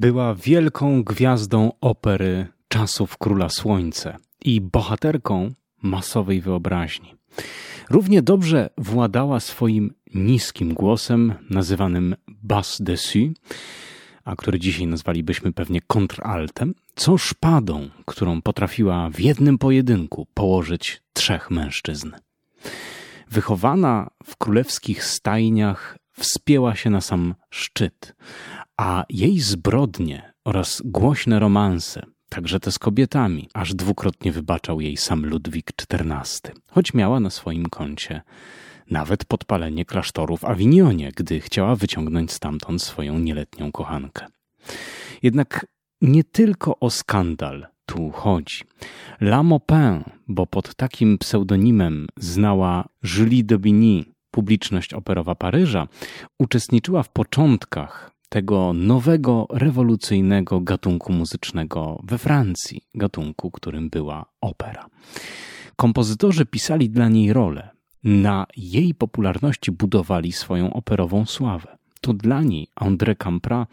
Była 0.00 0.34
wielką 0.34 1.02
gwiazdą 1.02 1.72
opery 1.80 2.46
czasów 2.68 3.18
Króla 3.18 3.48
Słońce 3.48 4.16
i 4.44 4.60
bohaterką 4.60 5.52
masowej 5.82 6.40
wyobraźni. 6.40 7.14
Równie 7.90 8.22
dobrze 8.22 8.70
władała 8.78 9.40
swoim 9.40 9.94
niskim 10.14 10.74
głosem, 10.74 11.34
nazywanym 11.50 12.14
bass 12.28 12.82
dessus, 12.82 13.28
a 14.24 14.36
który 14.36 14.58
dzisiaj 14.58 14.86
nazwalibyśmy 14.86 15.52
pewnie 15.52 15.80
kontraltem, 15.80 16.74
co 16.94 17.18
szpadą, 17.18 17.88
którą 18.04 18.42
potrafiła 18.42 19.10
w 19.10 19.20
jednym 19.20 19.58
pojedynku 19.58 20.26
położyć 20.34 21.02
trzech 21.12 21.50
mężczyzn. 21.50 22.12
Wychowana 23.30 24.10
w 24.24 24.36
królewskich 24.36 25.04
stajniach, 25.04 25.98
wspięła 26.20 26.74
się 26.76 26.90
na 26.90 27.00
sam 27.00 27.34
szczyt, 27.50 28.14
a 28.76 29.04
jej 29.08 29.40
zbrodnie 29.40 30.32
oraz 30.44 30.82
głośne 30.84 31.38
romanse, 31.38 32.06
także 32.28 32.60
te 32.60 32.72
z 32.72 32.78
kobietami, 32.78 33.48
aż 33.54 33.74
dwukrotnie 33.74 34.32
wybaczał 34.32 34.80
jej 34.80 34.96
sam 34.96 35.26
Ludwik 35.26 35.72
XIV, 35.92 36.52
choć 36.70 36.94
miała 36.94 37.20
na 37.20 37.30
swoim 37.30 37.66
koncie 37.66 38.22
nawet 38.90 39.24
podpalenie 39.24 39.84
klasztoru 39.84 40.36
w 40.36 40.44
Awinionie, 40.44 41.12
gdy 41.16 41.40
chciała 41.40 41.76
wyciągnąć 41.76 42.32
stamtąd 42.32 42.82
swoją 42.82 43.18
nieletnią 43.18 43.72
kochankę. 43.72 44.26
Jednak 45.22 45.66
nie 46.00 46.24
tylko 46.24 46.78
o 46.78 46.90
skandal 46.90 47.66
tu 47.86 48.10
chodzi. 48.10 48.64
La 49.20 49.42
Maupin, 49.42 50.04
bo 50.28 50.46
pod 50.46 50.74
takim 50.74 51.18
pseudonimem 51.18 52.06
znała 52.16 52.88
Julie 53.02 53.44
d'Aubigny, 53.44 54.04
publiczność 54.30 54.94
operowa 54.94 55.34
Paryża, 55.34 55.88
uczestniczyła 56.38 57.02
w 57.02 57.08
początkach 57.08 58.10
tego 58.28 58.72
nowego, 58.72 59.46
rewolucyjnego 59.50 60.60
gatunku 60.60 61.12
muzycznego 61.12 62.00
we 62.04 62.18
Francji, 62.18 62.82
gatunku, 62.94 63.50
którym 63.50 63.90
była 63.90 64.26
opera. 64.40 64.86
Kompozytorzy 65.76 66.46
pisali 66.46 66.90
dla 66.90 67.08
niej 67.08 67.32
rolę. 67.32 67.68
Na 68.04 68.46
jej 68.56 68.94
popularności 68.94 69.72
budowali 69.72 70.32
swoją 70.32 70.72
operową 70.72 71.26
sławę. 71.26 71.76
To 72.00 72.12
dla 72.12 72.42
niej 72.42 72.68
André 72.80 73.16
Campra 73.16 73.66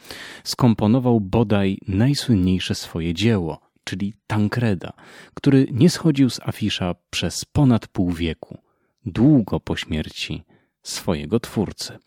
skomponował 0.43 1.19
bodaj 1.21 1.77
najsłynniejsze 1.87 2.75
swoje 2.75 3.13
dzieło, 3.13 3.59
czyli 3.83 4.13
Tancreda, 4.27 4.93
który 5.33 5.67
nie 5.71 5.89
schodził 5.89 6.29
z 6.29 6.39
afisza 6.39 6.95
przez 7.09 7.45
ponad 7.45 7.87
pół 7.87 8.11
wieku, 8.11 8.57
długo 9.05 9.59
po 9.59 9.75
śmierci 9.75 10.43
swojego 10.89 11.39
twórcy. 11.39 11.97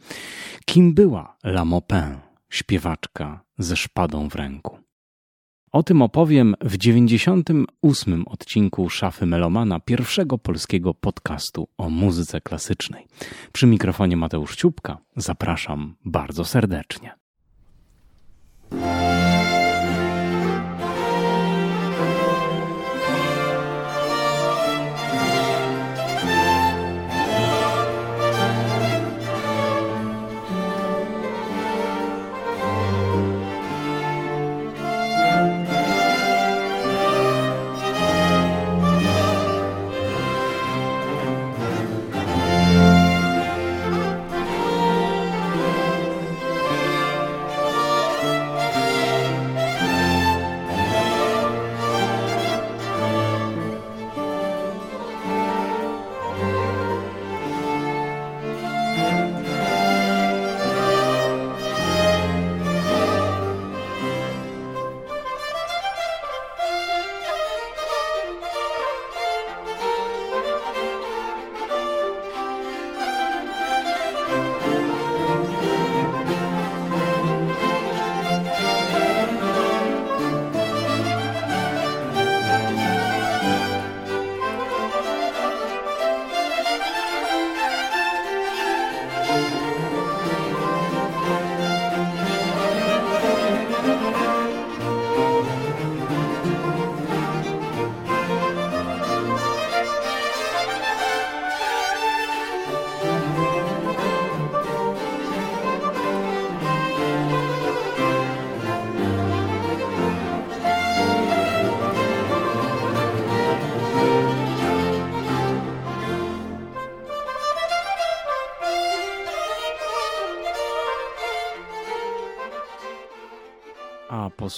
Kim 0.64 0.94
była 0.94 1.36
La 1.44 1.64
Maupin, 1.64 2.16
śpiewaczka 2.48 3.40
ze 3.58 3.76
szpadą 3.76 4.28
w 4.28 4.34
ręku? 4.34 4.78
O 5.72 5.82
tym 5.82 6.02
opowiem 6.02 6.54
w 6.60 6.76
98 6.76 8.24
odcinku 8.28 8.90
Szafy 8.90 9.26
Melomana, 9.26 9.80
pierwszego 9.80 10.38
polskiego 10.38 10.94
podcastu 10.94 11.68
o 11.78 11.90
muzyce 11.90 12.40
klasycznej. 12.40 13.06
Przy 13.52 13.66
mikrofonie 13.66 14.16
Mateusz 14.16 14.56
Ciupka 14.56 14.98
zapraszam 15.16 15.94
bardzo 16.04 16.44
serdecznie. 16.44 17.14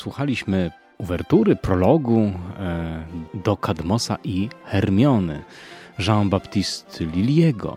Słuchaliśmy 0.02 0.70
uwertury, 0.98 1.56
prologu 1.56 2.20
e, 2.20 3.06
do 3.34 3.56
Kadmosa 3.56 4.18
i 4.24 4.48
Hermiony 4.64 5.42
Jean-Baptiste 5.98 7.04
Liliego. 7.04 7.76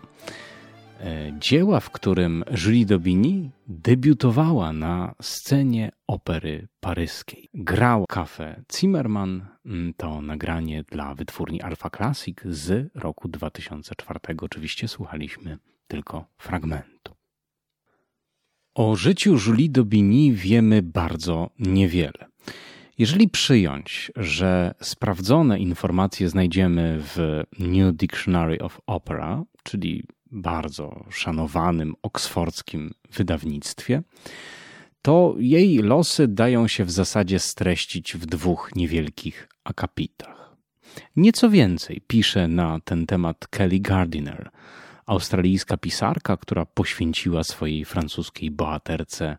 E, 1.00 1.32
dzieła, 1.38 1.80
w 1.80 1.90
którym 1.90 2.44
Julie 2.64 2.86
d'Aubigny 2.86 3.50
debiutowała 3.66 4.72
na 4.72 5.14
scenie 5.22 5.92
opery 6.06 6.68
paryskiej. 6.80 7.48
Grał 7.54 8.04
kafę 8.08 8.62
Zimmerman, 8.76 9.46
mm, 9.66 9.94
to 9.96 10.22
nagranie 10.22 10.82
dla 10.82 11.14
wytwórni 11.14 11.62
Alpha 11.62 11.90
Classic 11.90 12.38
z 12.44 12.90
roku 12.94 13.28
2004. 13.28 14.20
Oczywiście 14.42 14.88
słuchaliśmy 14.88 15.58
tylko 15.88 16.24
fragmentu. 16.38 17.15
O 18.76 18.96
życiu 18.96 19.36
Julie 19.46 19.68
d'Aubigny 19.68 20.32
wiemy 20.32 20.82
bardzo 20.82 21.50
niewiele. 21.58 22.26
Jeżeli 22.98 23.28
przyjąć, 23.28 24.12
że 24.16 24.74
sprawdzone 24.82 25.58
informacje 25.58 26.28
znajdziemy 26.28 26.98
w 27.00 27.42
New 27.58 27.94
Dictionary 27.94 28.58
of 28.58 28.80
Opera, 28.86 29.44
czyli 29.62 30.04
bardzo 30.30 31.04
szanowanym 31.10 31.94
oksfordzkim 32.02 32.94
wydawnictwie, 33.12 34.02
to 35.02 35.34
jej 35.38 35.78
losy 35.78 36.28
dają 36.28 36.68
się 36.68 36.84
w 36.84 36.90
zasadzie 36.90 37.38
streścić 37.38 38.14
w 38.14 38.26
dwóch 38.26 38.70
niewielkich 38.74 39.48
akapitach. 39.64 40.56
Nieco 41.16 41.50
więcej 41.50 42.00
pisze 42.06 42.48
na 42.48 42.80
ten 42.84 43.06
temat 43.06 43.46
Kelly 43.48 43.80
Gardiner– 43.80 44.50
australijska 45.06 45.76
pisarka, 45.76 46.36
która 46.36 46.66
poświęciła 46.66 47.44
swojej 47.44 47.84
francuskiej 47.84 48.50
bohaterce 48.50 49.36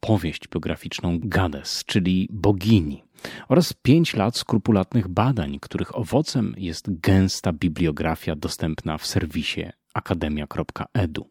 powieść 0.00 0.48
biograficzną 0.48 1.18
Gades, 1.22 1.84
czyli 1.84 2.28
bogini, 2.32 3.04
oraz 3.48 3.72
pięć 3.72 4.14
lat 4.14 4.36
skrupulatnych 4.36 5.08
badań, 5.08 5.58
których 5.60 5.96
owocem 5.96 6.54
jest 6.58 7.00
gęsta 7.00 7.52
bibliografia 7.52 8.36
dostępna 8.36 8.98
w 8.98 9.06
serwisie 9.06 9.64
akademia.edu. 9.94 11.28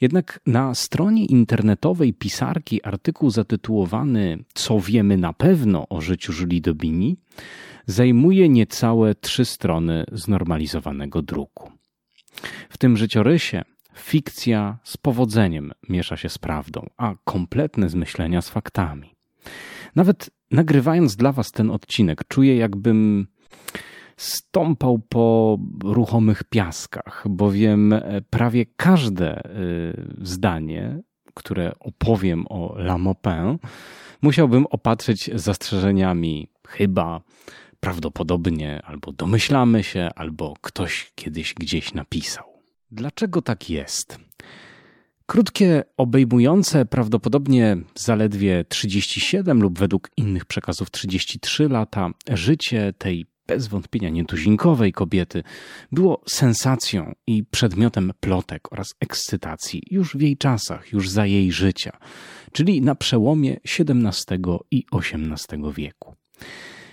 Jednak 0.00 0.40
na 0.46 0.74
stronie 0.74 1.24
internetowej 1.24 2.14
pisarki 2.14 2.84
artykuł 2.84 3.30
zatytułowany 3.30 4.44
Co 4.54 4.80
wiemy 4.80 5.16
na 5.16 5.32
pewno 5.32 5.88
o 5.88 6.00
życiu 6.00 6.32
Julie 6.40 6.60
Dobini 6.60 7.16
zajmuje 7.86 8.48
niecałe 8.48 9.14
trzy 9.14 9.44
strony 9.44 10.04
znormalizowanego 10.12 11.22
druku. 11.22 11.79
W 12.68 12.78
tym 12.78 12.96
życiorysie 12.96 13.62
fikcja 13.94 14.78
z 14.84 14.96
powodzeniem 14.96 15.72
miesza 15.88 16.16
się 16.16 16.28
z 16.28 16.38
prawdą, 16.38 16.86
a 16.96 17.14
kompletne 17.24 17.88
zmyślenia 17.88 18.42
z 18.42 18.48
faktami. 18.48 19.14
Nawet 19.96 20.30
nagrywając 20.50 21.16
dla 21.16 21.32
Was 21.32 21.50
ten 21.50 21.70
odcinek, 21.70 22.24
czuję, 22.28 22.56
jakbym 22.56 23.26
stąpał 24.16 24.98
po 24.98 25.58
ruchomych 25.84 26.44
piaskach, 26.44 27.24
bowiem 27.28 27.94
prawie 28.30 28.66
każde 28.76 29.44
y, 29.44 29.44
zdanie, 30.22 31.00
które 31.34 31.72
opowiem 31.80 32.46
o 32.48 32.74
La 32.78 32.98
Maupin, 32.98 33.58
musiałbym 34.22 34.66
opatrzyć 34.66 35.30
zastrzeżeniami 35.34 36.48
chyba, 36.68 37.20
prawdopodobnie, 37.80 38.82
albo 38.84 39.12
domyślamy 39.12 39.82
się, 39.82 40.08
albo 40.16 40.54
ktoś 40.60 41.12
kiedyś 41.14 41.54
gdzieś 41.54 41.94
napisał. 41.94 42.44
Dlaczego 42.90 43.42
tak 43.42 43.70
jest? 43.70 44.18
Krótkie, 45.26 45.82
obejmujące 45.96 46.84
prawdopodobnie 46.84 47.76
zaledwie 47.94 48.64
37 48.68 49.62
lub 49.62 49.78
według 49.78 50.10
innych 50.16 50.44
przekazów 50.44 50.90
33 50.90 51.68
lata 51.68 52.10
życie 52.28 52.92
tej 52.98 53.26
bez 53.46 53.66
wątpienia 53.66 54.08
nietuzinkowej 54.08 54.92
kobiety 54.92 55.42
było 55.92 56.22
sensacją 56.28 57.14
i 57.26 57.44
przedmiotem 57.44 58.12
plotek 58.20 58.72
oraz 58.72 58.94
ekscytacji 59.00 59.82
już 59.90 60.16
w 60.16 60.20
jej 60.20 60.36
czasach, 60.36 60.92
już 60.92 61.08
za 61.08 61.26
jej 61.26 61.52
życia, 61.52 61.98
czyli 62.52 62.82
na 62.82 62.94
przełomie 62.94 63.56
XVII 63.78 64.38
i 64.70 64.84
XVIII 64.92 65.72
wieku. 65.76 66.14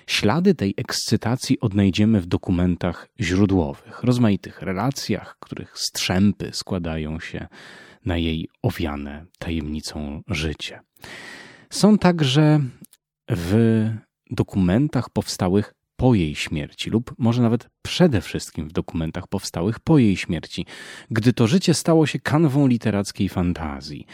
Ślady 0.07 0.55
tej 0.55 0.73
ekscytacji 0.77 1.59
odnajdziemy 1.59 2.21
w 2.21 2.25
dokumentach 2.25 3.09
źródłowych, 3.19 4.03
rozmaitych 4.03 4.61
relacjach, 4.61 5.37
których 5.39 5.77
strzępy 5.77 6.49
składają 6.53 7.19
się 7.19 7.47
na 8.05 8.17
jej 8.17 8.49
owiane 8.61 9.25
tajemnicą 9.39 10.21
życie. 10.27 10.79
Są 11.69 11.97
także 11.97 12.59
w 13.29 13.89
dokumentach 14.31 15.09
powstałych 15.09 15.73
po 15.95 16.15
jej 16.15 16.35
śmierci, 16.35 16.89
lub 16.89 17.15
może 17.17 17.41
nawet 17.41 17.69
przede 17.81 18.21
wszystkim 18.21 18.69
w 18.69 18.73
dokumentach 18.73 19.27
powstałych 19.27 19.79
po 19.79 19.97
jej 19.97 20.17
śmierci, 20.17 20.65
gdy 21.11 21.33
to 21.33 21.47
życie 21.47 21.73
stało 21.73 22.05
się 22.05 22.19
kanwą 22.19 22.67
literackiej 22.67 23.29
fantazji. 23.29 24.05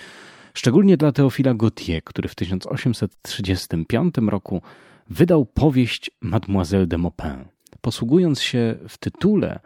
Szczególnie 0.53 0.97
dla 0.97 1.11
Teofila 1.11 1.53
Gautier, 1.53 2.03
który 2.03 2.29
w 2.29 2.35
1835 2.35 4.15
roku 4.27 4.61
wydał 5.09 5.45
powieść 5.45 6.11
Mademoiselle 6.21 6.87
de 6.87 6.97
Maupin, 6.97 7.45
posługując 7.81 8.41
się 8.41 8.75
w 8.89 8.97
tytule 8.97 9.59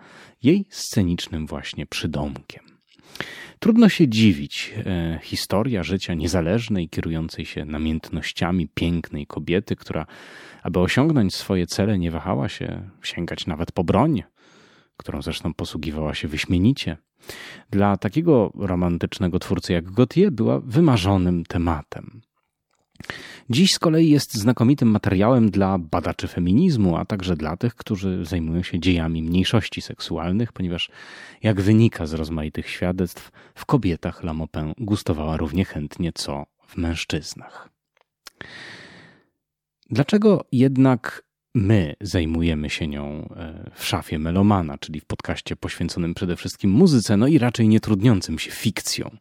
jej 0.43 0.65
scenicznym 0.69 1.47
właśnie 1.47 1.85
przydomkiem. 1.85 2.63
Trudno 3.59 3.89
się 3.89 4.07
dziwić. 4.07 4.73
E, 4.85 5.19
historia 5.23 5.83
życia 5.83 6.13
niezależnej, 6.13 6.89
kierującej 6.89 7.45
się 7.45 7.65
namiętnościami 7.65 8.67
pięknej 8.67 9.27
kobiety, 9.27 9.75
która, 9.75 10.05
aby 10.63 10.79
osiągnąć 10.79 11.35
swoje 11.35 11.67
cele, 11.67 11.97
nie 11.97 12.11
wahała 12.11 12.49
się 12.49 12.89
sięgać 13.03 13.47
nawet 13.47 13.71
po 13.71 13.83
broń, 13.83 14.23
którą 14.97 15.21
zresztą 15.21 15.53
posługiwała 15.53 16.13
się 16.13 16.27
wyśmienicie. 16.27 16.97
Dla 17.69 17.97
takiego 17.97 18.51
romantycznego 18.55 19.39
twórcy 19.39 19.73
jak 19.73 19.91
Gautier 19.91 20.31
była 20.31 20.59
wymarzonym 20.59 21.43
tematem. 21.45 22.21
Dziś 23.49 23.73
z 23.73 23.79
kolei 23.79 24.09
jest 24.09 24.33
znakomitym 24.33 24.89
materiałem 24.89 25.51
dla 25.51 25.77
badaczy 25.77 26.27
feminizmu, 26.27 26.97
a 26.97 27.05
także 27.05 27.35
dla 27.35 27.57
tych, 27.57 27.75
którzy 27.75 28.25
zajmują 28.25 28.63
się 28.63 28.79
dziejami 28.79 29.23
mniejszości 29.23 29.81
seksualnych, 29.81 30.53
ponieważ, 30.53 30.89
jak 31.43 31.61
wynika 31.61 32.05
z 32.05 32.13
rozmaitych 32.13 32.69
świadectw, 32.69 33.31
w 33.55 33.65
kobietach 33.65 34.23
La 34.23 34.33
gustowała 34.77 35.37
równie 35.37 35.65
chętnie 35.65 36.11
co 36.13 36.45
w 36.67 36.77
mężczyznach. 36.77 37.69
Dlaczego 39.89 40.45
jednak 40.51 41.23
my 41.55 41.95
zajmujemy 42.01 42.69
się 42.69 42.87
nią 42.87 43.29
e, 43.35 43.71
w 43.75 43.85
szafie 43.85 44.19
melomana, 44.19 44.77
czyli 44.77 44.99
w 44.99 45.05
podcaście 45.05 45.55
poświęconym 45.55 46.13
przede 46.13 46.35
wszystkim 46.35 46.71
muzyce, 46.71 47.17
no 47.17 47.27
i 47.27 47.37
raczej 47.37 47.67
nie 47.67 47.79
trudniącym 47.79 48.39
się 48.39 48.51
fikcją? 48.51 49.17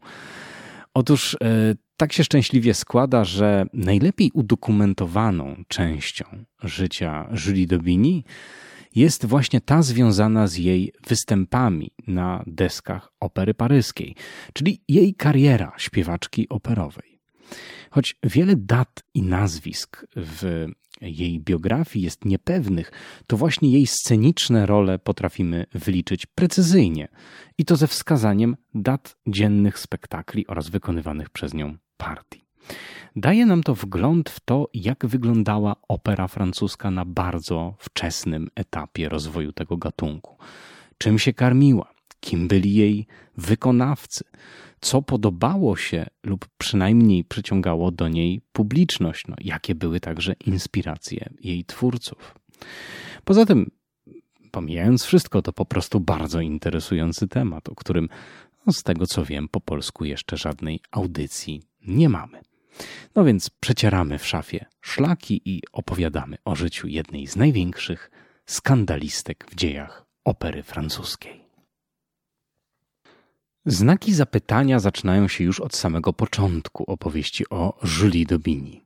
Otóż 0.96 1.34
e, 1.34 1.75
tak 1.96 2.12
się 2.12 2.25
szczęśliwie 2.25 2.75
składa, 2.75 3.25
że 3.25 3.66
najlepiej 3.72 4.31
udokumentowaną 4.34 5.64
częścią 5.69 6.25
życia 6.62 7.28
Julie 7.46 7.66
Daubigny 7.66 8.22
jest 8.94 9.26
właśnie 9.26 9.60
ta 9.60 9.82
związana 9.82 10.46
z 10.46 10.56
jej 10.56 10.93
występami 11.06 11.90
na 12.06 12.43
deskach 12.46 13.12
opery 13.20 13.54
paryskiej, 13.54 14.14
czyli 14.52 14.82
jej 14.88 15.14
kariera 15.14 15.72
śpiewaczki 15.76 16.48
operowej. 16.48 17.20
Choć 17.96 18.16
wiele 18.22 18.56
dat 18.56 19.02
i 19.14 19.22
nazwisk 19.22 20.06
w 20.16 20.66
jej 21.00 21.40
biografii 21.40 22.04
jest 22.04 22.25
niepewnych, 22.25 22.93
to 23.26 23.37
właśnie 23.37 23.70
jej 23.72 23.87
sceniczne 23.87 24.66
role 24.66 24.98
potrafimy 24.98 25.66
wyliczyć 25.75 26.26
precyzyjnie 26.26 27.08
i 27.58 27.64
to 27.64 27.76
ze 27.76 27.87
wskazaniem 27.87 28.56
dat 28.75 29.16
dziennych 29.26 29.78
spektakli 29.78 30.46
oraz 30.46 30.69
wykonywanych 30.69 31.31
przez 31.31 31.54
nią 31.54 31.76
partii. 31.96 32.44
Daje 33.16 33.46
nam 33.46 33.62
to 33.62 33.75
wgląd 33.75 34.31
w 34.31 34.40
to, 34.40 34.69
jak 34.75 35.06
wyglądała 35.06 35.76
opera 35.88 36.28
francuska 36.28 36.90
na 36.90 37.04
bardzo 37.04 37.75
wczesnym 37.78 38.49
etapie 38.54 39.08
rozwoju 39.08 39.52
tego 39.52 39.76
gatunku. 39.76 40.37
Czym 40.99 41.19
się 41.19 41.32
karmiła, 41.32 41.95
kim 42.20 42.48
byli 42.48 42.74
jej 42.74 43.06
wykonawcy, 43.36 44.24
co 44.80 45.02
podobało 45.02 45.76
się 45.76 46.06
lub 46.24 46.48
przynajmniej 46.58 47.24
przyciągało 47.24 47.90
do 47.90 48.08
niej 48.08 48.40
publiczność, 48.52 49.26
no, 49.28 49.36
jakie 49.40 49.74
były 49.74 50.00
także 50.00 50.34
inspiracje 50.46 51.30
jej 51.40 51.64
twórców. 51.64 52.34
Poza 53.24 53.46
tym, 53.46 53.70
pomijając 54.50 55.04
wszystko, 55.04 55.42
to 55.42 55.52
po 55.52 55.64
prostu 55.64 56.00
bardzo 56.00 56.40
interesujący 56.40 57.28
temat, 57.28 57.68
o 57.68 57.74
którym 57.74 58.08
no, 58.66 58.72
z 58.72 58.82
tego 58.82 59.06
co 59.06 59.24
wiem, 59.24 59.48
po 59.48 59.60
polsku 59.60 60.04
jeszcze 60.04 60.36
żadnej 60.36 60.80
audycji 60.90 61.62
nie 61.86 62.08
mamy. 62.08 62.40
No 63.14 63.24
więc 63.24 63.50
przecieramy 63.50 64.18
w 64.18 64.26
szafie 64.26 64.66
szlaki 64.80 65.42
i 65.44 65.62
opowiadamy 65.72 66.36
o 66.44 66.56
życiu 66.56 66.88
jednej 66.88 67.26
z 67.26 67.36
największych 67.36 68.10
skandalistek 68.46 69.46
w 69.50 69.54
dziejach 69.54 70.06
opery 70.24 70.62
francuskiej. 70.62 71.45
Znaki 73.66 74.14
zapytania 74.14 74.78
zaczynają 74.78 75.28
się 75.28 75.44
już 75.44 75.60
od 75.60 75.76
samego 75.76 76.12
początku 76.12 76.84
opowieści 76.84 77.44
o 77.50 77.78
Julie 78.00 78.26
Daubigny. 78.26 78.80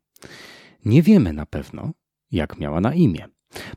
Nie 0.84 1.02
wiemy 1.02 1.32
na 1.32 1.46
pewno, 1.46 1.90
jak 2.30 2.58
miała 2.58 2.80
na 2.80 2.94
imię. 2.94 3.28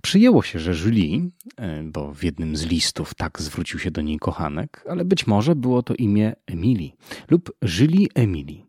Przyjęło 0.01 0.43
się, 0.43 0.59
że 0.59 0.73
Julie, 0.85 1.29
e, 1.57 1.83
bo 1.83 2.13
w 2.13 2.23
jednym 2.23 2.57
z 2.57 2.65
listów 2.65 3.13
tak 3.13 3.41
zwrócił 3.41 3.79
się 3.79 3.91
do 3.91 4.01
niej 4.01 4.19
kochanek, 4.19 4.83
ale 4.89 5.05
być 5.05 5.27
może 5.27 5.55
było 5.55 5.83
to 5.83 5.93
imię 5.93 6.33
Emilii 6.47 6.95
lub 7.29 7.51
Julie 7.79 8.07
Emily. 8.15 8.63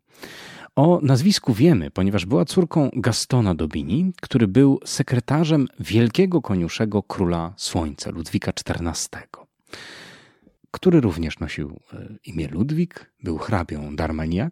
O 0.75 0.99
nazwisku 1.03 1.53
wiemy, 1.53 1.91
ponieważ 1.91 2.25
była 2.25 2.45
córką 2.45 2.89
Gastona 2.93 3.55
Dobini, 3.55 4.13
który 4.21 4.47
był 4.47 4.79
sekretarzem 4.85 5.67
wielkiego 5.79 6.41
koniuszego 6.41 7.03
króla 7.03 7.53
Słońca, 7.57 8.11
Ludwika 8.11 8.51
XIV, 8.51 9.09
który 10.75 11.01
również 11.01 11.39
nosił 11.39 11.79
e, 11.93 12.07
imię 12.25 12.47
Ludwik, 12.47 13.11
był 13.23 13.37
hrabią 13.37 13.95
d'Armagnac, 13.95 14.51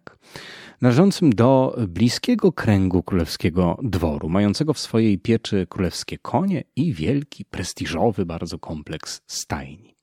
należącym 0.80 1.32
do 1.32 1.78
bliskiego 1.88 2.52
kręgu 2.52 3.02
królewskiego 3.02 3.78
dworu, 3.82 4.28
mającego 4.28 4.74
w 4.74 4.78
swojej 4.78 5.18
pieczy 5.18 5.66
królewskie 5.70 6.18
konie 6.18 6.64
i 6.76 6.92
wielki, 6.92 7.44
prestiżowy 7.44 8.26
bardzo 8.26 8.58
kompleks 8.58 9.22
stajni. 9.26 9.96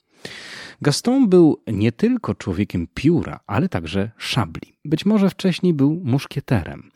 Gaston 0.81 1.29
był 1.29 1.63
nie 1.67 1.91
tylko 1.91 2.35
człowiekiem 2.35 2.87
pióra, 2.93 3.39
ale 3.47 3.69
także 3.69 4.11
szabli. 4.17 4.73
Być 4.85 5.05
może 5.05 5.29
wcześniej 5.29 5.73
był 5.73 6.01
muszkieterem. 6.03 6.91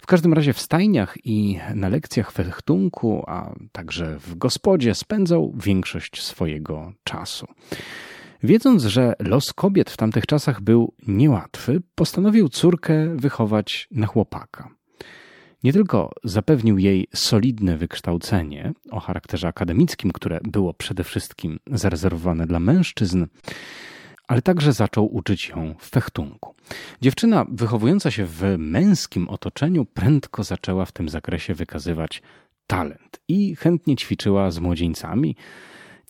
W 0.00 0.06
każdym 0.06 0.32
razie 0.32 0.52
w 0.52 0.60
stajniach 0.60 1.16
i 1.24 1.58
na 1.74 1.88
lekcjach 1.88 2.32
fechtunku, 2.32 3.24
a 3.26 3.54
także 3.72 4.18
w 4.18 4.34
gospodzie 4.34 4.94
spędzał 4.94 5.54
większość 5.64 6.22
swojego 6.22 6.92
czasu. 7.04 7.46
Wiedząc, 8.42 8.82
że 8.82 9.14
los 9.18 9.52
kobiet 9.52 9.90
w 9.90 9.96
tamtych 9.96 10.26
czasach 10.26 10.60
był 10.60 10.94
niełatwy, 11.06 11.82
postanowił 11.94 12.48
córkę 12.48 13.16
wychować 13.16 13.88
na 13.90 14.06
chłopaka. 14.06 14.70
Nie 15.64 15.72
tylko 15.72 16.12
zapewnił 16.24 16.78
jej 16.78 17.06
solidne 17.14 17.76
wykształcenie 17.76 18.72
o 18.90 19.00
charakterze 19.00 19.48
akademickim, 19.48 20.12
które 20.12 20.40
było 20.42 20.74
przede 20.74 21.04
wszystkim 21.04 21.58
zarezerwowane 21.66 22.46
dla 22.46 22.60
mężczyzn, 22.60 23.26
ale 24.28 24.42
także 24.42 24.72
zaczął 24.72 25.14
uczyć 25.14 25.48
ją 25.48 25.74
fechtunku. 25.80 26.54
Dziewczyna 27.00 27.46
wychowująca 27.48 28.10
się 28.10 28.26
w 28.26 28.42
męskim 28.58 29.28
otoczeniu 29.28 29.84
prędko 29.84 30.44
zaczęła 30.44 30.84
w 30.84 30.92
tym 30.92 31.08
zakresie 31.08 31.54
wykazywać 31.54 32.22
talent 32.66 33.20
i 33.28 33.56
chętnie 33.56 33.96
ćwiczyła 33.96 34.50
z 34.50 34.58
młodzieńcami, 34.58 35.36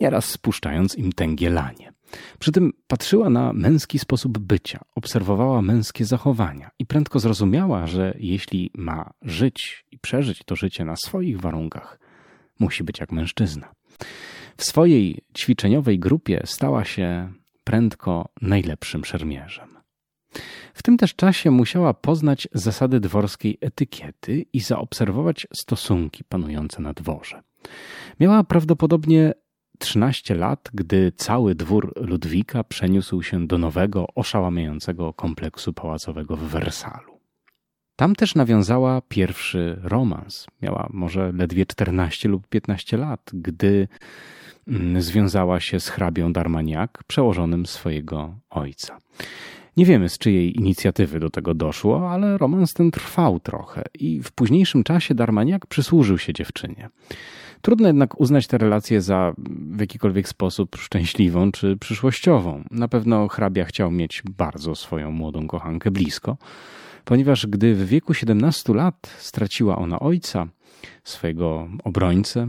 nieraz 0.01 0.25
spuszczając 0.25 0.99
im 0.99 1.13
tęgie 1.13 1.51
lanie. 1.51 1.98
Przy 2.39 2.53
tym 2.53 2.73
patrzyła 2.87 3.31
na 3.31 3.53
męski 3.53 3.99
sposób 3.99 4.39
bycia, 4.39 4.81
obserwowała 4.95 5.63
męskie 5.63 6.05
zachowania 6.05 6.71
i 6.79 6.87
prędko 6.87 7.19
zrozumiała, 7.19 7.87
że 7.87 8.15
jeśli 8.19 8.71
ma 8.75 9.11
żyć 9.23 9.85
i 9.93 9.99
przeżyć 9.99 10.43
to 10.45 10.57
życie 10.57 10.85
na 10.85 10.97
swoich 10.97 11.41
warunkach, 11.41 12.01
musi 12.61 12.85
być 12.85 13.01
jak 13.01 13.13
mężczyzna. 13.13 13.73
W 14.57 14.65
swojej 14.65 15.21
ćwiczeniowej 15.39 15.99
grupie 15.99 16.43
stała 16.45 16.85
się 16.85 17.33
prędko 17.65 18.29
najlepszym 18.43 19.05
szermierzem. 19.05 19.69
W 20.75 20.83
tym 20.83 20.97
też 20.97 21.15
czasie 21.15 21.51
musiała 21.51 21.95
poznać 21.95 22.49
zasady 22.53 23.01
dworskiej 23.01 23.59
etykiety 23.61 24.45
i 24.53 24.61
zaobserwować 24.61 25.47
stosunki 25.53 26.25
panujące 26.25 26.83
na 26.83 26.93
dworze. 26.93 27.43
Miała 28.21 28.45
prawdopodobnie 28.45 29.33
13 29.79 30.35
lat, 30.35 30.71
gdy 30.75 31.13
cały 31.17 31.55
dwór 31.55 31.93
Ludwika 31.97 32.65
przeniósł 32.65 33.23
się 33.23 33.47
do 33.47 33.59
nowego, 33.59 34.07
oszałamiającego 34.15 35.13
kompleksu 35.13 35.73
pałacowego 35.73 36.37
w 36.37 36.43
Wersalu. 36.43 37.19
Tam 37.97 38.15
też 38.15 38.35
nawiązała 38.35 39.01
pierwszy 39.09 39.79
romans. 39.83 40.47
Miała 40.63 40.89
może 40.93 41.33
ledwie 41.33 41.67
14 41.67 42.29
lub 42.29 42.47
15 42.47 42.97
lat, 42.97 43.31
gdy 43.35 43.89
mm, 44.69 45.03
związała 45.03 45.61
się 45.61 45.81
z 45.81 45.89
hrabią 45.89 46.33
Darmaniak, 46.33 47.05
przełożonym 47.07 47.67
swojego 47.67 48.35
ojca. 48.51 48.99
Nie 49.77 49.85
wiemy, 49.85 50.09
z 50.09 50.19
czyjej 50.19 50.57
inicjatywy 50.59 51.21
do 51.21 51.31
tego 51.31 51.55
doszło, 51.55 52.11
ale 52.11 52.39
romans 52.39 52.75
ten 52.75 52.91
trwał 52.91 53.41
trochę 53.41 53.83
i 53.95 54.23
w 54.23 54.33
późniejszym 54.33 54.85
czasie 54.85 55.15
Darmaniak 55.15 55.67
przysłużył 55.67 56.19
się 56.19 56.33
dziewczynie. 56.33 56.89
Trudno 57.63 57.87
jednak 57.87 58.21
uznać 58.21 58.47
tę 58.47 58.59
relację 58.59 59.01
za 59.01 59.33
w 59.71 59.81
jakikolwiek 59.81 60.29
sposób 60.29 60.77
szczęśliwą 60.77 61.53
czy 61.53 61.77
przyszłościową. 61.77 62.65
Na 62.71 62.89
pewno 62.89 63.29
hrabia 63.29 63.65
chciał 63.65 63.91
mieć 63.91 64.23
bardzo 64.31 64.75
swoją 64.75 65.11
młodą 65.11 65.47
kochankę 65.47 65.91
blisko, 65.91 66.37
ponieważ 67.05 67.47
gdy 67.47 67.75
w 67.75 67.87
wieku 67.87 68.15
17 68.15 68.75
lat 68.75 69.17
straciła 69.19 69.77
ona 69.79 70.01
ojca, 70.01 70.47
swojego 71.05 71.69
obrońcę, 71.85 72.49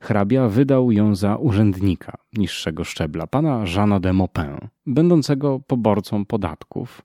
hrabia 0.00 0.48
wydał 0.48 0.92
ją 0.92 1.14
za 1.14 1.36
urzędnika 1.36 2.16
niższego 2.32 2.84
szczebla, 2.84 3.26
pana 3.26 3.64
Jeana 3.76 4.00
de 4.00 4.12
Maupin, 4.12 4.56
będącego 4.86 5.60
poborcą 5.60 6.24
podatków. 6.24 7.02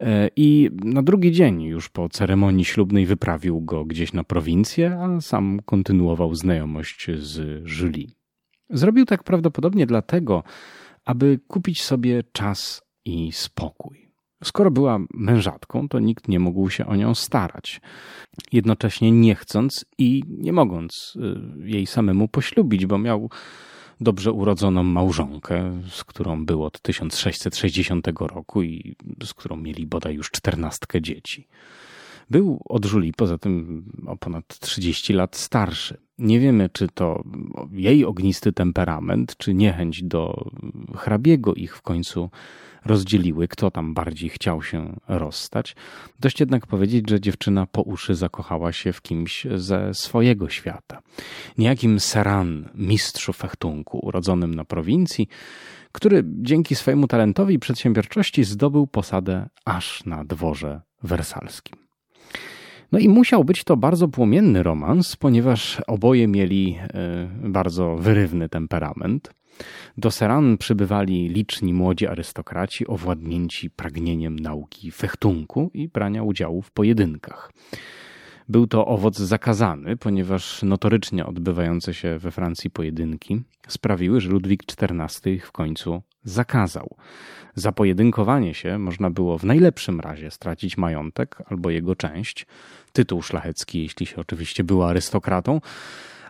E, 0.00 0.28
I 0.36 0.70
na 0.84 1.02
drugi 1.02 1.32
dzień 1.32 1.62
już 1.62 1.88
po 1.88 2.08
ceremonii 2.08 2.64
ślubnej 2.64 3.06
wyprawił 3.06 3.60
go 3.60 3.84
gdzieś 3.84 4.12
na 4.12 4.24
prowincję, 4.24 4.98
a 5.00 5.20
sam 5.20 5.60
kontynuował 5.64 6.34
znajomość 6.34 7.06
z 7.18 7.62
Julie. 7.80 8.06
Zrobił 8.70 9.04
tak 9.04 9.22
prawdopodobnie 9.22 9.86
dlatego, 9.86 10.42
aby 11.04 11.40
kupić 11.48 11.82
sobie 11.82 12.22
czas 12.32 12.82
i 13.04 13.32
spokój. 13.32 14.06
Skoro 14.44 14.70
była 14.70 14.98
mężatką, 15.14 15.88
to 15.88 16.00
nikt 16.00 16.28
nie 16.28 16.40
mógł 16.40 16.70
się 16.70 16.86
o 16.86 16.96
nią 16.96 17.14
starać. 17.14 17.80
Jednocześnie 18.52 19.12
nie 19.12 19.34
chcąc 19.34 19.84
i 19.98 20.22
nie 20.28 20.52
mogąc 20.52 21.16
y, 21.16 21.68
jej 21.68 21.86
samemu 21.86 22.28
poślubić, 22.28 22.86
bo 22.86 22.98
miał 22.98 23.30
dobrze 24.00 24.32
urodzoną 24.32 24.82
małżonkę, 24.82 25.82
z 25.90 26.04
którą 26.04 26.46
był 26.46 26.64
od 26.64 26.80
1660 26.80 28.06
roku 28.20 28.62
i 28.62 28.96
z 29.24 29.34
którą 29.34 29.56
mieli 29.56 29.86
bodaj 29.86 30.14
już 30.14 30.30
czternastkę 30.30 31.02
dzieci. 31.02 31.48
Był 32.30 32.60
od 32.68 32.84
Żuli 32.84 33.12
poza 33.12 33.38
tym 33.38 33.84
o 34.06 34.16
ponad 34.16 34.58
30 34.58 35.12
lat 35.12 35.36
starszy. 35.36 35.96
Nie 36.18 36.40
wiemy, 36.40 36.68
czy 36.72 36.88
to 36.88 37.24
jej 37.72 38.04
ognisty 38.04 38.52
temperament, 38.52 39.36
czy 39.36 39.54
niechęć 39.54 40.02
do 40.02 40.50
hrabiego 40.94 41.54
ich 41.54 41.76
w 41.76 41.82
końcu 41.82 42.30
rozdzieliły, 42.84 43.48
kto 43.48 43.70
tam 43.70 43.94
bardziej 43.94 44.28
chciał 44.30 44.62
się 44.62 44.96
rozstać. 45.08 45.76
Dość 46.20 46.40
jednak 46.40 46.66
powiedzieć, 46.66 47.10
że 47.10 47.20
dziewczyna 47.20 47.66
po 47.66 47.82
uszy 47.82 48.14
zakochała 48.14 48.72
się 48.72 48.92
w 48.92 49.02
kimś 49.02 49.46
ze 49.54 49.94
swojego 49.94 50.48
świata. 50.48 51.02
Niejakim 51.58 52.00
Seran, 52.00 52.68
mistrzu 52.74 53.32
fechtunku, 53.32 53.98
urodzonym 54.02 54.54
na 54.54 54.64
prowincji, 54.64 55.28
który 55.92 56.24
dzięki 56.26 56.74
swojemu 56.74 57.06
talentowi 57.06 57.54
i 57.54 57.58
przedsiębiorczości 57.58 58.44
zdobył 58.44 58.86
posadę 58.86 59.48
aż 59.64 60.04
na 60.04 60.24
dworze 60.24 60.80
wersalskim. 61.02 61.85
No 62.92 62.98
i 62.98 63.08
musiał 63.08 63.44
być 63.44 63.64
to 63.64 63.76
bardzo 63.76 64.08
płomienny 64.08 64.62
romans, 64.62 65.16
ponieważ 65.16 65.80
oboje 65.86 66.28
mieli 66.28 66.78
e, 66.80 67.28
bardzo 67.48 67.96
wyrywny 67.96 68.48
temperament. 68.48 69.30
Do 69.98 70.10
Seran 70.10 70.58
przybywali 70.58 71.28
liczni 71.28 71.74
młodzi 71.74 72.06
arystokraci 72.06 72.86
owładnięci 72.86 73.70
pragnieniem 73.70 74.38
nauki 74.38 74.90
fechtunku 74.90 75.70
i 75.74 75.88
brania 75.88 76.22
udziału 76.22 76.62
w 76.62 76.70
pojedynkach. 76.70 77.52
Był 78.48 78.66
to 78.66 78.86
owoc 78.86 79.18
zakazany, 79.18 79.96
ponieważ 79.96 80.62
notorycznie 80.62 81.26
odbywające 81.26 81.94
się 81.94 82.18
we 82.18 82.30
Francji 82.30 82.70
pojedynki 82.70 83.42
sprawiły, 83.68 84.20
że 84.20 84.30
Ludwik 84.30 84.62
XIV 84.80 85.32
ich 85.32 85.46
w 85.46 85.52
końcu 85.52 86.02
zakazał. 86.26 86.96
Za 87.54 87.72
pojedynkowanie 87.72 88.54
się 88.54 88.78
można 88.78 89.10
było 89.10 89.38
w 89.38 89.44
najlepszym 89.44 90.00
razie 90.00 90.30
stracić 90.30 90.76
majątek 90.76 91.42
albo 91.50 91.70
jego 91.70 91.96
część, 91.96 92.46
tytuł 92.92 93.22
szlachecki, 93.22 93.82
jeśli 93.82 94.06
się 94.06 94.16
oczywiście 94.16 94.64
było 94.64 94.88
arystokratą, 94.88 95.60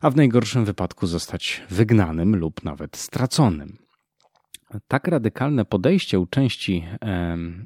a 0.00 0.10
w 0.10 0.16
najgorszym 0.16 0.64
wypadku 0.64 1.06
zostać 1.06 1.62
wygnanym 1.70 2.36
lub 2.36 2.64
nawet 2.64 2.96
straconym. 2.96 3.85
Tak 4.88 5.08
radykalne 5.08 5.64
podejście 5.64 6.20
u 6.20 6.26
części 6.26 6.84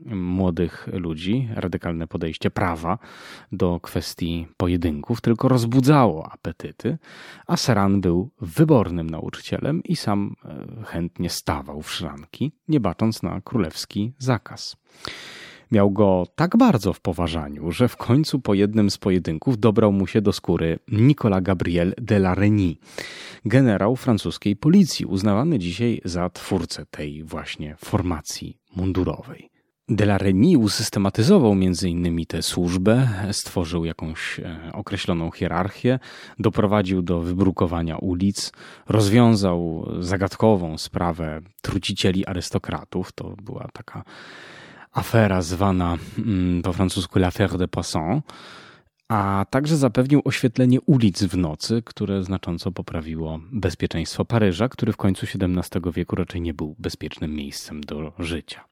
młodych 0.05 0.89
ludzi, 0.93 1.49
radykalne 1.55 2.07
podejście 2.07 2.51
prawa 2.51 2.99
do 3.53 3.81
kwestii 3.81 4.47
pojedynków, 4.57 5.21
tylko 5.21 5.49
rozbudzało 5.49 6.33
apetyty, 6.33 6.99
a 7.47 7.57
Seran 7.57 8.01
był 8.01 8.31
wybornym 8.41 9.11
nauczycielem 9.11 9.83
i 9.83 9.97
sam 9.97 10.37
e, 10.45 10.85
chętnie 10.85 11.31
stawał 11.31 11.83
w 11.83 11.91
szranki, 11.91 12.53
nie 12.69 12.81
bacząc 12.81 13.23
na 13.23 13.41
królewski 13.41 14.13
zakaz. 14.19 14.77
Miał 15.73 15.91
go 15.91 16.27
tak 16.35 16.57
bardzo 16.57 16.93
w 16.93 17.01
poważaniu, 17.01 17.73
że 17.73 17.89
w 17.89 17.97
końcu 17.97 18.41
po 18.41 18.55
jednym 18.55 18.91
z 18.91 18.99
pojedynków 18.99 19.59
dobrał 19.59 19.93
mu 19.93 20.07
się 20.07 20.21
do 20.21 20.33
skóry 20.33 20.79
Nicolas 20.89 21.43
Gabriel 21.43 21.95
de 21.99 22.17
la 22.17 22.37
generał 23.45 23.97
francuskiej 23.97 24.57
policji, 24.57 25.07
uznawany 25.07 25.59
dzisiaj 25.59 26.01
za 26.05 26.31
twórcę 26.31 26.87
tej 26.91 27.25
właśnie 27.25 27.77
formacji 27.79 28.59
mundurowej. 28.77 29.51
De 29.89 30.05
la 30.05 30.19
Reynie 30.19 30.59
usystematyzował 30.59 31.53
m.in. 31.53 32.27
tę 32.27 32.43
służbę, 32.43 33.09
stworzył 33.33 33.85
jakąś 33.85 34.41
e, 34.41 34.71
określoną 34.73 35.31
hierarchię, 35.31 35.99
doprowadził 36.39 37.03
do 37.03 37.21
wybrukowania 37.21 37.97
ulic, 37.97 38.53
rozwiązał 38.89 39.87
zagadkową 40.01 40.79
sprawę 40.79 41.41
trucicieli 41.63 42.27
arystokratów. 42.27 43.13
To 43.13 43.35
była 43.43 43.69
taka 43.73 44.05
afera 44.93 45.43
zwana 45.43 45.99
mm, 46.19 46.63
po 46.63 46.73
francusku 46.73 47.19
l'affaire 47.19 47.59
de 47.59 47.69
Poisson, 47.69 48.23
a 49.09 49.47
także 49.51 49.77
zapewnił 49.77 50.23
oświetlenie 50.25 50.81
ulic 50.81 51.25
w 51.25 51.37
nocy, 51.37 51.83
które 51.85 52.25
znacząco 52.25 52.73
poprawiło 52.73 53.41
bezpieczeństwo 53.53 54.25
Paryża, 54.25 54.69
który 54.69 54.93
w 54.93 54.97
końcu 54.97 55.27
XVII 55.27 55.93
wieku 55.93 56.17
raczej 56.17 56.41
nie 56.41 56.55
był 56.55 56.77
bezpiecznym 56.79 57.35
miejscem 57.35 57.81
do 57.81 58.13
życia. 58.19 58.65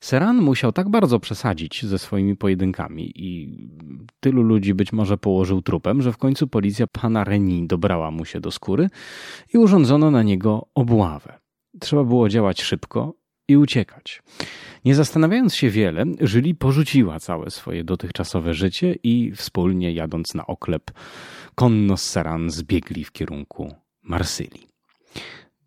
Seran 0.00 0.42
musiał 0.42 0.72
tak 0.72 0.88
bardzo 0.88 1.20
przesadzić 1.20 1.86
ze 1.86 1.98
swoimi 1.98 2.36
pojedynkami 2.36 3.12
i 3.14 3.58
tylu 4.20 4.42
ludzi 4.42 4.74
być 4.74 4.92
może 4.92 5.18
położył 5.18 5.62
trupem, 5.62 6.02
że 6.02 6.12
w 6.12 6.16
końcu 6.16 6.48
policja 6.48 6.86
pana 6.86 7.24
Reni 7.24 7.66
dobrała 7.66 8.10
mu 8.10 8.24
się 8.24 8.40
do 8.40 8.50
skóry 8.50 8.90
i 9.54 9.58
urządzono 9.58 10.10
na 10.10 10.22
niego 10.22 10.66
obławę. 10.74 11.38
Trzeba 11.80 12.04
było 12.04 12.28
działać 12.28 12.62
szybko 12.62 13.14
i 13.48 13.56
uciekać. 13.56 14.22
Nie 14.84 14.94
zastanawiając 14.94 15.54
się 15.54 15.70
wiele, 15.70 16.04
Żyli 16.20 16.54
porzuciła 16.54 17.20
całe 17.20 17.50
swoje 17.50 17.84
dotychczasowe 17.84 18.54
życie 18.54 18.96
i 19.02 19.32
wspólnie 19.32 19.92
jadąc 19.92 20.34
na 20.34 20.46
oklep, 20.46 20.90
konno 21.54 21.96
z 21.96 22.02
Saran 22.02 22.50
zbiegli 22.50 23.04
w 23.04 23.12
kierunku 23.12 23.74
Marsylii. 24.02 24.66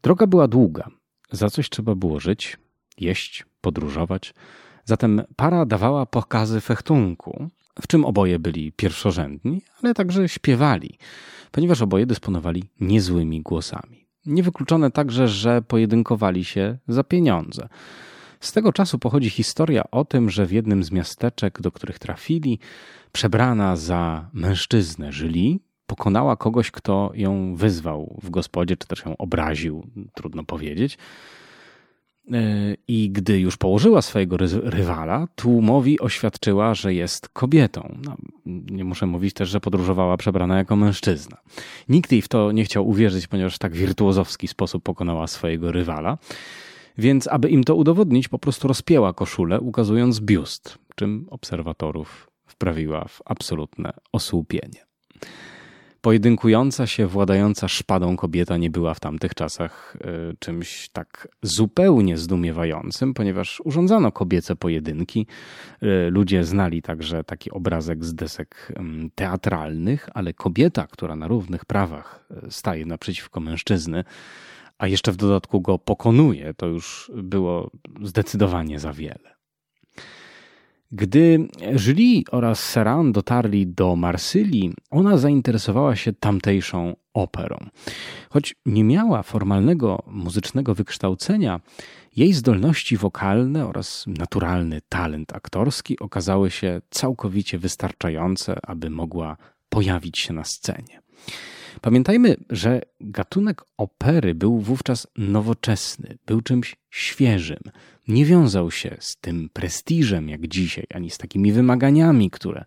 Droga 0.02 0.28
była 0.28 0.48
długa, 0.48 0.88
za 1.32 1.50
coś 1.50 1.70
trzeba 1.70 1.96
było 1.96 2.20
żyć, 2.20 2.58
jeść, 2.98 3.46
podróżować. 3.62 4.34
Zatem 4.86 5.22
para 5.36 5.66
dawała 5.66 6.06
pokazy 6.06 6.62
fechtunku, 6.62 7.50
w 7.82 7.88
czym 7.88 8.06
oboje 8.06 8.40
byli 8.40 8.72
pierwszorzędni, 8.72 9.62
ale 9.84 9.94
także 9.94 10.30
śpiewali, 10.30 10.98
ponieważ 11.52 11.82
oboje 11.82 12.06
dysponowali 12.06 12.64
niezłymi 12.80 13.42
głosami. 13.42 14.08
Niewykluczone 14.26 14.92
także, 14.92 15.28
że 15.28 15.62
pojedynkowali 15.62 16.46
się 16.46 16.78
za 16.88 17.04
pieniądze. 17.04 17.70
Z 18.44 18.52
tego 18.52 18.74
czasu 18.74 19.00
pochodzi 19.00 19.30
historia 19.30 19.84
o 19.92 20.06
tym, 20.06 20.30
że 20.30 20.46
w 20.46 20.52
jednym 20.52 20.84
z 20.84 20.92
miasteczek, 20.92 21.62
do 21.62 21.72
których 21.72 22.00
trafili, 22.00 22.60
przebrana 23.12 23.76
za 23.76 24.30
mężczyznę 24.34 25.12
żyli, 25.12 25.60
pokonała 25.88 26.36
kogoś, 26.36 26.72
kto 26.72 27.12
ją 27.16 27.56
wyzwał 27.56 28.20
w 28.24 28.30
gospodzie, 28.30 28.78
czy 28.78 28.88
też 28.88 29.06
ją 29.06 29.18
obraził, 29.18 29.88
trudno 30.14 30.44
powiedzieć. 30.44 30.98
i 32.88 33.12
gdy 33.12 33.40
już 33.40 33.58
położyła 33.58 34.02
swojego 34.02 34.38
rywala, 34.64 35.28
tłumowi 35.36 36.00
oświadczyła, 36.00 36.74
że 36.74 36.94
jest 36.94 37.30
kobietą. 37.30 37.98
No, 38.06 38.18
nie 38.46 38.84
muszę 38.84 39.06
mówić 39.06 39.34
też, 39.34 39.50
że 39.50 39.60
podróżowała 39.60 40.18
przebrana 40.18 40.58
jako 40.58 40.76
mężczyzna. 40.76 41.38
Nikt 41.90 42.12
jej 42.12 42.22
w 42.22 42.28
to 42.28 42.52
nie 42.52 42.64
chciał 42.64 42.88
uwierzyć, 42.88 43.28
ponieważ 43.28 43.56
w 43.56 43.60
tak 43.60 43.76
wirtuozowski 43.76 44.48
sposób 44.48 44.84
pokonała 44.84 45.28
swojego 45.28 45.72
rywala. 45.72 46.18
Więc, 46.98 47.28
aby 47.28 47.50
im 47.50 47.64
to 47.64 47.76
udowodnić, 47.76 48.28
po 48.28 48.40
prostu 48.40 48.68
rozpięła 48.68 49.14
koszulę, 49.14 49.60
ukazując 49.60 50.20
biust, 50.20 50.78
czym 50.96 51.28
obserwatorów 51.30 52.30
wprawiła 52.46 53.06
w 53.06 53.22
absolutne 53.26 53.94
osłupienie. 54.12 54.86
Pojedynkująca 56.04 56.88
się, 56.88 57.08
władająca 57.08 57.68
szpadą 57.68 58.18
kobieta 58.18 58.58
nie 58.58 58.70
była 58.70 58.94
w 58.94 59.00
tamtych 59.00 59.34
czasach 59.34 59.98
e, 60.02 60.34
czymś 60.40 60.90
tak 60.90 61.28
zupełnie 61.42 62.18
zdumiewającym, 62.18 63.14
ponieważ 63.14 63.62
urządzano 63.66 64.12
kobiece 64.12 64.56
pojedynki. 64.56 65.28
E, 65.82 66.10
ludzie 66.10 66.44
znali 66.44 66.82
także 66.82 67.24
taki 67.24 67.52
obrazek 67.52 68.06
z 68.06 68.16
desek 68.16 68.74
teatralnych, 69.16 70.10
ale 70.14 70.34
kobieta, 70.34 70.88
która 70.88 71.16
na 71.16 71.28
równych 71.28 71.66
prawach 71.66 72.26
e, 72.32 72.52
staje 72.52 72.86
naprzeciwko 72.86 73.40
mężczyzny, 73.40 74.04
a 74.78 74.88
jeszcze 74.88 75.12
w 75.12 75.16
dodatku 75.16 75.62
go 75.62 75.80
pokonuje, 75.80 76.54
to 76.54 76.66
już 76.66 77.12
było 77.16 77.72
zdecydowanie 78.02 78.80
za 78.80 78.94
wiele. 78.94 79.34
Gdy 80.92 81.48
Julie 81.88 82.22
oraz 82.32 82.60
Serran 82.60 83.12
dotarli 83.12 83.68
do 83.68 83.96
Marsylii, 83.96 84.74
ona 84.90 85.18
zainteresowała 85.18 85.96
się 85.96 86.14
tamtejszą 86.14 86.96
operą. 87.14 87.58
Choć 88.30 88.56
nie 88.66 88.84
miała 88.84 89.24
formalnego 89.24 90.04
muzycznego 90.08 90.76
wykształcenia, 90.76 91.60
jej 92.16 92.34
zdolności 92.34 92.98
wokalne 92.98 93.68
oraz 93.68 94.06
naturalny 94.08 94.82
talent 94.90 95.34
aktorski 95.36 96.00
okazały 96.00 96.52
się 96.52 96.82
całkowicie 96.90 97.60
wystarczające, 97.60 98.58
aby 98.64 98.90
mogła 98.90 99.38
pojawić 99.70 100.20
się 100.20 100.34
na 100.34 100.44
scenie. 100.44 101.02
Pamiętajmy, 101.82 102.36
że 102.50 102.82
gatunek 103.00 103.62
opery 103.78 104.36
był 104.36 104.60
wówczas 104.60 105.08
nowoczesny, 105.18 106.18
był 106.26 106.42
czymś 106.42 106.76
świeżym. 106.90 107.60
Nie 108.08 108.26
wiązał 108.26 108.72
się 108.72 108.98
z 109.00 109.18
tym 109.18 109.50
prestiżem 109.54 110.30
jak 110.30 110.48
dzisiaj, 110.48 110.86
ani 110.94 111.10
z 111.10 111.18
takimi 111.18 111.52
wymaganiami, 111.52 112.30
które 112.30 112.66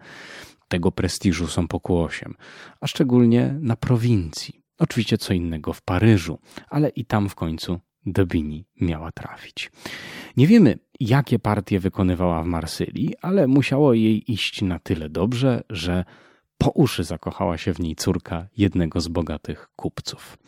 tego 0.69 0.93
prestiżu 0.93 1.47
są 1.47 1.69
pokłosiem, 1.69 2.35
a 2.81 2.87
szczególnie 2.87 3.55
na 3.61 3.77
prowincji. 3.77 4.63
Oczywiście 4.79 5.19
co 5.19 5.35
innego 5.35 5.73
w 5.73 5.83
Paryżu, 5.83 6.39
ale 6.69 6.89
i 6.89 7.05
tam 7.05 7.29
w 7.29 7.35
końcu 7.35 7.81
Dobini 8.07 8.67
miała 8.81 9.13
trafić. 9.13 9.71
Nie 10.37 10.47
wiemy, 10.47 10.79
jakie 11.01 11.39
partie 11.39 11.81
wykonywała 11.81 12.43
w 12.43 12.47
Marsylii, 12.47 13.15
ale 13.23 13.47
musiało 13.47 13.95
jej 13.95 14.33
iść 14.33 14.63
na 14.63 14.79
tyle 14.79 15.11
dobrze, 15.11 15.63
że 15.71 16.05
po 16.59 16.71
uszy 16.71 17.05
zakochała 17.05 17.59
się 17.59 17.75
w 17.75 17.81
niej 17.81 17.97
córka 17.97 18.47
jednego 18.57 19.01
z 19.01 19.09
bogatych 19.09 19.69
kupców. 19.77 20.39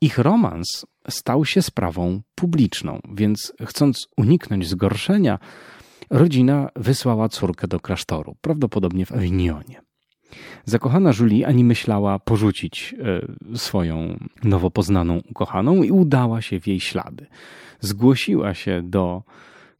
Ich 0.00 0.18
romans 0.18 0.86
stał 1.08 1.44
się 1.44 1.62
sprawą 1.62 2.20
publiczną, 2.34 3.00
więc 3.14 3.52
chcąc 3.66 4.08
uniknąć 4.16 4.68
zgorszenia, 4.68 5.38
rodzina 6.10 6.68
wysłała 6.76 7.28
córkę 7.28 7.68
do 7.68 7.80
klasztoru, 7.80 8.36
prawdopodobnie 8.40 9.06
w 9.06 9.12
Awinionie. 9.12 9.82
Zakochana 10.64 11.12
Julie 11.20 11.46
ani 11.46 11.64
myślała 11.64 12.18
porzucić 12.18 12.94
e, 13.52 13.56
swoją 13.58 14.18
nowo 14.44 14.70
poznaną 14.70 15.20
ukochaną 15.30 15.82
i 15.82 15.90
udała 15.90 16.42
się 16.42 16.60
w 16.60 16.66
jej 16.66 16.80
ślady. 16.80 17.26
Zgłosiła 17.80 18.54
się 18.54 18.82
do 18.84 19.22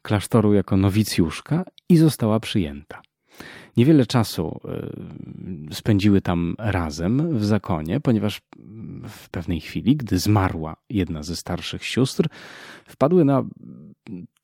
klasztoru 0.03 0.55
jako 0.55 0.77
nowicjuszka 0.77 1.65
i 1.89 1.97
została 1.97 2.41
przyjęta. 2.41 3.03
Niewiele 3.77 4.07
czasu 4.07 4.61
y, 5.71 5.75
spędziły 5.75 6.21
tam 6.21 6.55
razem 6.59 7.39
w 7.39 7.45
zakonie, 7.45 8.01
ponieważ 8.01 8.43
w 9.09 9.29
pewnej 9.31 9.61
chwili, 9.61 9.97
gdy 9.97 10.19
zmarła 10.19 10.77
jedna 10.91 11.23
ze 11.23 11.37
starszych 11.37 11.85
sióstr, 11.85 12.29
wpadły 12.85 13.25
na 13.25 13.45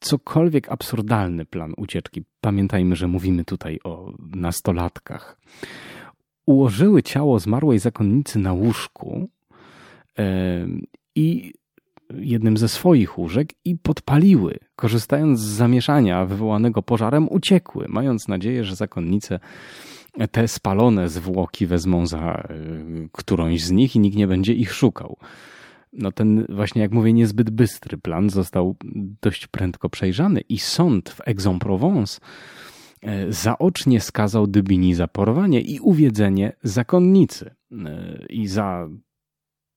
cokolwiek 0.00 0.72
absurdalny 0.72 1.44
plan 1.44 1.74
ucieczki. 1.76 2.24
Pamiętajmy, 2.40 2.96
że 2.96 3.08
mówimy 3.08 3.44
tutaj 3.44 3.78
o 3.84 4.12
nastolatkach. 4.18 5.38
Ułożyły 6.46 7.02
ciało 7.02 7.38
zmarłej 7.38 7.78
zakonnicy 7.78 8.38
na 8.38 8.52
łóżku 8.52 9.28
y, 10.18 10.22
i 11.14 11.52
jednym 12.14 12.56
ze 12.56 12.68
swoich 12.68 13.18
łóżek 13.18 13.48
i 13.64 13.76
podpaliły. 13.76 14.58
Korzystając 14.76 15.40
z 15.40 15.44
zamieszania 15.44 16.24
wywołanego 16.24 16.82
pożarem, 16.82 17.28
uciekły, 17.28 17.86
mając 17.88 18.28
nadzieję, 18.28 18.64
że 18.64 18.76
zakonnice 18.76 19.40
te 20.30 20.48
spalone 20.48 21.08
zwłoki 21.08 21.66
wezmą 21.66 22.06
za 22.06 22.48
y, 22.50 23.08
którąś 23.12 23.62
z 23.62 23.70
nich 23.70 23.96
i 23.96 24.00
nikt 24.00 24.16
nie 24.16 24.26
będzie 24.26 24.54
ich 24.54 24.72
szukał. 24.72 25.16
No 25.92 26.12
ten 26.12 26.46
właśnie, 26.48 26.82
jak 26.82 26.92
mówię, 26.92 27.12
niezbyt 27.12 27.50
bystry 27.50 27.98
plan 27.98 28.30
został 28.30 28.76
dość 29.22 29.46
prędko 29.46 29.88
przejrzany 29.88 30.40
i 30.40 30.58
sąd 30.58 31.10
w 31.10 31.20
Aix-en-Provence 31.20 32.20
y, 33.04 33.32
zaocznie 33.32 34.00
skazał 34.00 34.46
Dybini 34.46 34.94
za 34.94 35.08
porwanie 35.08 35.60
i 35.60 35.80
uwiedzenie 35.80 36.52
zakonnicy. 36.62 37.54
I 38.28 38.46
za 38.46 38.88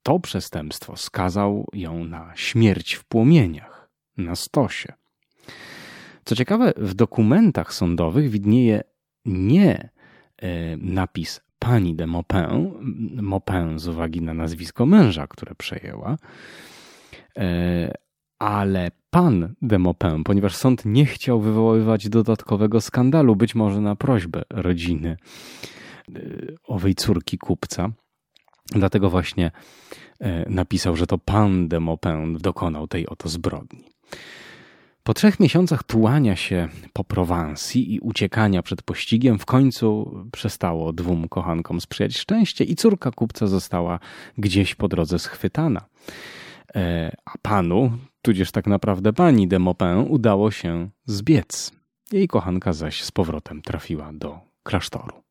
to 0.03 0.19
przestępstwo 0.19 0.95
skazał 0.95 1.67
ją 1.73 2.03
na 2.03 2.31
śmierć 2.35 2.93
w 2.93 3.03
płomieniach, 3.03 3.89
na 4.17 4.35
stosie. 4.35 4.93
Co 6.25 6.35
ciekawe, 6.35 6.73
w 6.77 6.93
dokumentach 6.93 7.73
sądowych 7.73 8.29
widnieje 8.29 8.83
nie 9.25 9.89
e, 10.37 10.77
napis 10.77 11.41
pani 11.59 11.95
de 11.95 12.07
Maupin, 12.07 12.71
Maupin 13.21 13.79
z 13.79 13.87
uwagi 13.87 14.21
na 14.21 14.33
nazwisko 14.33 14.85
męża, 14.85 15.27
które 15.27 15.55
przejęła, 15.55 16.17
e, 17.37 17.93
ale 18.39 18.91
pan 19.09 19.53
de 19.61 19.79
Maupin, 19.79 20.23
ponieważ 20.23 20.55
sąd 20.55 20.85
nie 20.85 21.05
chciał 21.05 21.41
wywoływać 21.41 22.09
dodatkowego 22.09 22.81
skandalu, 22.81 23.35
być 23.35 23.55
może 23.55 23.81
na 23.81 23.95
prośbę 23.95 24.43
rodziny 24.49 25.17
e, 26.15 26.21
owej 26.63 26.95
córki 26.95 27.37
kupca. 27.37 27.89
Dlatego 28.71 29.09
właśnie 29.09 29.51
e, 30.19 30.49
napisał, 30.49 30.95
że 30.95 31.07
to 31.07 31.17
pan 31.17 31.67
de 31.67 31.79
Maupin 31.79 32.37
dokonał 32.37 32.87
tej 32.87 33.07
oto 33.07 33.29
zbrodni. 33.29 33.83
Po 35.03 35.13
trzech 35.13 35.39
miesiącach 35.39 35.83
tułania 35.83 36.35
się 36.35 36.67
po 36.93 37.03
Prowansji 37.03 37.93
i 37.93 37.99
uciekania 37.99 38.63
przed 38.63 38.81
pościgiem, 38.81 39.39
w 39.39 39.45
końcu 39.45 40.15
przestało 40.31 40.93
dwóm 40.93 41.27
kochankom 41.27 41.81
sprzyjać 41.81 42.17
szczęście 42.17 42.63
i 42.63 42.75
córka 42.75 43.11
kupca 43.11 43.47
została 43.47 43.99
gdzieś 44.37 44.75
po 44.75 44.87
drodze 44.87 45.19
schwytana. 45.19 45.85
E, 46.75 47.15
a 47.25 47.31
panu, 47.41 47.91
tudzież 48.21 48.51
tak 48.51 48.67
naprawdę 48.67 49.13
pani 49.13 49.47
de 49.47 49.59
Maupin, 49.59 50.05
udało 50.09 50.51
się 50.51 50.89
zbiec. 51.05 51.71
Jej 52.11 52.27
kochanka 52.27 52.73
zaś 52.73 53.03
z 53.03 53.11
powrotem 53.11 53.61
trafiła 53.61 54.13
do 54.13 54.39
klasztoru. 54.63 55.23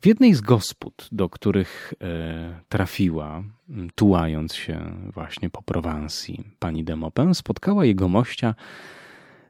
W 0.00 0.06
jednej 0.06 0.34
z 0.34 0.40
gospod, 0.40 1.08
do 1.12 1.28
których 1.28 1.94
e, 2.00 2.60
trafiła, 2.68 3.42
tułając 3.94 4.54
się 4.54 4.92
właśnie 5.14 5.50
po 5.50 5.62
Prowansji, 5.62 6.44
pani 6.58 6.84
de 6.84 6.96
spotkała 7.32 7.84
jego 7.84 8.08
mościa 8.08 8.54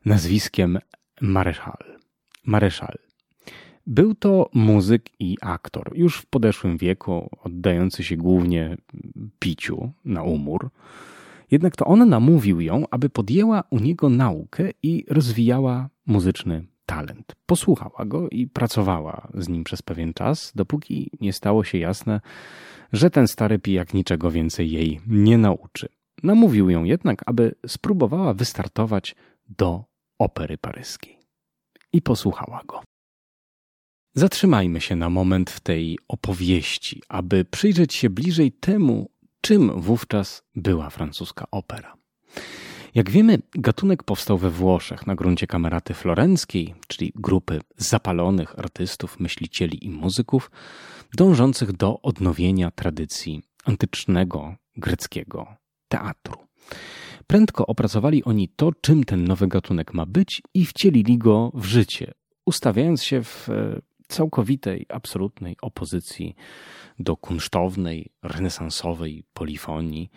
nazwiskiem 0.05 0.79
Mareszal. 1.21 1.99
Mareszal. 2.45 2.99
Był 3.87 4.15
to 4.15 4.51
muzyk 4.55 5.11
i 5.21 5.37
aktor, 5.41 5.91
już 5.95 6.19
w 6.19 6.27
podeszłym 6.27 6.79
wieku, 6.79 7.31
oddający 7.45 8.05
się 8.05 8.17
głównie 8.17 8.77
piciu 9.39 9.93
na 10.05 10.23
umór. 10.23 10.71
Jednak 11.51 11.77
to 11.77 11.85
on 11.87 12.09
namówił 12.09 12.61
ją, 12.61 12.85
aby 12.91 13.11
podjęła 13.11 13.65
u 13.71 13.79
niego 13.79 14.09
naukę 14.09 14.71
i 14.83 15.05
rozwijała 15.09 15.89
muzyczny 16.07 16.67
talent. 16.89 17.37
Posłuchała 17.47 18.05
go 18.05 18.29
i 18.29 18.47
pracowała 18.47 19.29
z 19.35 19.49
nim 19.49 19.65
przez 19.65 19.83
pewien 19.83 20.15
czas, 20.15 20.53
dopóki 20.55 21.11
nie 21.21 21.33
stało 21.33 21.65
się 21.65 21.79
jasne, 21.79 22.21
że 22.93 23.11
ten 23.11 23.29
stary 23.29 23.59
pijak 23.59 23.95
niczego 23.95 24.31
więcej 24.31 24.71
jej 24.71 25.01
nie 25.07 25.39
nauczy. 25.39 25.89
Namówił 26.23 26.71
ją 26.71 26.85
jednak, 26.85 27.23
aby 27.27 27.55
spróbowała 27.67 28.35
wystartować 28.35 29.15
do 29.49 29.85
opery 30.19 30.59
paryskiej. 30.59 31.19
I 31.93 32.03
posłuchała 32.03 32.63
go. 32.67 32.81
Zatrzymajmy 34.15 34.81
się 34.81 34.97
na 34.97 35.11
moment 35.11 35.51
w 35.51 35.61
tej 35.61 35.99
opowieści, 36.09 37.03
aby 37.09 37.45
przyjrzeć 37.45 37.95
się 37.95 38.11
bliżej 38.11 38.53
temu, 38.53 39.11
czym 39.41 39.81
wówczas 39.81 40.43
była 40.55 40.91
francuska 40.91 41.45
opera. 41.51 41.97
Jak 42.95 43.11
wiemy, 43.11 43.39
gatunek 43.55 44.03
powstał 44.03 44.39
we 44.39 44.51
Włoszech 44.51 45.07
na 45.07 45.15
gruncie 45.15 45.47
kameraty 45.47 45.95
florenckiej, 45.95 46.75
czyli 46.87 47.13
grupy 47.15 47.61
zapalonych 47.77 48.59
artystów, 48.59 49.21
myślicieli 49.21 49.87
i 49.87 49.91
muzyków, 49.91 50.51
dążących 51.17 51.73
do 51.73 52.03
odnowienia 52.03 52.71
tradycji 52.71 53.43
antycznego 53.65 54.55
greckiego 54.77 55.47
teatru. 55.89 56.37
Prędko 57.27 57.67
opracowali 57.67 58.25
oni 58.25 58.49
to, 58.49 58.73
czym 58.81 59.05
ten 59.05 59.25
nowy 59.25 59.49
gatunek 59.49 59.95
ma 59.95 60.07
być 60.07 60.43
i 60.55 60.67
wcielili 60.67 61.19
go 61.19 61.51
w 61.55 61.65
życie, 61.65 62.13
ustawiając 62.47 63.05
się 63.05 63.23
w 63.23 63.49
e, 63.49 63.81
całkowitej, 64.09 64.87
absolutnej 64.89 65.57
opozycji 65.63 66.35
do 66.99 67.17
kunsztownej, 67.17 68.11
renesansowej 68.23 69.25
polifonii, 69.33 70.11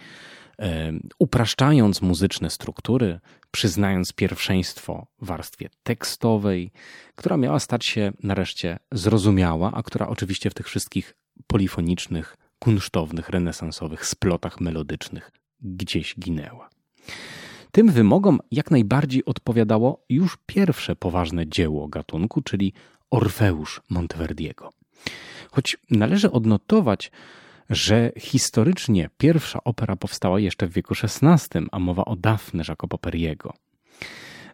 upraszczając 1.20 2.02
muzyczne 2.02 2.50
struktury, 2.50 3.20
przyznając 3.52 4.14
pierwszeństwo 4.14 5.08
warstwie 5.22 5.70
tekstowej, 5.84 6.72
która 7.16 7.38
miała 7.38 7.60
stać 7.60 7.86
się 7.86 8.12
nareszcie 8.24 8.80
zrozumiała, 8.92 9.72
a 9.74 9.84
która 9.84 10.08
oczywiście 10.08 10.50
w 10.50 10.54
tych 10.54 10.68
wszystkich 10.68 11.16
polifonicznych, 11.48 12.38
kunsztownych, 12.60 13.30
renesansowych 13.30 14.06
splotach 14.06 14.62
melodycznych 14.62 15.32
gdzieś 15.62 16.16
ginęła. 16.20 16.70
Tym 17.72 17.92
wymogom 17.92 18.40
jak 18.52 18.72
najbardziej 18.72 19.26
odpowiadało 19.26 20.06
już 20.10 20.38
pierwsze 20.46 20.96
poważne 20.96 21.48
dzieło 21.48 21.88
gatunku, 21.88 22.42
czyli 22.42 22.74
Orfeusz 23.12 23.82
Monteverdiego. 23.90 24.70
Choć 25.52 25.78
należy 25.90 26.32
odnotować, 26.32 27.12
że 27.72 28.12
historycznie 28.18 29.10
pierwsza 29.18 29.64
opera 29.64 29.96
powstała 29.96 30.40
jeszcze 30.40 30.68
w 30.68 30.74
wieku 30.74 30.94
XVI, 31.04 31.60
a 31.72 31.80
mowa 31.80 32.06
o 32.06 32.16
Dafne 32.16 32.64
Jacopo 32.68 32.98
Periego. 32.98 33.54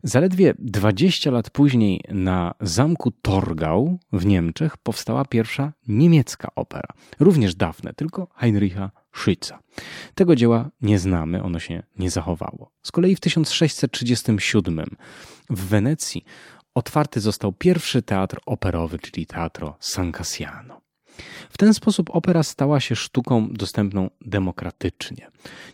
Zaledwie 0.04 0.54
20 0.60 1.32
lat 1.32 1.50
później 1.50 2.04
na 2.10 2.54
zamku 2.62 3.12
Torgau 3.12 4.00
w 4.14 4.26
Niemczech 4.26 4.78
powstała 4.78 5.26
pierwsza 5.26 5.74
niemiecka 5.88 6.48
opera, 6.56 6.88
również 7.20 7.56
Dafne, 7.56 7.94
tylko 7.94 8.28
Heinricha 8.36 8.92
Schütza. 9.16 9.58
Tego 10.16 10.36
dzieła 10.36 10.70
nie 10.82 11.00
znamy, 11.00 11.44
ono 11.44 11.60
się 11.60 11.84
nie 12.00 12.10
zachowało. 12.10 12.72
Z 12.84 12.92
kolei 12.92 13.16
w 13.16 13.20
1637 13.20 14.86
w 15.50 15.66
Wenecji 15.66 16.26
otwarty 16.74 17.20
został 17.20 17.54
pierwszy 17.54 18.02
teatr 18.02 18.40
operowy, 18.46 19.00
czyli 19.00 19.26
Teatro 19.26 19.76
San 19.80 20.12
Cassiano. 20.12 20.87
W 21.50 21.58
ten 21.58 21.74
sposób 21.74 22.10
opera 22.14 22.44
stała 22.44 22.80
się 22.80 22.96
sztuką 22.96 23.48
dostępną 23.52 24.10
demokratycznie, 24.22 25.28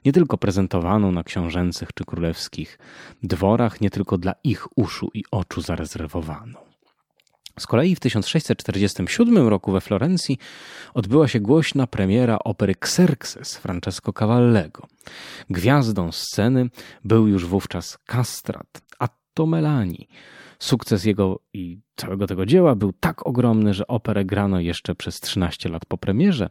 nie 0.06 0.14
tylko 0.14 0.38
prezentowaną 0.38 1.12
na 1.12 1.24
książęcych 1.24 1.90
czy 1.94 2.06
królewskich 2.06 2.80
dworach, 3.24 3.82
nie 3.82 3.90
tylko 3.90 4.18
dla 4.18 4.34
ich 4.44 4.78
uszu 4.78 5.12
i 5.14 5.24
oczu 5.32 5.62
zarezerwowaną. 5.62 6.74
Z 7.60 7.68
kolei 7.68 7.96
w 7.96 8.00
1647 8.00 9.48
roku 9.48 9.72
we 9.72 9.82
Florencji 9.82 10.38
odbyła 10.94 11.28
się 11.28 11.40
głośna 11.40 11.88
premiera 11.88 12.40
opery 12.40 12.74
Xerxes 12.74 13.58
Francesco 13.58 14.14
Cavallego. 14.14 14.88
Gwiazdą 15.50 16.12
sceny 16.12 16.70
był 17.04 17.28
już 17.28 17.46
wówczas 17.46 17.98
Kastrat, 18.06 18.82
a 19.00 19.08
to 19.34 19.46
Melani, 19.46 20.08
Sukces 20.64 21.06
jego 21.06 21.40
i 21.54 21.80
całego 21.96 22.28
tego 22.28 22.46
dzieła 22.46 22.76
był 22.76 22.94
tak 22.94 23.28
ogromny, 23.28 23.74
że 23.74 23.88
operę 23.88 24.26
grano 24.26 24.60
jeszcze 24.60 24.96
przez 24.96 25.20
13 25.20 25.70
lat 25.70 25.86
po 25.86 25.98
premierze, 25.98 26.50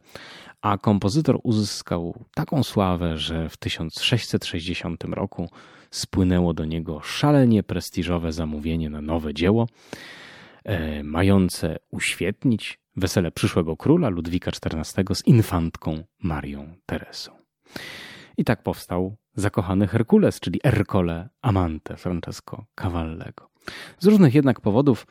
a 0.63 0.79
kompozytor 0.79 1.41
uzyskał 1.43 2.25
taką 2.35 2.63
sławę, 2.63 3.19
że 3.19 3.49
w 3.49 3.57
1660 3.57 5.05
roku 5.05 5.49
spłynęło 5.91 6.55
do 6.55 6.65
niego 6.65 7.01
szalenie 7.01 7.63
prestiżowe 7.63 8.33
zamówienie 8.33 8.91
na 8.91 9.01
nowe 9.01 9.35
dzieło, 9.35 9.67
e, 10.65 11.03
mające 11.03 11.77
uświetnić 11.91 12.81
wesele 12.97 13.31
przyszłego 13.31 13.77
króla 13.77 14.09
Ludwika 14.09 14.51
XIV 14.51 15.15
z 15.15 15.27
infantką 15.27 16.05
Marią 16.23 16.75
Teresą. 16.87 17.33
I 18.37 18.45
tak 18.45 18.63
powstał 18.63 19.17
zakochany 19.35 19.87
Herkules, 19.87 20.41
czyli 20.41 20.61
Ercole 20.65 21.29
Amante 21.43 21.97
Francesco 21.97 22.65
Cavallego. 22.75 23.49
Z 23.99 24.07
różnych 24.07 24.35
jednak 24.35 24.61
powodów 24.61 25.07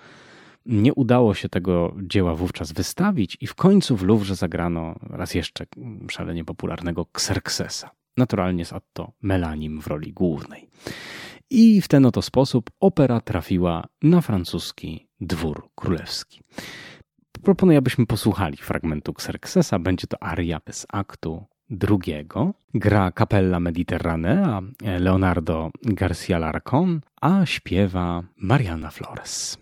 nie 0.65 0.93
udało 0.93 1.33
się 1.33 1.49
tego 1.49 1.95
dzieła 2.01 2.35
wówczas 2.35 2.71
wystawić 2.71 3.37
i 3.41 3.47
w 3.47 3.55
końcu 3.55 3.97
w 3.97 4.03
Louvre 4.03 4.35
zagrano 4.35 4.95
raz 5.09 5.35
jeszcze 5.35 5.65
szalenie 6.09 6.45
popularnego 6.45 7.07
Xerxesa. 7.13 7.91
Naturalnie 8.17 8.65
z 8.65 8.73
Atto 8.73 9.11
Melanim 9.21 9.81
w 9.81 9.87
roli 9.87 10.13
głównej. 10.13 10.69
I 11.49 11.81
w 11.81 11.87
ten 11.87 12.05
oto 12.05 12.21
sposób 12.21 12.69
opera 12.79 13.21
trafiła 13.21 13.87
na 14.01 14.21
francuski 14.21 15.07
dwór 15.21 15.69
królewski. 15.75 16.41
Proponuję, 17.43 17.77
abyśmy 17.77 18.05
posłuchali 18.05 18.57
fragmentu 18.57 19.11
Xerxesa. 19.11 19.79
Będzie 19.79 20.07
to 20.07 20.23
aria 20.23 20.61
bez 20.65 20.85
aktu 20.89 21.45
drugiego. 21.71 22.53
Gra 22.73 23.11
Capella 23.11 23.59
Mediterranea 23.59 24.61
Leonardo 24.81 25.71
Garcia 25.81 26.39
Larcon, 26.39 27.01
a 27.21 27.45
śpiewa 27.45 28.23
Mariana 28.37 28.91
Flores. 28.91 29.60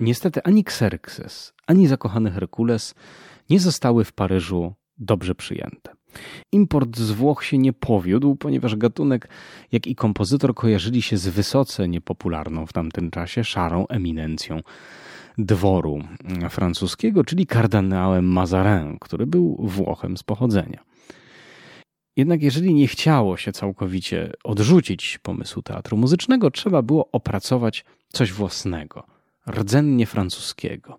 Niestety 0.00 0.42
ani 0.42 0.60
Xerxes, 0.60 1.52
ani 1.66 1.86
zakochany 1.86 2.30
Herkules 2.30 2.94
nie 3.50 3.60
zostały 3.60 4.04
w 4.04 4.12
Paryżu 4.12 4.74
dobrze 4.98 5.34
przyjęte. 5.34 5.92
Import 6.52 6.96
z 6.96 7.10
Włoch 7.10 7.44
się 7.44 7.58
nie 7.58 7.72
powiódł, 7.72 8.36
ponieważ 8.36 8.76
gatunek, 8.76 9.28
jak 9.72 9.86
i 9.86 9.94
kompozytor 9.94 10.54
kojarzyli 10.54 11.02
się 11.02 11.16
z 11.16 11.28
wysoce 11.28 11.88
niepopularną 11.88 12.66
w 12.66 12.72
tamtym 12.72 13.10
czasie 13.10 13.44
szarą 13.44 13.86
eminencją 13.86 14.60
dworu 15.38 16.02
francuskiego, 16.50 17.24
czyli 17.24 17.46
kardynałem 17.46 18.24
Mazarin, 18.24 18.98
który 18.98 19.26
był 19.26 19.56
Włochem 19.60 20.16
z 20.16 20.22
pochodzenia. 20.22 20.84
Jednak 22.16 22.42
jeżeli 22.42 22.74
nie 22.74 22.86
chciało 22.86 23.36
się 23.36 23.52
całkowicie 23.52 24.32
odrzucić 24.44 25.18
pomysłu 25.18 25.62
teatru 25.62 25.96
muzycznego, 25.96 26.50
trzeba 26.50 26.82
było 26.82 27.08
opracować 27.12 27.84
coś 28.08 28.32
własnego, 28.32 29.19
rdzennie 29.48 30.06
francuskiego. 30.06 30.98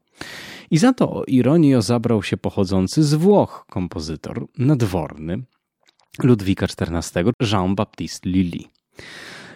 I 0.72 0.78
za 0.78 0.94
to 0.94 1.14
o 1.14 1.24
ironię 1.24 1.82
zabrał 1.82 2.24
się 2.24 2.38
pochodzący 2.38 3.04
z 3.04 3.14
Włoch 3.14 3.66
kompozytor 3.70 4.48
nadworny 4.58 5.44
Ludwika 6.24 6.66
XIV, 6.66 7.32
Jean-Baptiste 7.42 8.30
Lully. 8.30 8.64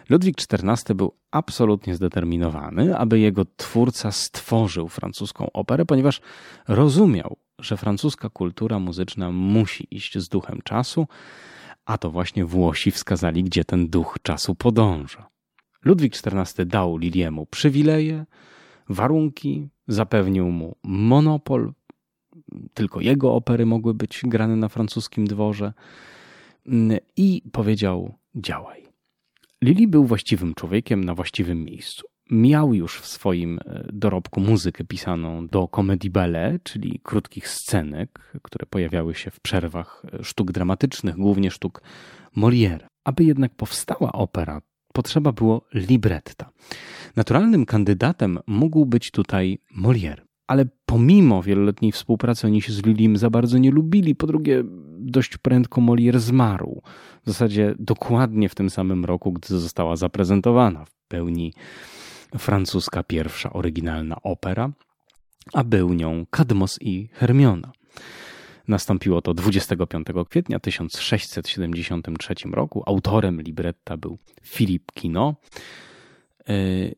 Ludwik 0.09 0.37
XIV 0.51 0.95
był 0.95 1.13
absolutnie 1.31 1.95
zdeterminowany, 1.95 2.97
aby 2.97 3.19
jego 3.19 3.45
twórca 3.57 4.11
stworzył 4.11 4.87
francuską 4.87 5.51
operę, 5.51 5.85
ponieważ 5.85 6.21
rozumiał, 6.67 7.37
że 7.59 7.77
francuska 7.77 8.29
kultura 8.29 8.79
muzyczna 8.79 9.31
musi 9.31 9.87
iść 9.91 10.17
z 10.17 10.29
duchem 10.29 10.59
czasu, 10.63 11.07
a 11.85 11.97
to 11.97 12.11
właśnie 12.11 12.45
Włosi 12.45 12.91
wskazali, 12.91 13.43
gdzie 13.43 13.65
ten 13.65 13.89
duch 13.89 14.17
czasu 14.21 14.55
podąża. 14.55 15.29
Ludwik 15.83 16.13
XIV 16.15 16.65
dał 16.65 16.97
Liliemu 16.97 17.45
przywileje, 17.45 18.25
warunki, 18.89 19.69
zapewnił 19.87 20.51
mu 20.51 20.75
monopol, 20.83 21.73
tylko 22.73 23.01
jego 23.01 23.33
opery 23.33 23.65
mogły 23.65 23.93
być 23.93 24.21
grane 24.23 24.55
na 24.55 24.69
francuskim 24.69 25.27
dworze 25.27 25.73
i 27.17 27.41
powiedział: 27.51 28.17
działaj. 28.35 28.85
Lili 29.63 29.87
był 29.87 30.05
właściwym 30.05 30.53
człowiekiem 30.53 31.03
na 31.03 31.15
właściwym 31.15 31.63
miejscu. 31.63 32.07
Miał 32.31 32.73
już 32.73 32.99
w 32.99 33.07
swoim 33.07 33.59
e, 33.65 33.87
dorobku 33.93 34.39
muzykę 34.39 34.83
pisaną 34.83 35.47
do 35.47 35.67
komedii 35.67 36.09
ballet, 36.09 36.63
czyli 36.63 36.99
krótkich 37.03 37.47
scenek, 37.47 38.39
które 38.41 38.65
pojawiały 38.65 39.15
się 39.15 39.31
w 39.31 39.39
przerwach 39.39 40.05
e, 40.13 40.23
sztuk 40.23 40.51
dramatycznych, 40.51 41.15
głównie 41.15 41.51
sztuk 41.51 41.81
Molière. 42.37 42.87
Aby 43.03 43.23
jednak 43.23 43.55
powstała 43.55 44.11
opera, 44.11 44.61
potrzeba 44.95 45.31
było 45.31 45.61
libretta. 45.73 46.49
Naturalnym 47.15 47.65
kandydatem 47.65 48.39
mógł 48.47 48.85
być 48.85 49.11
tutaj 49.11 49.59
Molière. 49.77 50.21
Ale 50.47 50.65
pomimo 50.85 51.43
wieloletniej 51.43 51.91
współpracy 51.91 52.47
oni 52.47 52.61
się 52.61 52.73
z 52.73 52.85
Lilim 52.85 53.17
za 53.17 53.29
bardzo 53.29 53.57
nie 53.57 53.71
lubili. 53.71 54.15
Po 54.15 54.27
drugie, 54.27 54.63
dość 54.99 55.37
prędko 55.37 55.81
Molière 55.81 56.19
zmarł. 56.19 56.81
W 57.23 57.27
zasadzie 57.27 57.75
dokładnie 57.79 58.49
w 58.49 58.55
tym 58.55 58.69
samym 58.69 59.05
roku, 59.05 59.33
gdy 59.33 59.47
została 59.47 59.95
zaprezentowana 59.95 60.85
w 60.85 60.95
pełni 61.07 61.53
francuska 62.37 63.03
pierwsza 63.03 63.53
oryginalna 63.53 64.15
opera, 64.23 64.71
a 65.53 65.63
był 65.63 65.93
nią 65.93 66.25
Kadmos 66.29 66.77
i 66.81 67.09
Hermiona. 67.13 67.71
Nastąpiło 68.67 69.21
to 69.21 69.33
25 69.33 70.07
kwietnia 70.29 70.59
1673 70.59 72.35
roku. 72.51 72.83
Autorem 72.85 73.41
libretta 73.41 73.97
był 73.97 74.17
Philippe 74.43 74.93
Kino. 74.93 75.35
Y, 76.49 76.95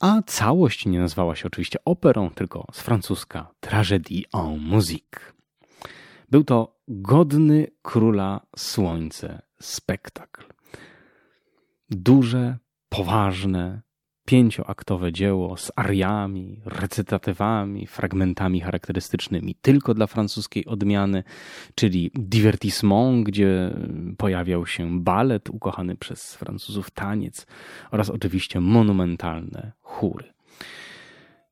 a 0.00 0.22
całość 0.26 0.86
nie 0.86 1.00
nazwała 1.00 1.36
się 1.36 1.46
oczywiście 1.46 1.78
operą, 1.84 2.30
tylko 2.30 2.66
z 2.72 2.80
francuska 2.80 3.50
Tragédie 3.60 4.22
en 4.34 4.58
musique. 4.58 5.32
Był 6.30 6.44
to 6.44 6.80
godny 6.88 7.66
króla 7.82 8.46
słońce 8.56 9.42
spektakl. 9.60 10.44
Duże, 11.90 12.58
poważne, 12.88 13.82
pięcioaktowe 14.28 15.12
dzieło 15.12 15.56
z 15.56 15.72
ariami, 15.76 16.60
recytatywami, 16.64 17.86
fragmentami 17.86 18.60
charakterystycznymi 18.60 19.54
tylko 19.54 19.94
dla 19.94 20.06
francuskiej 20.06 20.66
odmiany, 20.66 21.24
czyli 21.74 22.10
divertissement, 22.14 23.26
gdzie 23.26 23.70
pojawiał 24.18 24.66
się 24.66 25.00
balet 25.00 25.50
ukochany 25.50 25.96
przez 25.96 26.34
Francuzów 26.34 26.90
taniec 26.90 27.46
oraz 27.90 28.10
oczywiście 28.10 28.60
monumentalne 28.60 29.72
chóry. 29.82 30.24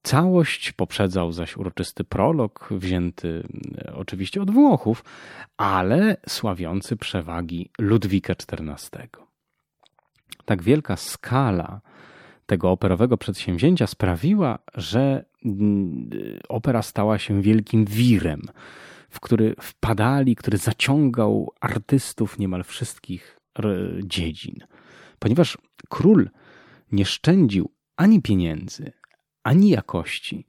Całość 0.03 0.73
poprzedzał 0.73 1.33
zaś 1.33 1.57
uroczysty 1.57 2.05
prolog, 2.05 2.69
wzięty 2.71 3.43
e, 3.79 3.95
oczywiście 3.95 4.43
od 4.43 4.51
Włochów, 4.51 5.05
ale 5.57 6.17
sławiący 6.29 6.97
przewagi 6.97 7.71
Ludwika 7.79 8.33
XIV. 8.33 9.09
Tak 10.45 10.63
wielka 10.63 10.97
skala 10.97 11.81
tego 12.47 12.71
operowego 12.71 13.17
przedsięwzięcia 13.17 13.87
sprawiła, 13.87 14.59
że 14.75 15.25
mm, 15.45 16.11
opera 16.49 16.83
stała 16.83 17.19
się 17.19 17.43
wielkim 17.43 17.85
wirem, 17.85 18.43
w 19.11 19.21
który 19.21 19.55
wpadali, 19.61 20.37
który 20.37 20.59
zaciągał 20.59 21.53
artystów 21.61 22.39
niemal 22.39 22.65
wszystkich 22.65 23.41
dziedzin. 24.03 24.55
Ponieważ 25.19 25.59
król 25.89 26.31
nie 26.93 27.05
szczędził 27.05 27.71
ani 27.97 28.23
pieniędzy, 28.23 28.93
ani 29.43 29.69
jakości, 29.69 30.47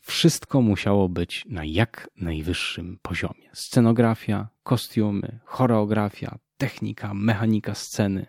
wszystko 0.00 0.62
musiało 0.62 1.08
być 1.08 1.46
na 1.48 1.64
jak 1.64 2.10
najwyższym 2.16 2.98
poziomie. 3.02 3.50
Scenografia, 3.52 4.48
kostiumy, 4.62 5.38
choreografia, 5.44 6.38
technika, 6.60 7.14
mechanika 7.14 7.74
sceny 7.74 8.26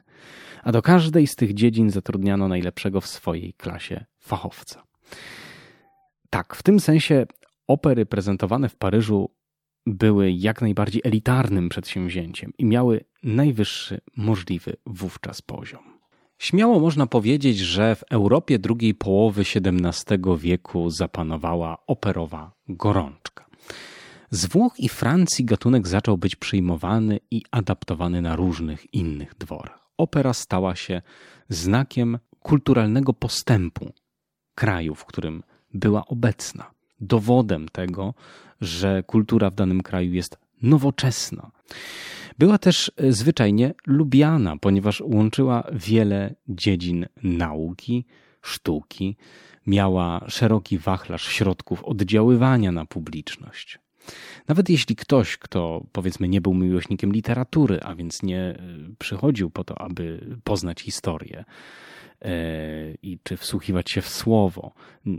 a 0.64 0.72
do 0.72 0.82
każdej 0.82 1.28
z 1.28 1.36
tych 1.36 1.54
dziedzin 1.54 1.90
zatrudniano 1.90 2.48
najlepszego 2.48 3.02
w 3.02 3.08
swojej 3.08 3.54
klasie 3.54 4.06
fachowca. 4.20 4.84
Tak, 6.30 6.56
w 6.56 6.64
tym 6.64 6.80
sensie 6.80 7.26
opery 7.68 8.06
prezentowane 8.06 8.70
w 8.70 8.76
Paryżu 8.76 9.30
były 9.86 10.32
jak 10.32 10.62
najbardziej 10.62 11.02
elitarnym 11.06 11.70
przedsięwzięciem 11.70 12.54
i 12.58 12.66
miały 12.66 13.06
najwyższy 13.24 14.02
możliwy 14.18 14.76
wówczas 14.86 15.42
poziom. 15.42 15.84
Śmiało 16.38 16.80
można 16.80 17.08
powiedzieć, 17.08 17.58
że 17.58 17.96
w 17.96 18.04
Europie 18.10 18.60
drugiej 18.60 18.96
połowy 18.96 19.42
XVII 19.42 20.20
wieku 20.38 20.90
zapanowała 20.90 21.78
operowa 21.88 22.52
gorączka. 22.70 23.31
Z 24.32 24.46
Włoch 24.46 24.80
i 24.80 24.90
Francji 24.90 25.46
gatunek 25.46 25.88
zaczął 25.88 26.18
być 26.18 26.36
przyjmowany 26.36 27.20
i 27.32 27.44
adaptowany 27.52 28.22
na 28.22 28.36
różnych 28.36 28.94
innych 28.94 29.36
dworach 29.36 29.82
opera 30.02 30.34
stała 30.34 30.76
się 30.76 31.02
znakiem 31.50 32.20
kulturalnego 32.40 33.14
postępu 33.14 33.94
kraju, 34.56 34.96
w 34.96 35.06
którym 35.06 35.44
była 35.74 36.06
obecna. 36.06 36.72
Dowodem 37.00 37.70
tego, 37.70 38.14
że 38.62 39.04
kultura 39.04 39.50
w 39.50 39.56
danym 39.56 39.82
kraju 39.82 40.14
jest 40.14 40.38
nowoczesna. 40.62 41.52
Była 42.38 42.58
też 42.58 42.92
zwyczajnie 43.10 43.74
lubiana, 43.88 44.58
ponieważ 44.58 45.02
łączyła 45.02 45.64
wiele 45.74 46.36
dziedzin 46.48 47.06
nauki, 47.24 48.06
sztuki, 48.42 49.18
miała 49.68 50.26
szeroki 50.28 50.78
wachlarz 50.78 51.28
środków 51.28 51.84
oddziaływania 51.84 52.72
na 52.72 52.86
publiczność. 52.86 53.80
Nawet 54.48 54.70
jeśli 54.70 54.96
ktoś, 54.96 55.38
kto 55.38 55.86
powiedzmy 55.92 56.28
nie 56.28 56.42
był 56.42 56.54
miłośnikiem 56.54 57.12
literatury, 57.12 57.80
a 57.82 57.96
więc 57.96 58.24
nie 58.24 58.40
e, 58.40 58.58
przychodził 59.00 59.50
po 59.50 59.64
to, 59.64 59.82
aby 59.82 60.26
poznać 60.44 60.82
historię, 60.82 61.46
e, 62.22 62.34
i 63.04 63.20
czy 63.24 63.38
wsłuchiwać 63.38 63.92
się 63.92 64.02
w 64.02 64.10
słowo. 64.10 64.74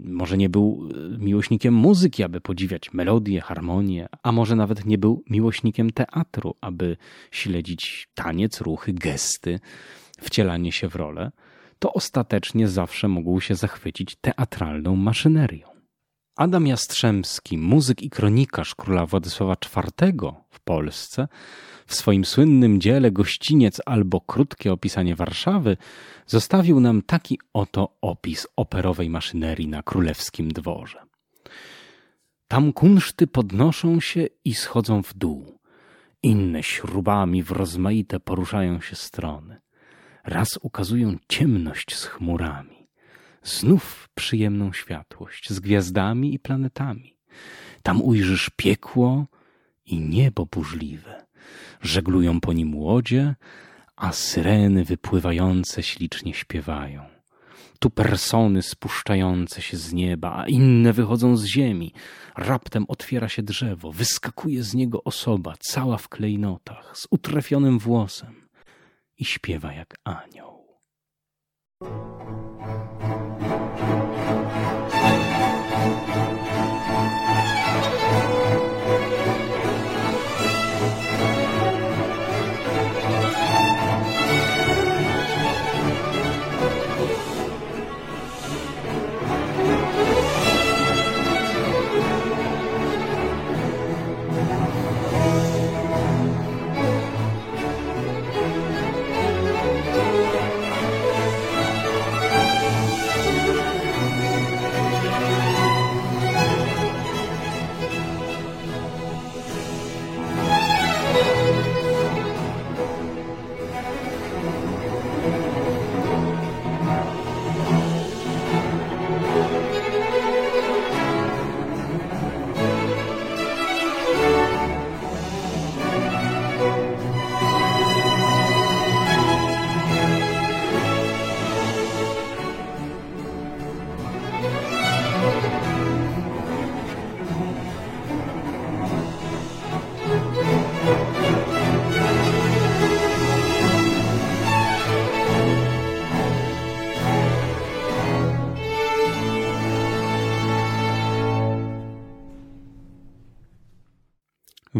Może 0.05 0.37
nie 0.37 0.49
był 0.49 0.89
e, 0.91 1.19
miłośnikiem 1.19 1.75
muzyki, 1.75 2.23
aby 2.23 2.41
podziwiać 2.41 2.93
melodię, 2.93 3.41
harmonię, 3.41 4.09
a 4.23 4.33
może 4.33 4.57
nawet 4.57 4.85
nie 4.85 4.99
był 4.99 5.25
miłośnikiem 5.31 5.91
teatru, 5.91 6.55
aby 6.61 6.97
śledzić 7.31 8.09
taniec, 8.15 8.61
ruchy, 8.61 8.93
gesty, 8.93 9.61
wcielanie 10.21 10.73
się 10.73 10.89
w 10.89 10.95
rolę, 10.95 11.33
to 11.79 11.93
ostatecznie 11.93 12.69
zawsze 12.69 13.09
mógł 13.09 13.41
się 13.41 13.55
zachwycić 13.55 14.17
teatralną 14.17 14.97
maszynerią. 14.97 15.72
Adam 16.37 16.67
Jastrzębski, 16.67 17.59
muzyk 17.59 18.03
i 18.03 18.11
kronikarz 18.11 18.75
króla 18.75 19.07
Władysława 19.07 19.55
IV 19.55 20.13
w 20.51 20.61
Polsce, 20.61 21.29
w 21.87 21.95
swoim 21.95 22.25
słynnym 22.25 22.81
dziele 22.81 23.11
Gościniec 23.11 23.81
albo 23.87 24.21
krótkie 24.21 24.73
opisanie 24.73 25.17
Warszawy, 25.17 25.77
zostawił 26.27 26.81
nam 26.81 27.03
taki 27.03 27.39
oto 27.53 27.97
opis 28.01 28.47
operowej 28.57 29.11
maszynerii 29.11 29.69
na 29.69 29.83
królewskim 29.83 30.49
dworze. 30.49 31.03
Tam 32.49 32.73
kunszty 32.73 33.27
podnoszą 33.27 34.01
się 34.01 34.27
i 34.45 34.55
schodzą 34.55 35.03
w 35.03 35.15
dół. 35.15 35.59
Inne 36.23 36.63
śrubami 36.63 37.43
w 37.43 37.51
rozmaite 37.51 38.21
poruszają 38.21 38.81
się 38.81 38.97
strony. 38.97 39.61
Raz 40.25 40.59
ukazują 40.63 41.17
ciemność 41.29 41.97
z 41.97 42.05
chmurami 42.05 42.82
znów 43.45 44.09
przyjemną 44.15 44.73
światłość 44.73 45.51
z 45.51 45.61
gwiazdami 45.61 46.35
i 46.35 46.39
planetami. 46.39 47.17
Tam 47.83 48.03
ujrzysz 48.03 48.51
piekło 48.57 49.27
i 49.87 50.01
niebo 50.01 50.47
burzliwe. 50.47 51.27
Żeglują 51.81 52.41
po 52.41 52.53
nim 52.53 52.75
łodzie, 52.75 53.35
a 53.97 54.13
syreny 54.13 54.85
wypływające 54.85 55.83
ślicznie 55.83 56.35
śpiewają. 56.35 57.05
tu 57.79 57.91
persony 57.91 58.63
spuszczające 58.63 59.63
się 59.63 59.77
z 59.77 59.93
nieba, 59.93 60.37
a 60.37 60.47
inne 60.47 60.93
wychodzą 60.93 61.37
z 61.37 61.45
ziemi. 61.45 61.93
Raptem 62.37 62.85
otwiera 62.89 63.29
się 63.29 63.43
drzewo, 63.43 63.93
wyskakuje 63.93 64.63
z 64.63 64.75
niego 64.75 65.05
osoba, 65.05 65.55
cała 65.61 65.97
w 65.99 66.09
klejnotach, 66.09 66.93
z 66.95 67.07
utrafionym 67.11 67.79
włosem 67.79 68.49
i 69.19 69.25
śpiewa 69.25 69.73
jak 69.73 69.95
anioł. 70.05 70.53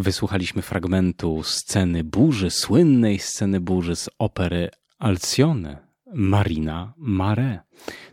Wysłuchaliśmy 0.03 0.61
fragmentu 0.61 1.43
sceny 1.43 2.03
burzy, 2.03 2.49
słynnej 2.49 3.19
sceny 3.19 3.59
burzy 3.59 3.95
z 3.95 4.09
opery 4.19 4.69
Alcione 4.99 5.87
Marina 6.13 6.93
Mare. 6.97 7.59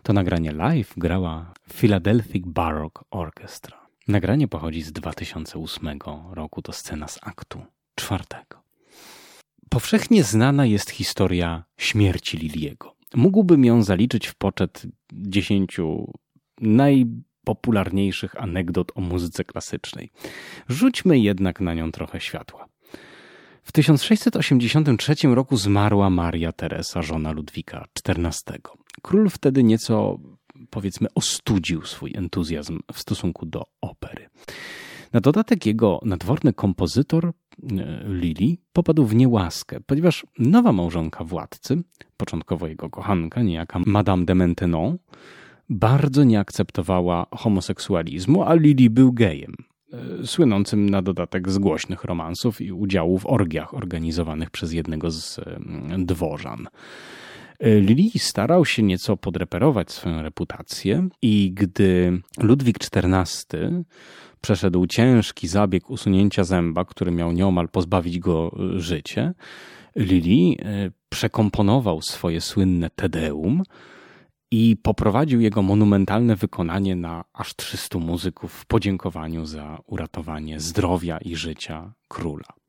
To 0.02 0.12
nagranie 0.12 0.52
live 0.52 0.94
grała 0.96 1.52
Philadelphia 1.72 2.40
Baroque 2.46 3.04
Orchestra. 3.10 3.86
Nagranie 4.08 4.48
pochodzi 4.48 4.82
z 4.82 4.92
2008 4.92 5.98
roku, 6.32 6.62
to 6.62 6.72
scena 6.72 7.08
z 7.08 7.18
aktu 7.22 7.62
czwartego. 7.94 8.62
Powszechnie 9.68 10.24
znana 10.24 10.66
jest 10.66 10.90
historia 10.90 11.64
śmierci 11.76 12.36
Liliego. 12.36 12.96
Mógłbym 13.14 13.64
ją 13.64 13.82
zaliczyć 13.82 14.26
w 14.26 14.34
poczet 14.34 14.86
dziesięciu 15.12 16.12
naj 16.60 17.06
popularniejszych 17.50 18.42
anegdot 18.42 18.92
o 18.94 19.00
muzyce 19.00 19.44
klasycznej. 19.44 20.10
Rzućmy 20.68 21.18
jednak 21.18 21.60
na 21.60 21.74
nią 21.74 21.92
trochę 21.92 22.20
światła. 22.20 22.66
W 23.62 23.72
1683 23.72 25.14
roku 25.34 25.56
zmarła 25.56 26.10
Maria 26.10 26.52
Teresa, 26.52 27.02
żona 27.02 27.32
Ludwika 27.32 27.84
XIV. 28.08 28.58
Król 29.02 29.30
wtedy 29.30 29.62
nieco, 29.62 30.18
powiedzmy, 30.70 31.08
ostudził 31.14 31.82
swój 31.82 32.12
entuzjazm 32.16 32.80
w 32.92 32.98
stosunku 32.98 33.46
do 33.46 33.62
opery. 33.80 34.28
Na 35.12 35.20
dodatek 35.20 35.66
jego 35.66 36.00
nadworny 36.04 36.52
kompozytor 36.52 37.26
e, 37.26 37.32
Lili 38.08 38.58
popadł 38.72 39.04
w 39.04 39.14
niełaskę, 39.14 39.80
ponieważ 39.86 40.26
nowa 40.38 40.72
małżonka 40.72 41.24
władcy, 41.24 41.82
początkowo 42.16 42.66
jego 42.66 42.90
kochanka, 42.90 43.42
niejaka 43.42 43.80
Madame 43.86 44.24
de 44.24 44.34
Maintenon, 44.34 44.98
bardzo 45.70 46.24
nie 46.24 46.40
akceptowała 46.40 47.26
homoseksualizmu, 47.30 48.42
a 48.42 48.54
Lili 48.54 48.90
był 48.90 49.12
gejem, 49.12 49.54
e, 49.92 50.26
słynącym 50.26 50.90
na 50.90 51.02
dodatek 51.02 51.50
z 51.50 51.58
głośnych 51.58 52.04
romansów 52.04 52.60
i 52.60 52.72
udziału 52.72 53.18
w 53.18 53.26
orgiach 53.26 53.74
organizowanych 53.74 54.50
przez 54.50 54.72
jednego 54.72 55.10
z 55.10 55.38
e, 55.38 55.60
dworzan. 55.98 56.66
E, 57.58 57.80
Lili 57.80 58.10
starał 58.18 58.64
się 58.64 58.82
nieco 58.82 59.16
podreperować 59.16 59.90
swoją 59.90 60.22
reputację 60.22 61.08
i 61.22 61.52
gdy 61.54 62.20
Ludwik 62.42 62.76
XIV 62.94 63.84
przeszedł 64.40 64.86
ciężki 64.86 65.48
zabieg 65.48 65.90
usunięcia 65.90 66.44
zęba, 66.44 66.84
który 66.84 67.10
miał 67.10 67.32
nieomal 67.32 67.68
pozbawić 67.68 68.18
go 68.18 68.56
życie, 68.76 69.34
Lili 69.96 70.58
przekomponował 71.08 72.02
swoje 72.02 72.40
słynne 72.40 72.90
Tedeum, 72.90 73.62
i 74.50 74.76
poprowadził 74.82 75.40
jego 75.40 75.62
monumentalne 75.62 76.36
wykonanie 76.36 76.96
na 76.96 77.24
aż 77.32 77.56
300 77.56 77.98
muzyków 77.98 78.52
w 78.52 78.66
podziękowaniu 78.66 79.46
za 79.46 79.78
uratowanie 79.86 80.60
zdrowia 80.60 81.18
i 81.18 81.36
życia 81.36 81.92
króla. 82.08 82.60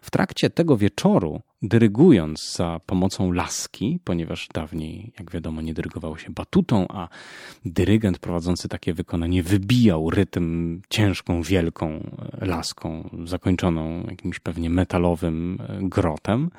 W 0.00 0.10
trakcie 0.10 0.50
tego 0.50 0.76
wieczoru, 0.76 1.40
dyrygując 1.62 2.52
za 2.56 2.80
pomocą 2.86 3.32
laski, 3.32 4.00
ponieważ 4.04 4.48
dawniej, 4.54 5.12
jak 5.18 5.30
wiadomo, 5.30 5.62
nie 5.62 5.74
dyrygowało 5.74 6.18
się 6.18 6.30
batutą, 6.30 6.86
a 6.88 7.08
dyrygent 7.64 8.18
prowadzący 8.18 8.68
takie 8.68 8.94
wykonanie 8.94 9.42
wybijał 9.42 10.10
rytm 10.10 10.80
ciężką, 10.90 11.42
wielką 11.42 12.10
laską, 12.40 13.10
zakończoną 13.24 14.06
jakimś 14.10 14.40
pewnie 14.40 14.70
metalowym 14.70 15.58
grotem, 15.80 16.50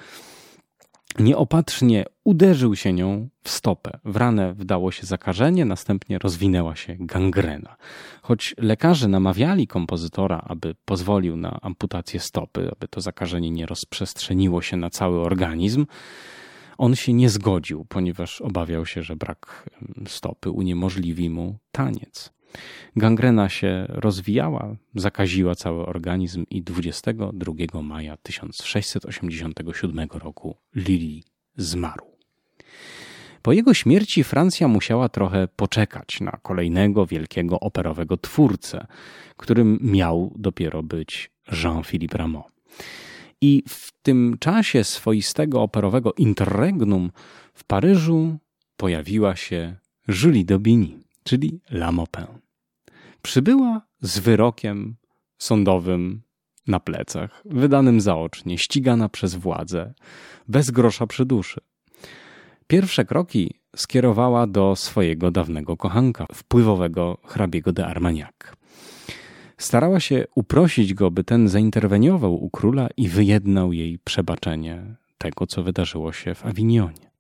Nieopatrznie 1.20 2.06
uderzył 2.24 2.76
się 2.76 2.94
nią 2.94 3.30
w 3.44 3.50
stopę. 3.50 4.00
W 4.06 4.16
ranę 4.18 4.54
wdało 4.54 4.92
się 4.92 5.06
zakażenie, 5.06 5.66
następnie 5.66 6.20
rozwinęła 6.20 6.76
się 6.76 6.96
gangrena. 7.00 7.76
Choć 8.22 8.56
lekarze 8.58 9.08
namawiali 9.08 9.68
kompozytora, 9.68 10.44
aby 10.48 10.76
pozwolił 10.86 11.38
na 11.38 11.60
amputację 11.62 12.20
stopy, 12.20 12.72
aby 12.72 12.88
to 12.88 13.02
zakażenie 13.02 13.52
nie 13.52 13.66
rozprzestrzeniło 13.66 14.62
się 14.62 14.78
na 14.78 14.90
cały 14.90 15.20
organizm, 15.20 15.86
on 16.78 16.96
się 16.96 17.14
nie 17.14 17.30
zgodził, 17.30 17.86
ponieważ 17.86 18.42
obawiał 18.42 18.86
się, 18.86 19.04
że 19.04 19.16
brak 19.16 19.70
stopy 20.08 20.52
uniemożliwi 20.52 21.30
mu 21.30 21.58
taniec. 21.72 22.33
Gangrena 22.96 23.50
się 23.50 23.86
rozwijała, 23.90 24.76
zakaziła 24.96 25.56
cały 25.56 25.86
organizm 25.86 26.46
i 26.50 26.64
22 26.64 27.82
maja 27.82 28.18
1687 28.18 30.08
roku 30.14 30.58
Lili 30.76 31.24
zmarł. 31.58 32.14
Po 33.42 33.54
jego 33.54 33.74
śmierci 33.74 34.24
Francja 34.24 34.68
musiała 34.68 35.10
trochę 35.10 35.48
poczekać 35.48 36.22
na 36.22 36.32
kolejnego 36.32 37.06
wielkiego 37.06 37.60
operowego 37.60 38.18
twórcę, 38.18 38.88
którym 39.38 39.80
miał 39.82 40.34
dopiero 40.36 40.84
być 40.84 41.32
Jean-Philippe 41.64 42.18
Rameau. 42.18 42.44
I 43.42 43.64
w 43.68 43.92
tym 44.02 44.36
czasie 44.40 44.84
swoistego 44.84 45.62
operowego 45.62 46.14
interregnum 46.14 47.12
w 47.54 47.64
Paryżu 47.64 48.38
pojawiła 48.78 49.36
się 49.36 49.76
Julie 50.08 50.46
d'Aubigny, 50.46 51.00
czyli 51.24 51.60
La 51.72 51.92
Maupin 51.92 52.43
przybyła 53.24 53.82
z 54.02 54.20
wyrokiem 54.20 54.96
sądowym 55.38 56.22
na 56.68 56.80
plecach, 56.80 57.42
wydanym 57.46 58.02
zaocznie, 58.02 58.58
ścigana 58.58 59.10
przez 59.10 59.36
władzę, 59.36 59.94
bez 60.48 60.72
grosza 60.72 61.08
przy 61.08 61.26
duszy. 61.26 61.62
Pierwsze 62.68 63.06
kroki 63.06 63.54
skierowała 63.76 64.48
do 64.48 64.76
swojego 64.76 65.32
dawnego 65.32 65.78
kochanka, 65.78 66.26
wpływowego 66.34 67.18
hrabiego 67.26 67.74
de 67.74 67.88
Armagnac. 67.88 68.34
Starała 69.58 70.00
się 70.00 70.26
uprosić 70.36 70.94
go, 70.94 71.12
by 71.12 71.24
ten 71.24 71.48
zainterweniował 71.48 72.44
u 72.44 72.50
króla 72.50 72.88
i 72.98 73.08
wyjednał 73.08 73.74
jej 73.74 74.00
przebaczenie 74.00 74.96
tego, 75.18 75.48
co 75.48 75.64
wydarzyło 75.64 76.14
się 76.14 76.36
w 76.36 76.46
Awinionie. 76.46 77.12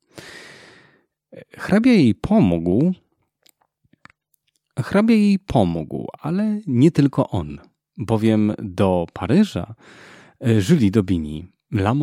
Hrabia 1.52 1.92
jej 1.92 2.16
pomógł, 2.16 2.94
Hrabia 4.80 5.16
jej 5.16 5.40
pomógł, 5.40 6.08
ale 6.20 6.60
nie 6.68 6.92
tylko 6.92 7.30
on, 7.30 7.60
bowiem 7.98 8.54
do 8.60 9.06
Paryża 9.14 9.76
e, 10.40 10.54
Julie 10.54 10.92
d'Aubigny 10.92 11.48
La 11.72 11.94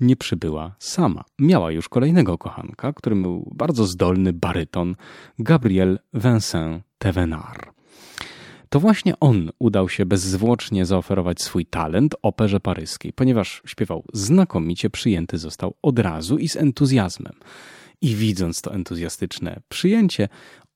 nie 0.00 0.16
przybyła 0.16 0.76
sama. 0.78 1.24
Miała 1.38 1.70
już 1.70 1.88
kolejnego 1.88 2.38
kochanka, 2.38 2.92
którym 2.92 3.22
był 3.22 3.52
bardzo 3.54 3.86
zdolny 3.86 4.32
baryton 4.32 4.96
Gabriel 5.38 5.98
Vincent 6.14 6.82
Thévenard. 6.98 7.72
To 8.68 8.80
właśnie 8.80 9.20
on 9.20 9.50
udał 9.58 9.88
się 9.88 10.06
bezzwłocznie 10.06 10.86
zaoferować 10.86 11.42
swój 11.42 11.66
talent 11.66 12.14
operze 12.22 12.60
paryskiej, 12.60 13.12
ponieważ 13.12 13.62
śpiewał 13.66 14.04
znakomicie, 14.12 14.90
przyjęty 14.90 15.38
został 15.38 15.74
od 15.82 15.98
razu 15.98 16.38
i 16.38 16.48
z 16.48 16.56
entuzjazmem. 16.56 17.32
I 18.00 18.14
widząc 18.14 18.62
to 18.62 18.74
entuzjastyczne 18.74 19.60
przyjęcie, 19.68 20.28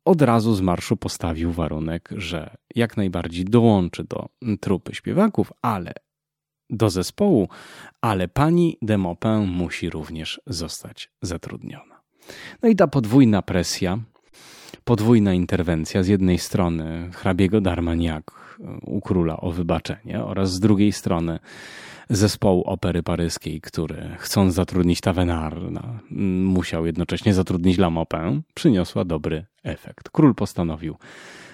od 0.07 0.22
razu 0.22 0.54
z 0.54 0.61
marszu 0.61 0.96
postawił 0.96 1.52
warunek, 1.52 2.09
że 2.16 2.57
jak 2.74 2.96
najbardziej 2.96 3.44
dołączy 3.44 4.04
do 4.04 4.28
trupy 4.61 4.94
śpiewaków, 4.94 5.52
ale 5.62 5.92
do 6.70 6.90
zespołu, 6.90 7.48
ale 8.00 8.28
pani 8.28 8.78
de 8.82 8.98
Maupin 8.98 9.46
musi 9.46 9.90
również 9.90 10.40
zostać 10.46 11.11
zatrudniona. 11.22 12.02
No 12.62 12.68
i 12.68 12.76
ta 12.76 12.86
podwójna 12.86 13.42
presja, 13.42 13.98
podwójna 14.84 15.34
interwencja 15.34 16.02
z 16.02 16.09
jednej 16.09 16.38
strony 16.38 17.11
hrabiego 17.12 17.61
Darmaniak 17.61 18.57
u 18.82 19.00
króla 19.00 19.36
o 19.36 19.50
wybaczenie 19.50 20.24
oraz 20.24 20.52
z 20.52 20.61
drugiej 20.61 20.92
strony 20.92 21.38
zespołu 22.11 22.62
opery 22.62 23.02
paryskiej, 23.02 23.61
który 23.61 24.16
chcąc 24.18 24.54
zatrudnić 24.54 25.00
Tavenarna, 25.00 26.00
musiał 26.44 26.86
jednocześnie 26.86 27.34
zatrudnić 27.34 27.78
La 27.78 27.90
przyniosła 28.54 29.04
dobry 29.04 29.44
efekt. 29.62 30.09
Król 30.11 30.34
postanowił 30.34 30.96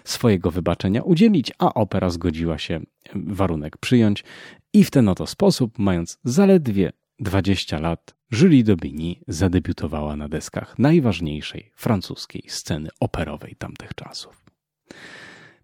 swojego 0.05 0.51
wybaczenia 0.51 1.03
udzielić, 1.03 1.53
a 1.59 1.75
opera 1.75 2.11
zgodziła 2.11 2.59
się 2.59 2.81
warunek 3.15 3.77
przyjąć 3.77 4.25
i 4.73 4.85
w 4.85 4.91
ten 4.91 5.09
oto 5.09 5.27
sposób, 5.27 5.79
mając 5.79 6.19
zaledwie 6.25 6.93
20 7.19 7.79
lat, 7.79 8.15
Julie 8.33 8.65
Daubigny 8.65 9.15
zadebiutowała 9.29 10.17
na 10.17 10.29
deskach 10.29 10.79
najważniejszej 10.79 11.71
francuskiej 11.75 12.43
sceny 12.49 12.89
operowej 13.01 13.57
tamtych 13.59 13.95
czasów. 13.95 14.45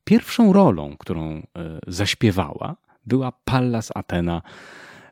Pierwszą 0.04 0.52
rolą, 0.52 0.96
którą 0.96 1.22
e, 1.22 1.42
zaśpiewała, 1.86 2.76
była 3.08 3.32
Pallas 3.44 3.90
Athena 3.94 4.42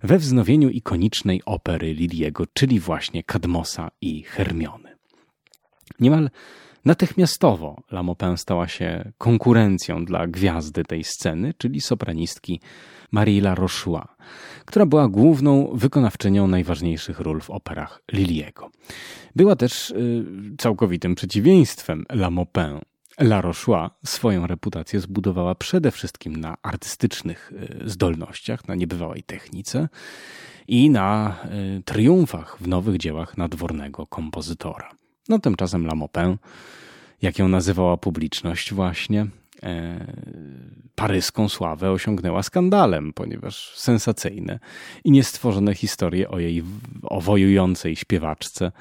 we 0.02 0.18
wznowieniu 0.18 0.68
ikonicznej 0.68 1.42
opery 1.46 1.94
Liliego, 1.94 2.44
czyli 2.52 2.80
właśnie 2.80 3.22
Kadmosa 3.22 3.90
i 4.00 4.22
Hermiony. 4.22 4.96
Niemal 6.00 6.30
natychmiastowo 6.84 7.82
La 7.90 8.02
Maupin 8.02 8.36
stała 8.36 8.68
się 8.68 9.12
konkurencją 9.18 10.04
dla 10.04 10.26
gwiazdy 10.26 10.84
tej 10.84 11.04
sceny, 11.04 11.54
czyli 11.58 11.80
sopranistki 11.80 12.60
Marie 13.12 13.40
La 13.40 13.54
Rochua, 13.54 14.16
która 14.64 14.86
była 14.86 15.08
główną 15.08 15.70
wykonawczynią 15.74 16.46
najważniejszych 16.46 17.20
ról 17.20 17.40
w 17.40 17.50
operach 17.50 18.02
Liliego. 18.12 18.70
Była 19.36 19.56
też 19.56 19.90
y, 19.90 20.24
całkowitym 20.58 21.14
przeciwieństwem 21.14 22.04
La 22.10 22.30
Maupin, 22.30 22.80
La 23.20 23.40
Rochua 23.40 23.90
swoją 24.04 24.46
reputację 24.46 25.00
zbudowała 25.00 25.54
przede 25.54 25.90
wszystkim 25.90 26.36
na 26.36 26.56
artystycznych 26.62 27.52
y, 27.84 27.88
zdolnościach, 27.90 28.68
na 28.68 28.74
niebywałej 28.74 29.22
technice 29.22 29.88
i 30.68 30.90
na 30.90 31.36
y, 31.78 31.82
triumfach 31.82 32.56
w 32.60 32.68
nowych 32.68 32.96
dziełach 32.96 33.36
nadwornego 33.36 34.06
kompozytora. 34.06 34.90
No 35.28 35.38
tymczasem 35.38 35.86
La 35.86 35.94
Maupin, 35.94 36.36
jak 37.22 37.38
ją 37.38 37.48
nazywała 37.48 37.96
publiczność 37.96 38.74
właśnie, 38.74 39.26
paryską 40.94 41.48
sławę 41.48 41.90
osiągnęła 41.90 42.42
skandalem, 42.42 43.12
ponieważ 43.12 43.76
sensacyjne 43.76 44.58
i 45.04 45.10
niestworzone 45.10 45.74
historie 45.74 46.28
o 46.28 46.38
jej 46.38 46.62
o 47.02 47.20
wojującej 47.20 47.96
śpiewaczce, 47.96 48.72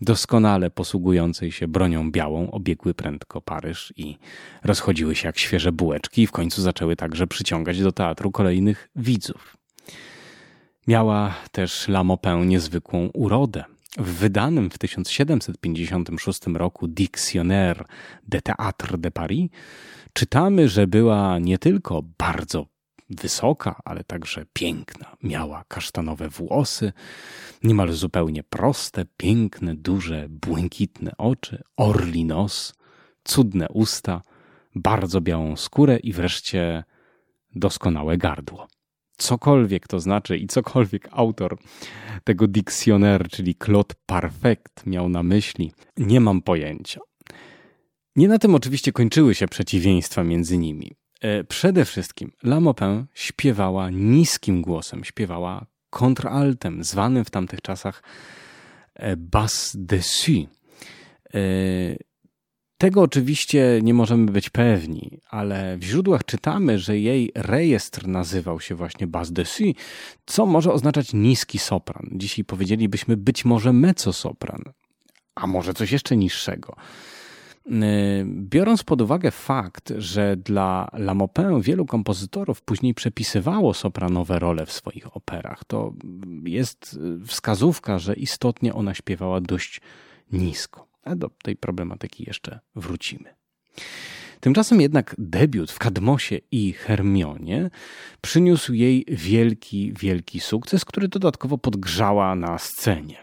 doskonale 0.00 0.70
posługującej 0.70 1.52
się 1.52 1.68
bronią 1.68 2.10
białą, 2.10 2.50
obiegły 2.50 2.94
prędko 2.94 3.40
Paryż 3.40 3.92
i 3.96 4.18
rozchodziły 4.64 5.14
się 5.14 5.28
jak 5.28 5.38
świeże 5.38 5.72
bułeczki 5.72 6.22
i 6.22 6.26
w 6.26 6.32
końcu 6.32 6.62
zaczęły 6.62 6.96
także 6.96 7.26
przyciągać 7.26 7.80
do 7.80 7.92
teatru 7.92 8.30
kolejnych 8.30 8.88
widzów. 8.96 9.56
Miała 10.86 11.34
też 11.52 11.88
La 11.88 12.04
niezwykłą 12.44 13.10
urodę. 13.14 13.64
W 13.98 14.12
wydanym 14.12 14.70
w 14.70 14.78
1756 14.78 16.40
roku 16.46 16.86
Dictionnaire 16.86 17.84
de 18.28 18.40
Théâtre 18.40 18.96
de 18.96 19.10
Paris 19.10 19.50
czytamy, 20.12 20.68
że 20.68 20.86
była 20.86 21.38
nie 21.38 21.58
tylko 21.58 22.02
bardzo 22.18 22.66
wysoka, 23.10 23.80
ale 23.84 24.04
także 24.04 24.44
piękna. 24.52 25.16
Miała 25.22 25.64
kasztanowe 25.68 26.28
włosy, 26.28 26.92
niemal 27.62 27.92
zupełnie 27.92 28.42
proste, 28.42 29.04
piękne, 29.16 29.74
duże, 29.74 30.26
błękitne 30.28 31.12
oczy, 31.18 31.62
orli 31.76 32.24
nos, 32.24 32.74
cudne 33.24 33.68
usta, 33.68 34.22
bardzo 34.74 35.20
białą 35.20 35.56
skórę 35.56 35.98
i 35.98 36.12
wreszcie 36.12 36.84
doskonałe 37.54 38.18
gardło. 38.18 38.68
Cokolwiek 39.16 39.88
to 39.88 40.00
znaczy 40.00 40.36
i 40.36 40.46
cokolwiek 40.46 41.08
autor 41.12 41.58
tego 42.24 42.46
dictionnaire, 42.46 43.28
czyli 43.28 43.54
Claude 43.54 43.94
Parfait 44.06 44.86
miał 44.86 45.08
na 45.08 45.22
myśli, 45.22 45.72
nie 45.96 46.20
mam 46.20 46.42
pojęcia. 46.42 47.00
Nie 48.18 48.28
na 48.28 48.38
tym 48.38 48.54
oczywiście 48.54 48.92
kończyły 48.92 49.34
się 49.34 49.48
przeciwieństwa 49.48 50.24
między 50.24 50.58
nimi. 50.58 50.92
E, 51.20 51.44
przede 51.44 51.84
wszystkim 51.84 52.32
La 52.44 52.60
śpiewała 53.14 53.90
niskim 53.90 54.62
głosem, 54.62 55.04
śpiewała 55.04 55.66
kontraltem, 55.90 56.84
zwanym 56.84 57.24
w 57.24 57.30
tamtych 57.30 57.60
czasach 57.62 58.02
e, 58.94 59.16
bas 59.16 59.76
dessus. 59.78 60.46
E, 61.34 61.40
tego 62.78 63.02
oczywiście 63.02 63.80
nie 63.82 63.94
możemy 63.94 64.32
być 64.32 64.50
pewni, 64.50 65.20
ale 65.30 65.78
w 65.78 65.82
źródłach 65.82 66.24
czytamy, 66.24 66.78
że 66.78 66.98
jej 66.98 67.32
rejestr 67.34 68.06
nazywał 68.06 68.60
się 68.60 68.74
właśnie 68.74 69.06
bas 69.06 69.32
dessus, 69.32 69.72
co 70.26 70.46
może 70.46 70.72
oznaczać 70.72 71.12
niski 71.12 71.58
sopran. 71.58 72.08
Dzisiaj 72.12 72.44
powiedzielibyśmy 72.44 73.16
być 73.16 73.44
może 73.44 73.72
mezzo-sopran, 73.72 74.62
a 75.34 75.46
może 75.46 75.74
coś 75.74 75.92
jeszcze 75.92 76.16
niższego. 76.16 76.76
Y, 77.72 78.24
biorąc 78.26 78.82
pod 78.82 79.00
uwagę 79.02 79.30
fakt, 79.30 79.92
że 79.98 80.36
dla 80.36 80.88
La 80.92 81.14
Maupin 81.14 81.60
wielu 81.60 81.86
kompozytorów 81.86 82.62
później 82.62 82.94
przepisywało 82.94 83.74
sopranowe 83.74 84.38
role 84.38 84.66
w 84.66 84.72
swoich 84.72 85.16
operach, 85.16 85.64
to 85.64 85.92
jest 86.44 86.98
wskazówka, 87.26 87.98
że 87.98 88.14
istotnie 88.14 88.74
ona 88.74 88.94
śpiewała 88.94 89.40
dość 89.40 89.80
nisko. 90.32 90.88
A 91.04 91.16
do 91.16 91.30
tej 91.42 91.56
problematyki 91.56 92.24
jeszcze 92.26 92.60
wrócimy. 92.74 93.34
Tymczasem 94.40 94.80
jednak 94.80 95.14
debiut 95.18 95.70
w 95.72 95.78
Kadmosie 95.78 96.38
i 96.50 96.72
Hermionie 96.72 97.70
przyniósł 98.20 98.72
jej 98.72 99.04
wielki, 99.08 99.92
wielki 100.00 100.40
sukces, 100.40 100.84
który 100.84 101.08
dodatkowo 101.08 101.58
podgrzała 101.58 102.34
na 102.34 102.58
scenie. 102.58 103.16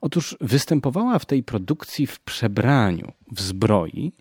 Otóż 0.00 0.36
występowała 0.40 1.18
w 1.18 1.26
tej 1.26 1.42
produkcji 1.42 2.06
w 2.06 2.20
przebraniu, 2.20 3.12
w 3.32 3.40
zbroi 3.40 4.12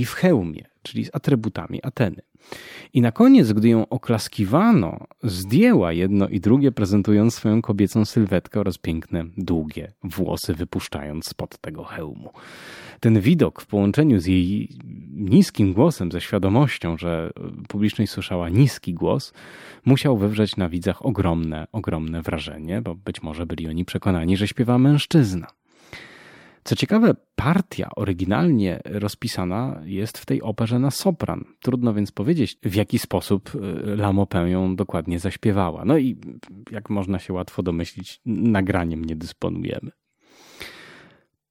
i 0.00 0.04
w 0.04 0.12
hełmie, 0.12 0.64
czyli 0.82 1.04
z 1.04 1.10
atrybutami 1.12 1.80
Ateny. 1.82 2.22
I 2.92 3.00
na 3.00 3.12
koniec, 3.12 3.52
gdy 3.52 3.68
ją 3.68 3.88
oklaskiwano, 3.88 5.06
zdjęła 5.22 5.92
jedno 5.92 6.28
i 6.28 6.40
drugie, 6.40 6.72
prezentując 6.72 7.34
swoją 7.34 7.62
kobiecą 7.62 8.04
sylwetkę 8.04 8.60
oraz 8.60 8.78
piękne, 8.78 9.24
długie 9.36 9.92
włosy, 10.04 10.54
wypuszczając 10.54 11.26
spod 11.26 11.58
tego 11.58 11.84
hełmu. 11.84 12.30
Ten 13.00 13.20
widok 13.20 13.62
w 13.62 13.66
połączeniu 13.66 14.20
z 14.20 14.26
jej 14.26 14.68
niskim 15.12 15.72
głosem, 15.72 16.12
ze 16.12 16.20
świadomością, 16.20 16.98
że 16.98 17.30
publiczność 17.68 18.12
słyszała 18.12 18.48
niski 18.48 18.94
głos, 18.94 19.32
musiał 19.84 20.16
wywrzeć 20.16 20.56
na 20.56 20.68
widzach 20.68 21.06
ogromne, 21.06 21.66
ogromne 21.72 22.22
wrażenie, 22.22 22.82
bo 22.82 22.94
być 22.94 23.22
może 23.22 23.46
byli 23.46 23.68
oni 23.68 23.84
przekonani, 23.84 24.36
że 24.36 24.48
śpiewa 24.48 24.78
mężczyzna. 24.78 25.46
Co 26.64 26.76
ciekawe, 26.76 27.14
partia 27.36 27.90
oryginalnie 27.96 28.80
rozpisana 28.84 29.82
jest 29.84 30.18
w 30.18 30.26
tej 30.26 30.42
operze 30.42 30.78
na 30.78 30.90
sopran. 30.90 31.44
Trudno 31.62 31.94
więc 31.94 32.12
powiedzieć, 32.12 32.58
w 32.62 32.74
jaki 32.74 32.98
sposób 32.98 33.54
y, 33.54 33.58
La 33.84 34.12
Maupin 34.12 34.46
ją 34.46 34.76
dokładnie 34.76 35.18
zaśpiewała. 35.18 35.84
No 35.84 35.98
i 35.98 36.16
jak 36.70 36.90
można 36.90 37.18
się 37.18 37.32
łatwo 37.32 37.62
domyślić, 37.62 38.20
nagraniem 38.26 39.04
nie 39.04 39.16
dysponujemy. 39.16 39.90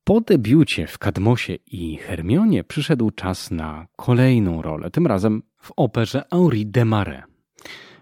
Po 0.04 0.22
debiucie 0.22 0.88
w 0.88 0.98
Kadmosie 0.98 1.56
i 1.68 1.98
Hermionie 1.98 2.64
przyszedł 2.64 3.12
czas 3.12 3.52
na 3.52 3.88
kolejną 3.96 4.62
rolę, 4.62 4.92
tym 4.92 5.08
razem 5.08 5.44
w 5.58 5.72
operze 5.78 6.24
Henri 6.32 6.66
Desmarais. 6.66 7.24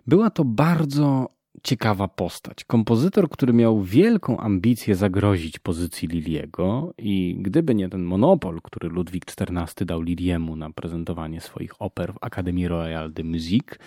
Była 0.08 0.30
to 0.30 0.46
bardzo 0.46 1.30
ciekawa 1.64 2.08
postać. 2.08 2.64
Kompozytor, 2.64 3.30
który 3.30 3.54
miał 3.54 3.82
wielką 3.82 4.38
ambicję 4.38 4.96
zagrozić 4.96 5.60
pozycji 5.60 6.08
Liliego 6.08 6.94
i 6.98 7.36
gdyby 7.40 7.76
nie 7.76 7.90
ten 7.90 8.04
monopol, 8.04 8.62
który 8.62 8.90
Ludwik 8.90 9.26
XIV 9.26 9.86
dał 9.86 10.02
Liliemu 10.02 10.56
na 10.56 10.70
prezentowanie 10.70 11.42
swoich 11.42 11.82
oper 11.82 12.14
w 12.14 12.18
Akademii 12.22 12.68
Royale 12.68 13.10
de 13.10 13.24
Musique, 13.24 13.78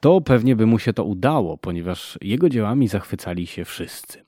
to 0.00 0.20
pewnie 0.20 0.56
by 0.56 0.66
mu 0.66 0.78
się 0.78 0.92
to 0.92 1.04
udało, 1.04 1.58
ponieważ 1.58 2.18
jego 2.20 2.48
dziełami 2.48 2.88
zachwycali 2.88 3.46
się 3.46 3.64
wszyscy. 3.64 4.24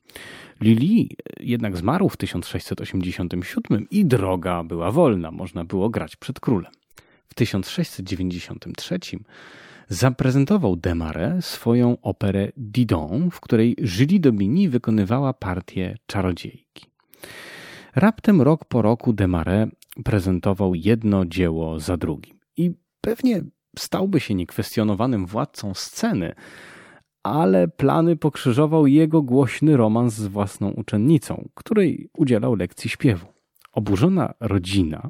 Lili 0.61 1.17
jednak 1.39 1.77
zmarł 1.77 2.09
w 2.09 2.17
1687 2.17 3.87
i 3.91 4.05
droga 4.05 4.63
była 4.63 4.91
wolna, 4.91 5.31
można 5.31 5.65
było 5.65 5.89
grać 5.89 6.15
przed 6.15 6.39
królem. 6.39 6.71
W 7.27 7.33
1693 7.33 8.99
zaprezentował 9.93 10.75
Desmarais 10.75 11.45
swoją 11.45 11.97
operę 12.01 12.51
Didon, 12.57 13.31
w 13.31 13.39
której 13.39 13.75
Julie 13.99 14.19
Daubigny 14.19 14.69
wykonywała 14.69 15.33
partię 15.33 15.97
czarodziejki. 16.05 16.85
Raptem 17.95 18.41
rok 18.41 18.65
po 18.65 18.81
roku 18.81 19.13
Desmarais 19.13 19.69
prezentował 20.03 20.75
jedno 20.75 21.25
dzieło 21.25 21.79
za 21.79 21.97
drugim 21.97 22.39
i 22.57 22.71
pewnie 23.01 23.43
stałby 23.79 24.19
się 24.19 24.35
niekwestionowanym 24.35 25.25
władcą 25.25 25.73
sceny, 25.73 26.33
ale 27.23 27.67
plany 27.67 28.15
pokrzyżował 28.15 28.87
jego 28.87 29.21
głośny 29.21 29.77
romans 29.77 30.13
z 30.13 30.27
własną 30.27 30.69
uczennicą, 30.71 31.49
której 31.53 32.09
udzielał 32.17 32.55
lekcji 32.55 32.89
śpiewu. 32.89 33.32
Oburzona 33.73 34.33
rodzina, 34.39 35.09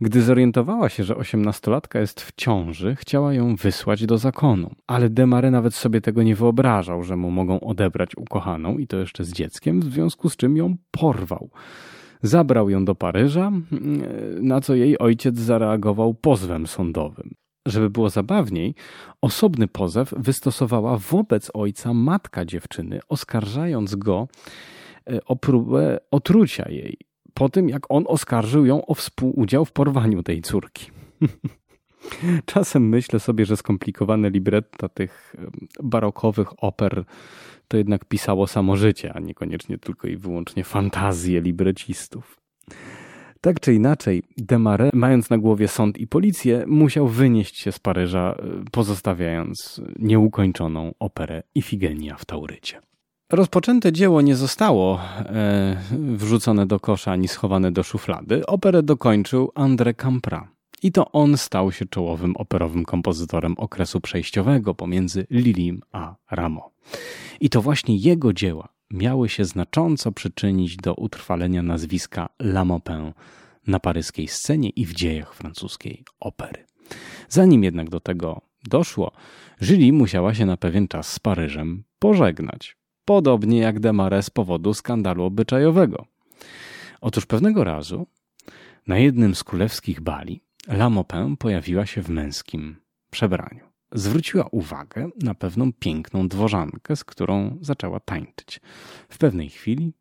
gdy 0.00 0.22
zorientowała 0.22 0.88
się, 0.88 1.04
że 1.04 1.16
osiemnastolatka 1.16 2.00
jest 2.00 2.20
w 2.20 2.32
ciąży, 2.36 2.96
chciała 2.96 3.34
ją 3.34 3.56
wysłać 3.56 4.06
do 4.06 4.18
zakonu. 4.18 4.74
Ale 4.86 5.10
Demare 5.10 5.50
nawet 5.50 5.74
sobie 5.74 6.00
tego 6.00 6.22
nie 6.22 6.34
wyobrażał, 6.34 7.04
że 7.04 7.16
mu 7.16 7.30
mogą 7.30 7.60
odebrać 7.60 8.16
ukochaną 8.16 8.78
i 8.78 8.86
to 8.86 8.96
jeszcze 8.96 9.24
z 9.24 9.32
dzieckiem, 9.32 9.80
w 9.80 9.84
związku 9.84 10.30
z 10.30 10.36
czym 10.36 10.56
ją 10.56 10.76
porwał. 10.90 11.50
Zabrał 12.22 12.70
ją 12.70 12.84
do 12.84 12.94
Paryża, 12.94 13.52
na 14.40 14.60
co 14.60 14.74
jej 14.74 14.98
ojciec 14.98 15.38
zareagował 15.38 16.14
pozwem 16.14 16.66
sądowym. 16.66 17.34
Żeby 17.66 17.90
było 17.90 18.10
zabawniej, 18.10 18.74
osobny 19.20 19.68
pozew 19.68 20.14
wystosowała 20.16 20.96
wobec 20.96 21.50
ojca 21.54 21.94
matka 21.94 22.44
dziewczyny, 22.44 23.00
oskarżając 23.08 23.94
go 23.94 24.28
e, 25.10 25.24
o 25.24 25.36
próbę 25.36 25.98
otrucia 26.10 26.70
jej, 26.70 26.98
po 27.38 27.48
tym 27.48 27.68
jak 27.68 27.82
on 27.88 28.04
oskarżył 28.06 28.66
ją 28.66 28.86
o 28.86 28.94
współudział 28.94 29.64
w 29.64 29.72
porwaniu 29.72 30.22
tej 30.22 30.42
córki. 30.42 30.90
Czasem 32.46 32.88
myślę 32.88 33.20
sobie, 33.20 33.46
że 33.46 33.56
skomplikowane 33.56 34.30
libretta 34.30 34.88
tych 34.88 35.36
barokowych 35.82 36.64
oper 36.64 37.04
to 37.68 37.76
jednak 37.76 38.04
pisało 38.04 38.46
samo 38.46 38.76
życie, 38.76 39.12
a 39.12 39.20
niekoniecznie 39.20 39.78
tylko 39.78 40.08
i 40.08 40.16
wyłącznie 40.16 40.64
fantazje 40.64 41.40
librecistów. 41.40 42.36
Tak 43.40 43.60
czy 43.60 43.74
inaczej, 43.74 44.22
Desmarais, 44.36 44.92
mając 44.94 45.30
na 45.30 45.38
głowie 45.38 45.68
sąd 45.68 45.98
i 45.98 46.06
policję, 46.06 46.64
musiał 46.66 47.08
wynieść 47.08 47.56
się 47.56 47.72
z 47.72 47.78
Paryża, 47.78 48.34
e, 48.38 48.64
pozostawiając 48.72 49.80
nieukończoną 49.98 50.94
operę 50.98 51.42
Ifigenia 51.54 52.16
w 52.16 52.24
Taurycie. 52.24 52.80
Rozpoczęte 53.32 53.92
dzieło 53.92 54.20
nie 54.20 54.36
zostało 54.36 55.00
e, 55.00 55.76
wrzucone 55.90 56.66
do 56.66 56.80
kosza 56.80 57.12
ani 57.12 57.28
schowane 57.28 57.72
do 57.72 57.82
szuflady. 57.82 58.46
Operę 58.46 58.82
dokończył 58.82 59.52
André 59.54 59.94
Campra. 59.94 60.48
I 60.82 60.92
to 60.92 61.12
on 61.12 61.36
stał 61.36 61.72
się 61.72 61.86
czołowym 61.86 62.36
operowym 62.36 62.84
kompozytorem 62.84 63.54
okresu 63.58 64.00
przejściowego 64.00 64.74
pomiędzy 64.74 65.26
Lilim 65.30 65.82
a 65.92 66.14
Rameau. 66.30 66.70
I 67.40 67.50
to 67.50 67.62
właśnie 67.62 67.96
jego 67.96 68.32
dzieła 68.32 68.68
miały 68.90 69.28
się 69.28 69.44
znacząco 69.44 70.12
przyczynić 70.12 70.76
do 70.76 70.94
utrwalenia 70.94 71.62
nazwiska 71.62 72.28
Lamopin 72.38 73.12
na 73.66 73.80
paryskiej 73.80 74.28
scenie 74.28 74.70
i 74.70 74.86
w 74.86 74.94
dziejach 74.94 75.34
francuskiej 75.34 76.04
opery. 76.20 76.64
Zanim 77.28 77.64
jednak 77.64 77.90
do 77.90 78.00
tego 78.00 78.40
doszło, 78.64 79.12
Julie 79.60 79.92
musiała 79.92 80.34
się 80.34 80.46
na 80.46 80.56
pewien 80.56 80.88
czas 80.88 81.12
z 81.12 81.18
Paryżem 81.18 81.84
pożegnać, 81.98 82.77
podobnie 83.08 83.58
jak 83.58 83.80
Desmarais 83.80 84.26
z 84.26 84.30
powodu 84.30 84.74
skandalu 84.74 85.24
obyczajowego. 85.24 86.06
Otóż 87.00 87.26
pewnego 87.26 87.64
razu 87.64 88.06
na 88.86 88.98
jednym 88.98 89.34
z 89.34 89.44
królewskich 89.44 90.00
bali 90.00 90.40
Lamopin 90.66 91.36
pojawiła 91.36 91.86
się 91.86 92.02
w 92.02 92.08
męskim 92.08 92.76
przebraniu 93.10 93.68
zwróciła 93.92 94.48
uwagę 94.50 95.10
na 95.22 95.34
pewną 95.34 95.72
piękną 95.72 96.28
dworzankę, 96.28 96.96
z 96.96 97.04
którą 97.04 97.58
zaczęła 97.60 98.00
tańczyć. 98.00 98.60
W 99.08 99.18
pewnej 99.18 99.48
chwili, 99.48 99.92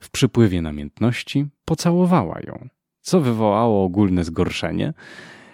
w 0.00 0.10
przypływie 0.10 0.62
namiętności, 0.62 1.46
pocałowała 1.64 2.40
ją, 2.40 2.68
co 3.00 3.20
wywołało 3.20 3.84
ogólne 3.84 4.24
zgorszenie 4.24 4.92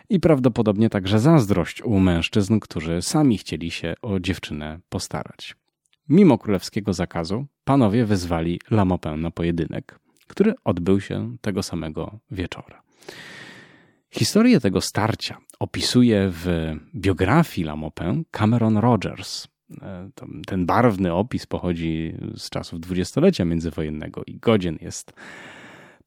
i 0.09 0.20
prawdopodobnie 0.20 0.91
także 0.91 1.18
zazdrość 1.18 1.82
u 1.82 1.99
mężczyzn, 2.01 2.59
którzy 2.59 3.03
sami 3.03 3.39
chcieli 3.39 3.70
się 3.70 3.95
o 4.03 4.20
dziewczynę 4.20 4.78
postarać. 4.89 5.57
Mimo 6.09 6.39
królewskiego 6.39 6.93
zakazu, 6.93 7.47
panowie 7.65 8.05
wezwali 8.05 8.61
Lamopę 8.71 9.17
na 9.17 9.31
pojedynek, 9.31 9.99
który 10.27 10.55
odbył 10.65 11.01
się 11.01 11.37
tego 11.41 11.63
samego 11.63 12.19
wieczora. 12.31 12.83
Historię 14.11 14.61
tego 14.61 14.81
starcia 14.81 15.39
opisuje 15.59 16.29
w 16.31 16.73
biografii 16.95 17.67
Lamopin 17.67 18.25
Cameron 18.31 18.77
Rogers. 18.77 19.49
E, 19.83 20.11
ten 20.47 20.67
barwny 20.67 21.15
opis 21.15 21.47
pochodzi 21.47 22.15
z 22.37 22.51
czasów 22.51 22.81
dwudziestolecia 22.81 23.45
międzywojennego 23.45 24.23
i 24.27 24.39
godzien 24.39 24.79
jest 24.81 25.13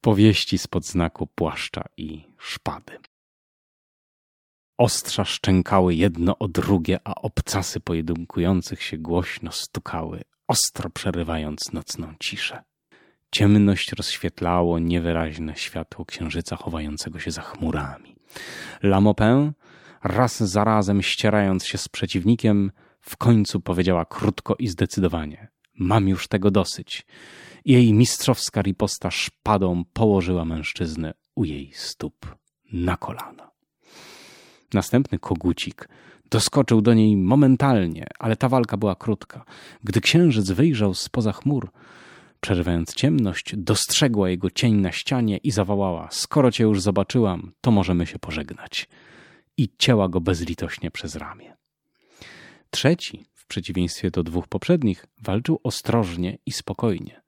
powieści 0.00 0.58
spod 0.58 0.86
znaku 0.86 1.26
płaszcza 1.26 1.84
i 1.96 2.24
szpady. 2.38 2.92
Ostrza 4.80 5.24
szczękały 5.24 5.94
jedno 5.94 6.38
o 6.38 6.48
drugie, 6.48 6.98
a 7.04 7.14
obcasy 7.14 7.80
pojedynkujących 7.80 8.82
się 8.82 8.98
głośno 8.98 9.52
stukały, 9.52 10.24
ostro 10.48 10.90
przerywając 10.90 11.72
nocną 11.72 12.14
ciszę. 12.20 12.62
Ciemność 13.30 13.92
rozświetlało 13.92 14.78
niewyraźne 14.78 15.56
światło 15.56 16.04
księżyca 16.04 16.56
chowającego 16.56 17.18
się 17.18 17.30
za 17.30 17.42
chmurami. 17.42 18.16
Lamopin, 18.82 19.52
raz 20.04 20.40
za 20.40 20.64
razem 20.64 21.02
ścierając 21.02 21.66
się 21.66 21.78
z 21.78 21.88
przeciwnikiem, 21.88 22.72
w 23.00 23.16
końcu 23.16 23.60
powiedziała 23.60 24.04
krótko 24.04 24.56
i 24.58 24.68
zdecydowanie: 24.68 25.48
Mam 25.74 26.08
już 26.08 26.28
tego 26.28 26.50
dosyć. 26.50 27.06
Jej 27.64 27.92
mistrzowska 27.92 28.62
riposta 28.62 29.10
szpadą 29.10 29.84
położyła 29.92 30.44
mężczyznę 30.44 31.14
u 31.34 31.44
jej 31.44 31.72
stóp 31.74 32.36
na 32.72 32.96
kolana. 32.96 33.49
Następny 34.74 35.18
kogucik 35.18 35.88
doskoczył 36.30 36.80
do 36.80 36.94
niej 36.94 37.16
momentalnie, 37.16 38.06
ale 38.18 38.36
ta 38.36 38.48
walka 38.48 38.76
była 38.76 38.94
krótka. 38.94 39.44
Gdy 39.84 40.00
księżyc 40.00 40.50
wyjrzał 40.50 40.94
spoza 40.94 41.32
chmur, 41.32 41.70
Przerywając 42.40 42.94
ciemność, 42.94 43.56
dostrzegła 43.56 44.30
jego 44.30 44.50
cień 44.50 44.74
na 44.74 44.92
ścianie 44.92 45.36
i 45.36 45.50
zawołała: 45.50 46.08
Skoro 46.10 46.50
cię 46.50 46.64
już 46.64 46.80
zobaczyłam, 46.80 47.52
to 47.60 47.70
możemy 47.70 48.06
się 48.06 48.18
pożegnać. 48.18 48.88
I 49.56 49.68
cięła 49.78 50.08
go 50.08 50.20
bezlitośnie 50.20 50.90
przez 50.90 51.16
ramię. 51.16 51.56
Trzeci, 52.70 53.24
w 53.34 53.46
przeciwieństwie 53.46 54.10
do 54.10 54.22
dwóch 54.22 54.48
poprzednich, 54.48 55.06
walczył 55.22 55.60
ostrożnie 55.62 56.38
i 56.46 56.52
spokojnie. 56.52 57.20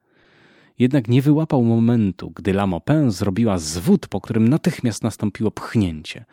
Jednak 0.78 1.08
nie 1.08 1.22
wyłapał 1.22 1.62
momentu, 1.64 2.30
gdy 2.30 2.52
Lamopin 2.52 3.10
zrobiła 3.10 3.58
zwód, 3.58 4.08
po 4.08 4.20
którym 4.20 4.48
natychmiast 4.48 5.02
nastąpiło 5.02 5.50
pchnięcie. 5.50 6.24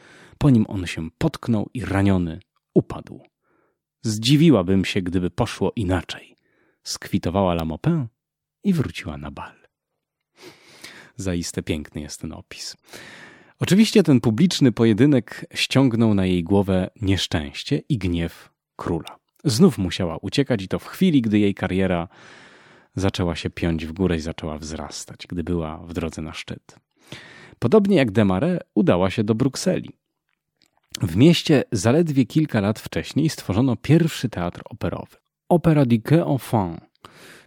Po 0.42 0.50
nim 0.50 0.66
on 0.68 0.86
się 0.88 1.12
potknął 1.18 1.70
i 1.74 1.86
raniony 1.86 2.40
upadł. 2.74 3.22
Zdziwiłabym 4.02 4.86
się, 4.86 5.02
gdyby 5.02 5.30
poszło 5.30 5.72
inaczej. 5.76 6.36
Skwitowała 6.84 7.54
Lamopin 7.54 8.08
i 8.64 8.74
wróciła 8.74 9.18
na 9.18 9.32
bal. 9.32 9.56
Zaiste 11.16 11.64
piękny 11.64 12.02
jest 12.02 12.22
ten 12.22 12.34
opis. 12.34 12.78
Oczywiście 13.60 14.04
ten 14.04 14.22
publiczny 14.22 14.72
pojedynek 14.72 15.46
ściągnął 15.54 16.14
na 16.14 16.26
jej 16.26 16.44
głowę 16.44 16.90
nieszczęście 17.02 17.82
i 17.90 17.98
gniew 17.98 18.50
króla. 18.76 19.20
Znów 19.44 19.78
musiała 19.78 20.18
uciekać 20.18 20.64
i 20.64 20.68
to 20.68 20.80
w 20.80 20.88
chwili, 20.88 21.22
gdy 21.22 21.40
jej 21.40 21.54
kariera 21.54 22.08
zaczęła 22.96 23.36
się 23.36 23.50
piąć 23.50 23.86
w 23.86 23.94
górę 23.94 24.16
i 24.16 24.20
zaczęła 24.20 24.58
wzrastać, 24.58 25.28
gdy 25.28 25.44
była 25.44 25.78
w 25.78 25.94
drodze 25.94 26.22
na 26.22 26.34
szczyt. 26.34 26.76
Podobnie 27.60 27.98
jak 27.98 28.12
Desmarais 28.12 28.60
udała 28.76 29.10
się 29.10 29.24
do 29.24 29.36
Brukseli. 29.36 30.00
W 31.02 31.16
mieście 31.16 31.64
zaledwie 31.72 32.26
kilka 32.26 32.62
lat 32.62 32.80
wcześniej 32.80 33.30
stworzono 33.30 33.76
pierwszy 33.76 34.30
teatr 34.30 34.62
operowy. 34.66 35.18
Opera 35.50 35.86
du 35.86 35.95
Quai 36.02 36.80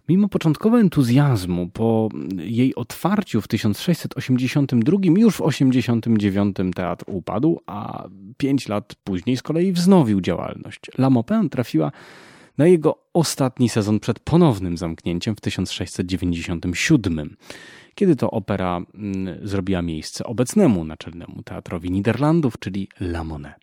Mimo 0.09 0.29
początkowego 0.29 0.81
entuzjazmu, 0.81 1.69
po 1.69 2.09
jej 2.37 2.75
otwarciu 2.75 3.41
w 3.41 3.47
1682 3.47 4.97
już 5.17 5.35
w 5.35 5.41
89 5.41 6.57
teatr 6.75 7.05
upadł, 7.07 7.59
a 7.65 8.07
pięć 8.37 8.67
lat 8.67 8.95
później 9.03 9.37
z 9.37 9.41
kolei 9.41 9.71
wznowił 9.71 10.21
działalność. 10.21 10.81
La 10.97 11.09
Maupin 11.09 11.49
trafiła 11.49 11.91
na 12.57 12.67
jego 12.67 13.03
ostatni 13.13 13.69
sezon 13.69 13.99
przed 13.99 14.19
ponownym 14.19 14.77
zamknięciem 14.77 15.35
w 15.35 15.41
1697, 15.41 17.35
kiedy 17.95 18.15
to 18.15 18.31
opera 18.31 18.81
mm, 18.93 19.47
zrobiła 19.47 19.81
miejsce 19.81 20.23
obecnemu 20.23 20.85
naczelnemu 20.85 21.43
teatrowi 21.43 21.91
Niderlandów, 21.91 22.59
czyli 22.59 22.89
La 22.99 23.23
Monnaie. 23.23 23.53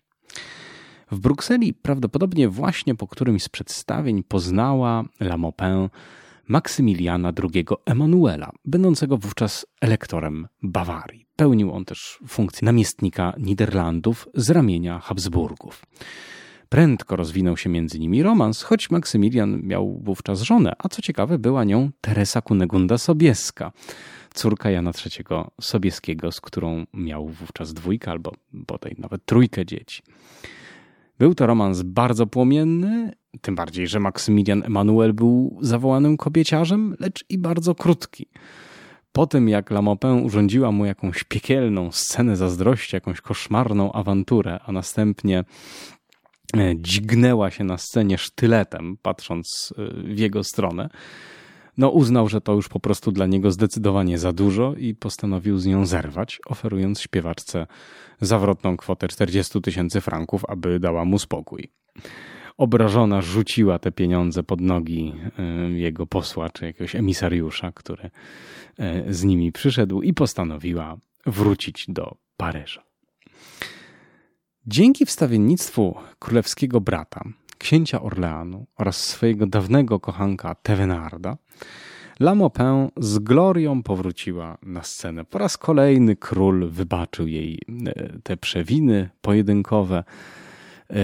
W 1.11 1.19
Brukseli 1.19 1.73
prawdopodobnie 1.73 2.49
właśnie 2.49 2.95
po 2.95 3.07
którymś 3.07 3.43
z 3.43 3.49
przedstawień 3.49 4.23
poznała 4.23 5.03
La 5.19 5.37
Maupin 5.37 5.89
Maksymiliana 6.47 7.33
II 7.53 7.65
Emanuela, 7.85 8.51
będącego 8.65 9.17
wówczas 9.17 9.65
elektorem 9.81 10.47
Bawarii. 10.63 11.25
Pełnił 11.35 11.71
on 11.73 11.85
też 11.85 12.19
funkcję 12.27 12.65
namiestnika 12.65 13.33
Niderlandów 13.37 14.27
z 14.33 14.49
ramienia 14.49 14.99
Habsburgów. 14.99 15.81
Prędko 16.69 17.15
rozwinął 17.15 17.57
się 17.57 17.69
między 17.69 17.99
nimi 17.99 18.23
romans, 18.23 18.63
choć 18.63 18.89
Maksymilian 18.89 19.61
miał 19.61 19.99
wówczas 20.03 20.41
żonę, 20.41 20.73
a 20.79 20.89
co 20.89 21.01
ciekawe 21.01 21.39
była 21.39 21.63
nią 21.63 21.89
Teresa 22.01 22.41
Kunegunda 22.41 22.97
Sobieska, 22.97 23.71
córka 24.33 24.69
Jana 24.69 24.91
III 25.05 25.25
Sobieskiego, 25.61 26.31
z 26.31 26.41
którą 26.41 26.85
miał 26.93 27.27
wówczas 27.27 27.73
dwójkę 27.73 28.11
albo 28.11 28.31
bodaj 28.53 28.95
nawet 28.97 29.25
trójkę 29.25 29.65
dzieci. 29.65 30.01
Był 31.19 31.35
to 31.35 31.47
romans 31.47 31.81
bardzo 31.81 32.27
płomienny, 32.27 33.11
tym 33.41 33.55
bardziej, 33.55 33.87
że 33.87 33.99
Maksymilian 33.99 34.63
Emanuel 34.65 35.13
był 35.13 35.57
zawołanym 35.61 36.17
kobieciarzem, 36.17 36.95
lecz 36.99 37.25
i 37.29 37.37
bardzo 37.37 37.75
krótki. 37.75 38.27
Po 39.11 39.27
tym, 39.27 39.49
jak 39.49 39.71
La 39.71 39.81
Maupin 39.81 40.25
urządziła 40.25 40.71
mu 40.71 40.85
jakąś 40.85 41.23
piekielną 41.23 41.91
scenę 41.91 42.35
zazdrości, 42.35 42.95
jakąś 42.95 43.21
koszmarną 43.21 43.91
awanturę, 43.91 44.59
a 44.65 44.71
następnie 44.71 45.43
e, 46.57 46.73
dźgnęła 46.75 47.51
się 47.51 47.63
na 47.63 47.77
scenie 47.77 48.17
sztyletem, 48.17 48.97
patrząc 49.01 49.73
e, 49.77 50.13
w 50.13 50.19
jego 50.19 50.43
stronę, 50.43 50.89
no 51.77 51.89
uznał, 51.89 52.27
że 52.27 52.41
to 52.41 52.53
już 52.53 52.69
po 52.69 52.79
prostu 52.79 53.11
dla 53.11 53.25
niego 53.25 53.51
zdecydowanie 53.51 54.17
za 54.17 54.33
dużo 54.33 54.73
i 54.75 54.95
postanowił 54.95 55.57
z 55.57 55.65
nią 55.65 55.85
zerwać, 55.85 56.39
oferując 56.45 57.01
śpiewaczce 57.01 57.67
zawrotną 58.21 58.77
kwotę 58.77 59.07
40 59.07 59.61
tysięcy 59.61 60.01
franków, 60.01 60.45
aby 60.47 60.79
dała 60.79 61.05
mu 61.05 61.19
spokój. 61.19 61.71
Obrażona 62.57 63.21
rzuciła 63.21 63.79
te 63.79 63.91
pieniądze 63.91 64.43
pod 64.43 64.61
nogi 64.61 65.13
y, 65.69 65.79
jego 65.79 66.07
posła 66.07 66.49
czy 66.49 66.65
jakiegoś 66.65 66.95
emisariusza, 66.95 67.71
który 67.71 68.09
y, 69.09 69.13
z 69.13 69.23
nimi 69.23 69.51
przyszedł 69.51 70.01
i 70.01 70.13
postanowiła 70.13 70.97
wrócić 71.25 71.85
do 71.87 72.15
Paryża. 72.37 72.83
Dzięki 74.67 75.05
wstawiennictwu 75.05 75.95
królewskiego 76.19 76.81
brata, 76.81 77.23
księcia 77.61 78.01
Orleanu 78.01 78.65
oraz 78.77 79.07
swojego 79.07 79.47
dawnego 79.47 79.99
kochanka 79.99 80.55
Tevenarda, 80.55 81.37
La 82.19 82.35
Maupin 82.35 82.89
z 82.97 83.19
glorią 83.19 83.83
powróciła 83.83 84.57
na 84.63 84.83
scenę. 84.83 85.25
Po 85.25 85.37
raz 85.37 85.57
kolejny 85.57 86.15
król 86.15 86.69
wybaczył 86.69 87.27
jej 87.27 87.59
e, 87.85 88.19
te 88.23 88.37
przewiny 88.37 89.09
pojedynkowe. 89.21 90.03
E, 90.89 90.95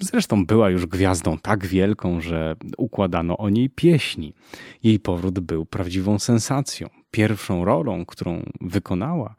zresztą 0.00 0.46
była 0.46 0.70
już 0.70 0.86
gwiazdą 0.86 1.38
tak 1.38 1.66
wielką, 1.66 2.20
że 2.20 2.56
układano 2.78 3.38
o 3.38 3.48
niej 3.48 3.70
pieśni. 3.70 4.34
Jej 4.82 5.00
powrót 5.00 5.40
był 5.40 5.66
prawdziwą 5.66 6.18
sensacją. 6.18 6.88
Pierwszą 7.10 7.64
rolą, 7.64 8.06
którą 8.06 8.42
wykonała 8.60 9.34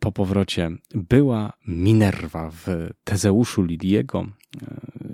po 0.00 0.12
powrocie, 0.12 0.70
była 0.94 1.52
Minerva 1.66 2.50
w 2.50 2.66
Tezeuszu 3.04 3.62
Lidiego 3.62 4.26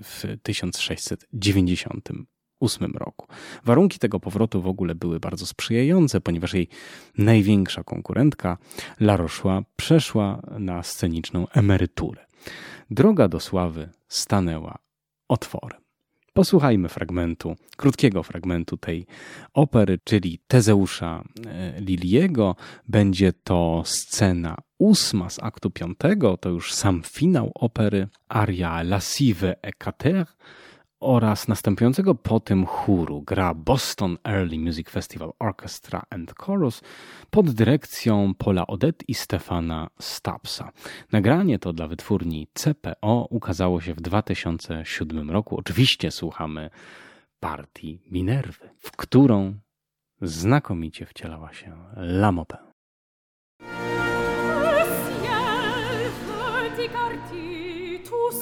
w 0.03 0.25
1690 0.43 2.09
2008 2.61 2.97
roku. 2.97 3.27
Warunki 3.65 3.99
tego 3.99 4.21
powrotu 4.21 4.63
w 4.63 4.67
ogóle 4.67 4.95
były 4.95 5.21
bardzo 5.21 5.47
sprzyjające, 5.47 6.21
ponieważ 6.21 6.55
jej 6.55 6.69
największa 7.19 7.85
konkurentka, 7.85 8.59
La 9.01 9.17
Rochua, 9.17 9.63
przeszła 9.77 10.43
na 10.59 10.83
sceniczną 10.83 11.49
emeryturę. 11.49 12.27
Droga 12.91 13.29
do 13.29 13.41
sławy 13.41 13.89
stanęła 14.09 14.79
otworem. 15.29 15.86
Posłuchajmy 16.37 16.89
fragmentu, 16.89 17.57
krótkiego 17.77 18.23
fragmentu 18.23 18.77
tej 18.77 19.07
opery, 19.55 19.99
czyli 20.05 20.39
Tezeusza 20.49 21.25
e, 21.47 21.81
Liliego. 21.81 22.57
Będzie 22.89 23.33
to 23.33 23.83
scena 23.85 24.57
ósma 24.79 25.31
z 25.31 25.39
aktu 25.43 25.71
piątego, 25.71 26.37
to 26.37 26.49
już 26.49 26.73
sam 26.75 27.03
finał 27.07 27.53
opery, 27.55 28.09
aria 28.29 28.83
Lascive 28.83 29.57
et 29.63 29.77
Cater, 29.79 30.27
oraz 31.01 31.49
następującego 31.49 32.15
po 32.15 32.41
tym 32.41 32.67
chóru 32.67 33.23
gra 33.23 33.55
Boston 33.55 34.19
Early 34.25 34.59
Music 34.59 34.91
Festival 34.91 35.33
Orchestra 35.39 36.03
and 36.11 36.35
Chorus 36.39 36.83
pod 37.31 37.51
dyrekcją 37.51 38.35
Paula 38.35 38.67
Odette 38.67 39.05
i 39.09 39.15
Stefana 39.15 39.89
Stapsa. 40.01 40.73
Nagranie 41.13 41.59
to 41.59 41.73
dla 41.73 41.89
wytwórni 41.89 42.49
CPO 42.55 43.27
ukazało 43.31 43.81
się 43.81 43.95
w 43.95 44.01
2007 44.01 45.31
roku. 45.31 45.57
Oczywiście 45.57 46.11
słuchamy 46.11 46.71
partii 47.41 48.01
Minerwy, 48.11 48.71
w 48.79 48.91
którą 48.91 49.55
znakomicie 50.23 51.07
wcielała 51.07 51.53
się 51.53 51.77
Lamopę. 51.97 52.59
Tout 58.11 58.35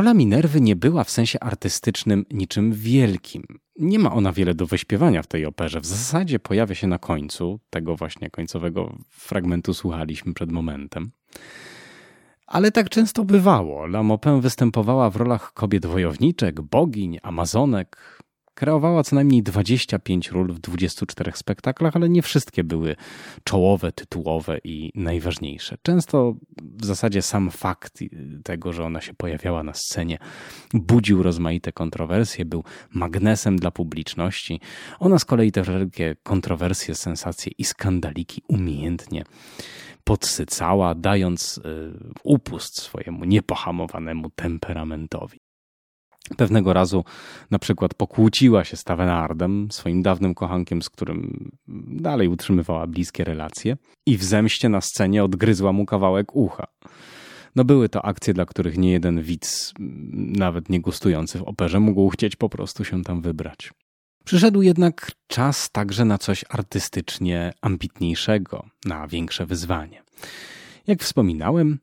Rola 0.00 0.14
Minerwy 0.14 0.60
nie 0.60 0.76
była 0.76 1.04
w 1.04 1.10
sensie 1.10 1.40
artystycznym 1.40 2.26
niczym 2.30 2.72
wielkim. 2.72 3.44
nie 3.78 3.98
ma 3.98 4.12
ona 4.12 4.32
wiele 4.32 4.54
do 4.54 4.66
wyśpiewania 4.66 5.22
w 5.22 5.26
tej 5.26 5.46
operze. 5.46 5.80
W 5.80 5.86
zasadzie 5.86 6.38
pojawia 6.38 6.74
się 6.74 6.86
na 6.86 6.98
końcu, 6.98 7.60
tego 7.70 7.96
właśnie 7.96 8.30
końcowego 8.30 8.96
fragmentu 9.08 9.74
słuchaliśmy 9.74 10.34
przed 10.34 10.52
momentem. 10.52 11.10
Ale 12.46 12.72
tak 12.72 12.88
często 12.88 13.24
bywało. 13.24 13.84
La 13.84 14.02
Maupin 14.02 14.40
występowała 14.40 15.10
w 15.10 15.16
rolach 15.16 15.52
kobiet 15.52 15.86
wojowniczek, 15.86 16.60
bogiń, 16.60 17.18
amazonek, 17.22 18.19
Kreowała 18.60 19.02
co 19.02 19.16
najmniej 19.16 19.42
25 19.42 20.30
ról 20.30 20.52
w 20.52 20.58
24 20.58 21.32
spektaklach, 21.34 21.96
ale 21.96 22.08
nie 22.08 22.22
wszystkie 22.22 22.64
były 22.64 22.96
czołowe, 23.44 23.92
tytułowe 23.92 24.58
i 24.64 24.92
najważniejsze. 24.94 25.76
Często 25.82 26.34
w 26.62 26.84
zasadzie 26.84 27.22
sam 27.22 27.50
fakt 27.50 27.98
tego, 28.44 28.72
że 28.72 28.84
ona 28.84 29.00
się 29.00 29.14
pojawiała 29.14 29.62
na 29.62 29.74
scenie, 29.74 30.18
budził 30.74 31.22
rozmaite 31.22 31.72
kontrowersje, 31.72 32.44
był 32.44 32.64
magnesem 32.94 33.56
dla 33.56 33.70
publiczności. 33.70 34.60
Ona 34.98 35.18
z 35.18 35.24
kolei 35.24 35.52
te 35.52 35.62
wszelkie 35.62 36.16
kontrowersje, 36.22 36.94
sensacje 36.94 37.52
i 37.58 37.64
skandaliki 37.64 38.42
umiejętnie 38.48 39.24
podsycała, 40.04 40.94
dając 40.94 41.58
y, 41.58 41.62
upust 42.24 42.80
swojemu 42.80 43.24
niepohamowanemu 43.24 44.30
temperamentowi. 44.30 45.49
Pewnego 46.36 46.72
razu 46.72 47.04
na 47.50 47.58
przykład 47.58 47.94
pokłóciła 47.94 48.64
się 48.64 48.76
z 48.76 48.84
Tavenardem, 48.84 49.68
swoim 49.70 50.02
dawnym 50.02 50.34
kochankiem, 50.34 50.82
z 50.82 50.90
którym 50.90 51.50
dalej 51.88 52.28
utrzymywała 52.28 52.86
bliskie 52.86 53.24
relacje 53.24 53.76
i 54.06 54.16
w 54.16 54.24
zemście 54.24 54.68
na 54.68 54.80
scenie 54.80 55.24
odgryzła 55.24 55.72
mu 55.72 55.86
kawałek 55.86 56.36
ucha. 56.36 56.66
No 57.56 57.64
były 57.64 57.88
to 57.88 58.04
akcje, 58.04 58.34
dla 58.34 58.46
których 58.46 58.78
nie 58.78 58.92
jeden 58.92 59.22
widz, 59.22 59.74
nawet 60.16 60.68
nie 60.68 60.80
gustujący 60.80 61.38
w 61.38 61.42
operze, 61.42 61.80
mógł 61.80 62.08
chcieć 62.08 62.36
po 62.36 62.48
prostu 62.48 62.84
się 62.84 63.02
tam 63.02 63.22
wybrać. 63.22 63.72
Przyszedł 64.24 64.62
jednak 64.62 65.12
czas 65.26 65.70
także 65.70 66.04
na 66.04 66.18
coś 66.18 66.44
artystycznie 66.48 67.52
ambitniejszego, 67.60 68.66
na 68.84 69.08
większe 69.08 69.46
wyzwanie. 69.46 70.02
Jak 70.86 71.02
wspominałem, 71.02 71.78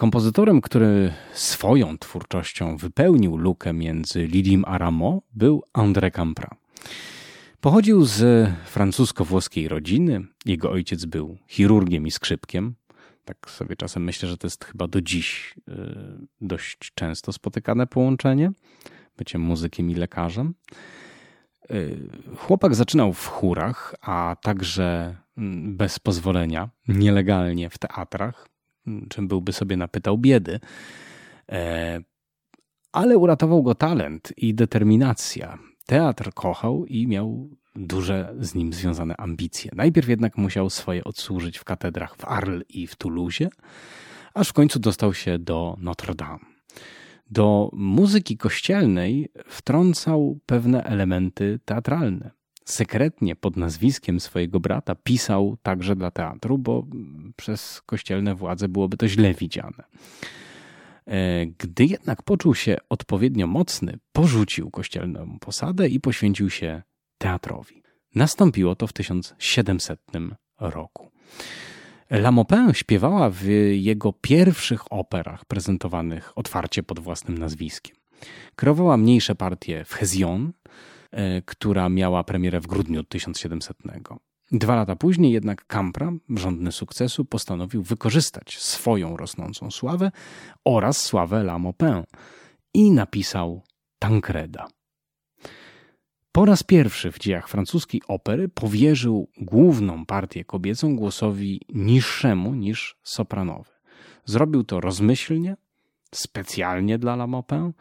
Kompozytorem, 0.00 0.60
który 0.60 1.12
swoją 1.32 1.98
twórczością 1.98 2.76
wypełnił 2.76 3.36
lukę 3.36 3.72
między 3.72 4.26
Lidim 4.26 4.64
a 4.66 4.78
Rameau, 4.78 5.22
był 5.32 5.62
André 5.72 6.10
Campra. 6.10 6.50
Pochodził 7.60 8.04
z 8.04 8.48
francusko-włoskiej 8.64 9.68
rodziny. 9.68 10.26
Jego 10.44 10.70
ojciec 10.70 11.04
był 11.04 11.38
chirurgiem 11.48 12.06
i 12.06 12.10
skrzypkiem. 12.10 12.74
Tak 13.24 13.50
sobie 13.50 13.76
czasem 13.76 14.04
myślę, 14.04 14.28
że 14.28 14.38
to 14.38 14.46
jest 14.46 14.64
chyba 14.64 14.88
do 14.88 15.00
dziś 15.00 15.54
y, 15.68 15.72
dość 16.40 16.92
często 16.94 17.32
spotykane 17.32 17.86
połączenie 17.86 18.52
bycie 19.16 19.38
muzykiem 19.38 19.90
i 19.90 19.94
lekarzem. 19.94 20.54
Y, 21.70 22.08
chłopak 22.36 22.74
zaczynał 22.74 23.12
w 23.12 23.26
chórach, 23.26 23.94
a 24.00 24.36
także 24.42 25.16
mm, 25.36 25.76
bez 25.76 25.98
pozwolenia, 25.98 26.68
nielegalnie 26.88 27.70
w 27.70 27.78
teatrach 27.78 28.50
czym 29.08 29.28
byłby 29.28 29.52
sobie 29.52 29.76
napytał 29.76 30.18
biedy. 30.18 30.60
E, 31.52 32.00
ale 32.92 33.18
uratował 33.18 33.62
go 33.62 33.74
talent 33.74 34.32
i 34.36 34.54
determinacja. 34.54 35.58
Teatr 35.86 36.32
kochał 36.34 36.86
i 36.86 37.06
miał 37.06 37.50
duże 37.76 38.34
z 38.40 38.54
nim 38.54 38.72
związane 38.72 39.16
ambicje. 39.16 39.70
Najpierw 39.74 40.08
jednak 40.08 40.38
musiał 40.38 40.70
swoje 40.70 41.04
odsłużyć 41.04 41.58
w 41.58 41.64
katedrach 41.64 42.16
w 42.16 42.24
Arles 42.24 42.64
i 42.68 42.86
w 42.86 42.96
Toulouse, 42.96 43.48
aż 44.34 44.48
w 44.48 44.52
końcu 44.52 44.78
dostał 44.78 45.14
się 45.14 45.38
do 45.38 45.76
Notre 45.78 46.14
Dame. 46.14 46.44
Do 47.30 47.70
muzyki 47.72 48.36
kościelnej 48.36 49.28
wtrącał 49.46 50.38
pewne 50.46 50.84
elementy 50.84 51.60
teatralne 51.64 52.39
sekretnie 52.64 53.36
pod 53.36 53.56
nazwiskiem 53.56 54.20
swojego 54.20 54.60
brata 54.60 54.94
pisał 54.94 55.56
także 55.62 55.96
dla 55.96 56.10
teatru, 56.10 56.58
bo 56.58 56.86
przez 57.36 57.82
kościelne 57.86 58.34
władze 58.34 58.68
byłoby 58.68 58.96
to 58.96 59.08
źle 59.08 59.34
widziane. 59.34 59.84
E, 61.06 61.46
gdy 61.46 61.84
jednak 61.84 62.22
poczuł 62.22 62.54
się 62.54 62.76
odpowiednio 62.88 63.46
mocny, 63.46 63.98
porzucił 64.12 64.70
kościelną 64.70 65.38
posadę 65.40 65.88
i 65.88 66.00
poświęcił 66.00 66.50
się 66.50 66.82
teatrowi. 67.18 67.82
Nastąpiło 68.14 68.76
to 68.76 68.86
w 68.86 68.92
1700 68.92 70.00
roku. 70.58 71.10
La 72.10 72.32
Maupin 72.32 72.72
śpiewała 72.72 73.30
w 73.30 73.44
jego 73.72 74.12
pierwszych 74.12 74.92
operach 74.92 75.44
prezentowanych 75.44 76.38
otwarcie 76.38 76.82
pod 76.82 77.00
własnym 77.00 77.38
nazwiskiem. 77.38 77.96
Kreowała 78.56 78.96
mniejsze 78.96 79.34
partie 79.34 79.84
w 79.84 79.92
Hesion, 79.94 80.52
E, 80.52 80.59
która 81.44 81.88
miała 81.88 82.24
premierę 82.24 82.60
w 82.60 82.66
grudniu 82.66 83.04
1700. 83.04 83.76
Dwa 84.52 84.76
lata 84.76 84.96
później 84.96 85.32
jednak 85.32 85.66
Campra, 85.66 86.12
żądny 86.28 86.72
sukcesu, 86.72 87.24
postanowił 87.24 87.82
wykorzystać 87.82 88.58
swoją 88.58 89.16
rosnącą 89.16 89.70
sławę 89.70 90.10
oraz 90.64 91.00
sławę 91.00 91.36
La 91.36 91.58
Maupin 91.58 92.02
i 92.74 92.90
napisał 92.90 93.62
Tancreda. 93.98 94.68
Po 96.32 96.44
raz 96.44 96.62
pierwszy 96.62 97.12
w 97.12 97.18
dziejach 97.18 97.48
francuskiej 97.48 98.02
opery 98.08 98.48
powierzył 98.48 99.30
główną 99.36 100.06
partię 100.06 100.44
kobiecą 100.44 100.96
głosowi 100.96 101.60
niższemu 101.68 102.54
niż 102.54 102.96
sopranowy. 103.02 103.70
Zrobił 104.24 104.64
to 104.64 104.80
rozmyślnie, 104.80 105.56
specjalnie 106.14 106.98
dla 106.98 107.12
La 107.12 107.26
Maupin, 107.26 107.72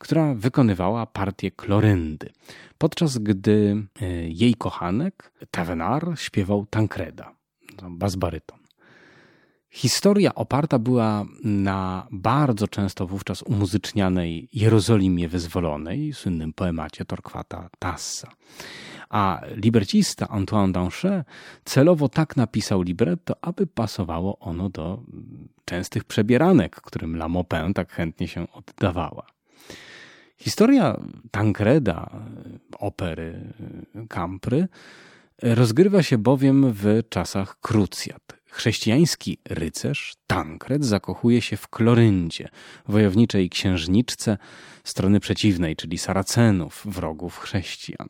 która 0.00 0.34
wykonywała 0.34 1.06
partię 1.06 1.50
Kloryndy, 1.50 2.30
podczas 2.78 3.18
gdy 3.18 3.86
e, 4.00 4.06
jej 4.28 4.54
kochanek, 4.54 5.32
Tavenar, 5.50 6.12
śpiewał 6.14 6.66
Tancreda, 6.66 7.34
bas-baryton. 7.90 8.58
Historia 9.70 10.34
oparta 10.34 10.78
była 10.78 11.24
na 11.44 12.06
bardzo 12.10 12.68
często 12.68 13.06
wówczas 13.06 13.42
umuzycznianej 13.42 14.48
Jerozolimie 14.52 15.28
Wyzwolonej, 15.28 16.12
słynnym 16.12 16.52
poemacie 16.52 17.04
Torquata 17.04 17.70
Tassa. 17.78 18.28
A 19.10 19.40
libercista 19.56 20.28
Antoine 20.28 20.72
Danchet 20.72 21.26
celowo 21.64 22.08
tak 22.08 22.36
napisał 22.36 22.82
libretto, 22.82 23.34
aby 23.42 23.66
pasowało 23.66 24.38
ono 24.38 24.68
do 24.68 25.02
częstych 25.64 26.04
przebieranek, 26.04 26.76
którym 26.76 27.16
La 27.16 27.28
Maupin 27.28 27.74
tak 27.74 27.92
chętnie 27.92 28.28
się 28.28 28.52
oddawała. 28.52 29.26
Historia 30.40 31.00
Tancreda, 31.30 32.10
opery 32.78 33.40
Campry, 34.08 34.68
rozgrywa 35.42 36.02
się 36.02 36.18
bowiem 36.18 36.72
w 36.72 36.84
czasach 37.08 37.60
krucjat. 37.60 38.22
Chrześcijański 38.46 39.38
rycerz 39.48 40.14
Tancred 40.26 40.84
zakochuje 40.84 41.42
się 41.42 41.56
w 41.56 41.68
Kloryndzie, 41.68 42.48
wojowniczej 42.88 43.50
księżniczce 43.50 44.38
strony 44.84 45.20
przeciwnej, 45.20 45.76
czyli 45.76 45.98
Saracenów, 45.98 46.82
wrogów 46.84 47.38
chrześcijan. 47.38 48.08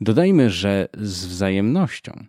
Dodajmy, 0.00 0.50
że 0.50 0.88
z 0.98 1.26
wzajemnością. 1.26 2.24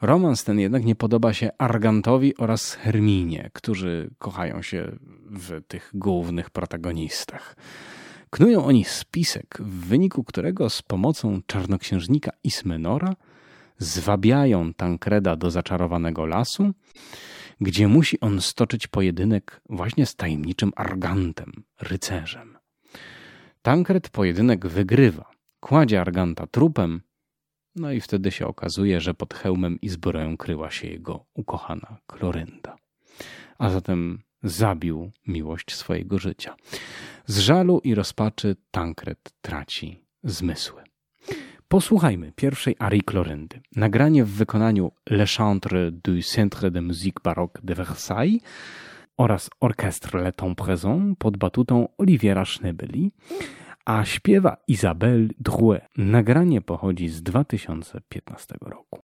Romans 0.00 0.44
ten 0.44 0.60
jednak 0.60 0.84
nie 0.84 0.94
podoba 0.94 1.32
się 1.32 1.50
Argantowi 1.58 2.36
oraz 2.36 2.74
Herminie, 2.74 3.50
którzy 3.52 4.10
kochają 4.18 4.62
się 4.62 4.92
w 5.30 5.60
tych 5.68 5.90
głównych 5.94 6.50
protagonistach. 6.50 7.56
Knują 8.30 8.64
oni 8.64 8.84
spisek, 8.84 9.58
w 9.60 9.86
wyniku 9.86 10.24
którego 10.24 10.70
z 10.70 10.82
pomocą 10.82 11.40
czarnoksiężnika 11.46 12.30
Ismenora 12.44 13.14
zwabiają 13.78 14.74
Tankreda 14.74 15.36
do 15.36 15.50
zaczarowanego 15.50 16.26
lasu, 16.26 16.72
gdzie 17.60 17.88
musi 17.88 18.20
on 18.20 18.40
stoczyć 18.40 18.86
pojedynek 18.86 19.60
właśnie 19.68 20.06
z 20.06 20.16
tajemniczym 20.16 20.72
Argantem, 20.76 21.52
rycerzem. 21.80 22.58
Tankred 23.62 24.08
pojedynek 24.08 24.66
wygrywa, 24.66 25.30
kładzie 25.60 26.00
Arganta 26.00 26.46
trupem, 26.46 27.00
no 27.76 27.92
i 27.92 28.00
wtedy 28.00 28.30
się 28.30 28.46
okazuje, 28.46 29.00
że 29.00 29.14
pod 29.14 29.34
hełmem 29.34 29.80
i 29.80 29.88
zbroją 29.88 30.36
kryła 30.36 30.70
się 30.70 30.88
jego 30.88 31.24
ukochana 31.34 31.96
Klorynda. 32.06 32.76
A 33.58 33.70
zatem 33.70 34.22
zabił 34.42 35.10
miłość 35.26 35.74
swojego 35.74 36.18
życia. 36.18 36.56
Z 37.30 37.38
żalu 37.38 37.80
i 37.84 37.94
rozpaczy 37.94 38.56
Tankred 38.70 39.32
traci 39.40 40.04
zmysły. 40.24 40.82
Posłuchajmy 41.68 42.32
pierwszej 42.32 42.76
arii 42.78 43.00
Kloryndy. 43.00 43.60
Nagranie 43.76 44.24
w 44.24 44.30
wykonaniu 44.30 44.92
Le 45.10 45.26
Chantre 45.26 45.90
du 45.90 46.22
Centre 46.22 46.70
de 46.70 46.80
Musique 46.80 47.22
Baroque 47.24 47.60
de 47.62 47.74
Versailles 47.74 48.40
oraz 49.16 49.50
Orchestre 49.60 50.22
Le 50.22 50.32
Temps 50.32 50.58
pod 51.18 51.36
batutą 51.36 51.88
Oliviera 51.98 52.44
Schnebeli, 52.44 53.12
a 53.84 54.04
śpiewa 54.04 54.56
Isabelle 54.68 55.28
Drouet. 55.38 55.82
Nagranie 55.96 56.60
pochodzi 56.60 57.08
z 57.08 57.22
2015 57.22 58.54
roku. 58.60 59.09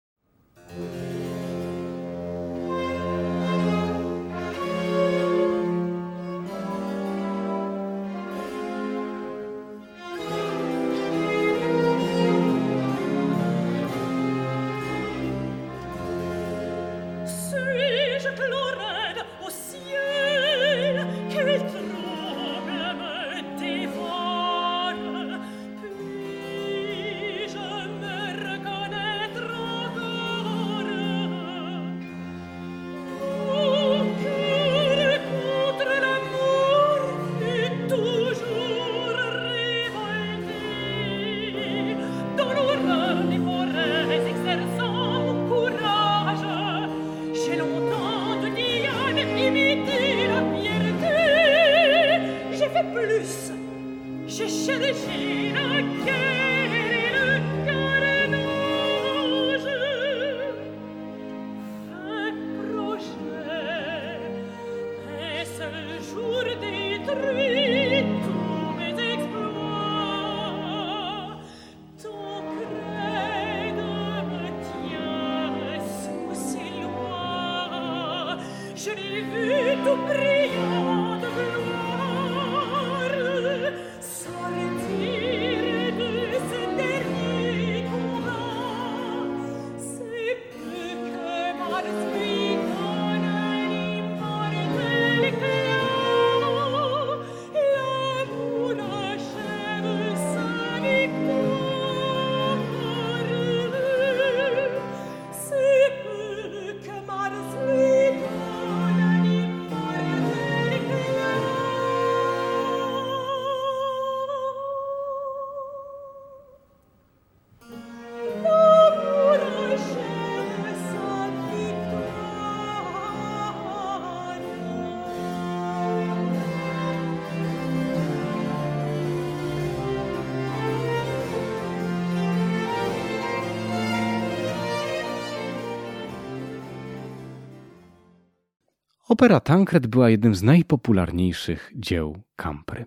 Opera 139.20 139.40
Tancred 139.40 139.86
była 139.86 140.10
jednym 140.10 140.34
z 140.34 140.42
najpopularniejszych 140.42 141.72
dzieł 141.76 142.16
Campry. 142.36 142.84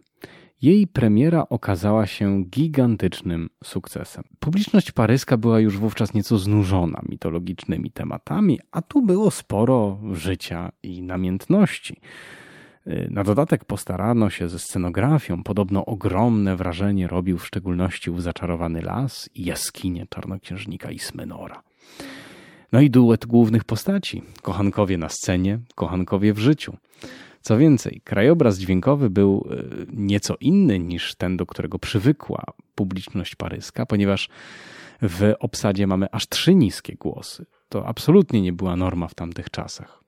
Jej 0.61 0.88
premiera 0.88 1.45
okazała 1.49 2.07
się 2.07 2.43
gigantycznym 2.43 3.49
sukcesem. 3.63 4.23
Publiczność 4.39 4.91
paryska 4.91 5.38
była 5.38 5.59
już 5.59 5.77
wówczas 5.77 6.13
nieco 6.13 6.38
znużona 6.38 7.01
mitologicznymi 7.09 7.91
tematami, 7.91 8.59
a 8.71 8.81
tu 8.81 9.01
było 9.01 9.31
sporo 9.31 9.99
życia 10.11 10.71
i 10.84 11.01
namiętności. 11.01 12.01
Na 13.09 13.23
dodatek 13.23 13.65
postarano 13.65 14.29
się 14.29 14.49
ze 14.49 14.59
scenografią. 14.59 15.43
Podobno 15.43 15.86
ogromne 15.86 16.55
wrażenie 16.55 17.07
robił 17.07 17.38
w 17.38 17.47
szczególności 17.47 18.11
ów 18.11 18.23
zaczarowany 18.23 18.81
las 18.81 19.29
i 19.36 19.45
jaskinie 19.45 20.07
czarnoksiężnika 20.09 20.91
Ismenora. 20.91 21.63
No 22.74 22.82
i 22.82 22.89
duet 22.89 23.26
głównych 23.26 23.63
postaci. 23.63 24.24
Kochankowie 24.41 24.97
na 24.97 25.09
scenie, 25.09 25.59
kochankowie 25.76 26.34
w 26.34 26.39
życiu. 26.39 26.78
Co 27.41 27.57
więcej, 27.57 28.01
krajobraz 28.03 28.57
dźwiękowy 28.57 29.09
był 29.09 29.47
e, 29.51 29.55
nieco 29.93 30.36
inny 30.39 30.80
niż 30.80 31.15
ten, 31.15 31.38
do 31.38 31.45
którego 31.45 31.80
przywykła 31.80 32.43
publiczność 32.76 33.36
paryska, 33.36 33.86
ponieważ 33.86 34.30
w 35.01 35.34
obsadzie 35.39 35.88
mamy 35.88 36.07
aż 36.11 36.28
trzy 36.28 36.55
niskie 36.55 36.95
głosy. 36.95 37.45
To 37.69 37.88
absolutnie 37.88 38.41
nie 38.41 38.53
była 38.53 38.76
norma 38.76 39.07
w 39.07 39.15
tamtych 39.15 39.49
czasach. 39.49 40.03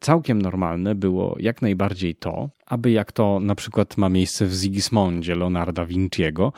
Całkiem 0.00 0.42
normalne 0.42 0.94
było 0.94 1.36
jak 1.38 1.62
najbardziej 1.62 2.14
to, 2.14 2.50
aby 2.66 2.90
jak 2.90 3.12
to 3.12 3.40
na 3.40 3.54
przykład 3.54 3.96
ma 3.96 4.08
miejsce 4.08 4.46
w 4.46 4.54
Sigismondzie 4.54 5.34
Leonarda 5.34 5.86
Vinciego, 5.86 6.52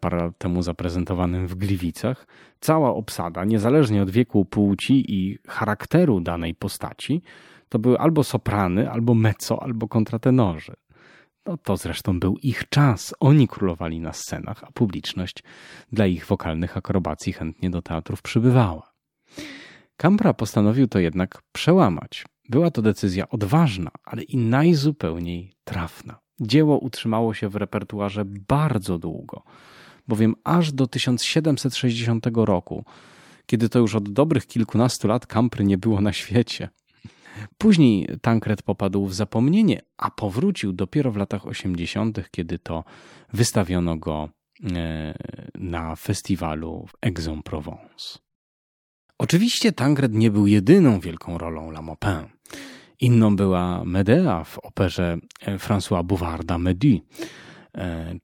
parę 0.00 0.18
lat 0.18 0.38
temu 0.38 0.62
zaprezentowanym 0.62 1.46
w 1.46 1.54
Gliwicach, 1.54 2.26
cała 2.60 2.94
obsada, 2.94 3.44
niezależnie 3.44 4.02
od 4.02 4.10
wieku, 4.10 4.44
płci 4.44 5.14
i 5.14 5.38
charakteru 5.48 6.20
danej 6.20 6.54
postaci, 6.54 7.22
to 7.68 7.78
były 7.78 7.98
albo 7.98 8.24
soprany, 8.24 8.90
albo 8.90 9.14
mezzo, 9.14 9.62
albo 9.62 9.88
kontratenorzy. 9.88 10.72
No 11.46 11.56
to 11.56 11.76
zresztą 11.76 12.20
był 12.20 12.36
ich 12.42 12.68
czas. 12.68 13.14
Oni 13.20 13.48
królowali 13.48 14.00
na 14.00 14.12
scenach, 14.12 14.64
a 14.64 14.72
publiczność 14.72 15.44
dla 15.92 16.06
ich 16.06 16.26
wokalnych 16.26 16.76
akrobacji 16.76 17.32
chętnie 17.32 17.70
do 17.70 17.82
teatrów 17.82 18.22
przybywała. 18.22 18.92
Campra 19.96 20.34
postanowił 20.34 20.88
to 20.88 20.98
jednak 20.98 21.42
przełamać. 21.52 22.24
Była 22.48 22.70
to 22.70 22.82
decyzja 22.82 23.28
odważna, 23.28 23.90
ale 24.04 24.22
i 24.22 24.36
najzupełniej 24.36 25.52
trafna. 25.64 26.18
Dzieło 26.40 26.78
utrzymało 26.78 27.34
się 27.34 27.48
w 27.48 27.56
repertuarze 27.56 28.24
bardzo 28.24 28.98
długo, 28.98 29.42
bowiem 30.08 30.34
aż 30.44 30.72
do 30.72 30.86
1760 30.86 32.26
roku, 32.34 32.84
kiedy 33.46 33.68
to 33.68 33.78
już 33.78 33.94
od 33.94 34.12
dobrych 34.12 34.46
kilkunastu 34.46 35.08
lat 35.08 35.26
Campry 35.26 35.64
nie 35.64 35.78
było 35.78 36.00
na 36.00 36.12
świecie. 36.12 36.68
Później 37.58 38.08
Tancred 38.22 38.62
popadł 38.62 39.06
w 39.06 39.14
zapomnienie, 39.14 39.80
a 39.96 40.10
powrócił 40.10 40.72
dopiero 40.72 41.12
w 41.12 41.16
latach 41.16 41.46
80., 41.46 42.30
kiedy 42.30 42.58
to 42.58 42.84
wystawiono 43.32 43.96
go 43.96 44.28
e, 44.64 45.14
na 45.54 45.96
festiwalu 45.96 46.86
w 46.88 47.06
Aix-en-Provence. 47.06 48.18
Oczywiście 49.18 49.72
Tancred 49.72 50.14
nie 50.14 50.30
był 50.30 50.46
jedyną 50.46 51.00
wielką 51.00 51.38
rolą 51.38 51.70
La 51.70 51.82
Maupin. 51.82 52.37
Inną 53.00 53.36
była 53.36 53.84
Medea 53.84 54.44
w 54.44 54.58
operze 54.58 55.18
e, 55.42 55.56
François 55.56 56.04
Bouvarda 56.04 56.58
Medy. 56.58 57.00
E, 57.76 58.14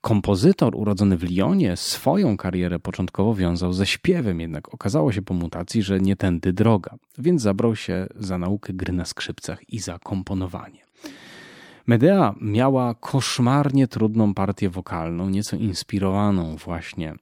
kompozytor 0.00 0.76
urodzony 0.76 1.16
w 1.16 1.30
Lyonie 1.30 1.76
swoją 1.76 2.36
karierę 2.36 2.78
początkowo 2.78 3.34
wiązał 3.34 3.72
ze 3.72 3.86
śpiewem, 3.86 4.40
jednak 4.40 4.74
okazało 4.74 5.12
się 5.12 5.22
po 5.22 5.34
mutacji, 5.34 5.82
że 5.82 6.00
nie 6.00 6.16
tędy 6.16 6.52
droga, 6.52 6.96
więc 7.18 7.42
zabrał 7.42 7.76
się 7.76 8.06
za 8.16 8.38
naukę 8.38 8.72
gry 8.72 8.92
na 8.92 9.04
skrzypcach 9.04 9.68
i 9.68 9.78
za 9.78 9.98
komponowanie. 9.98 10.88
Medea 11.86 12.34
miała 12.40 12.94
koszmarnie 12.94 13.88
trudną 13.88 14.34
partię 14.34 14.70
wokalną, 14.70 15.28
nieco 15.28 15.56
inspirowaną 15.56 16.56
właśnie 16.56 17.10
e, 17.10 17.16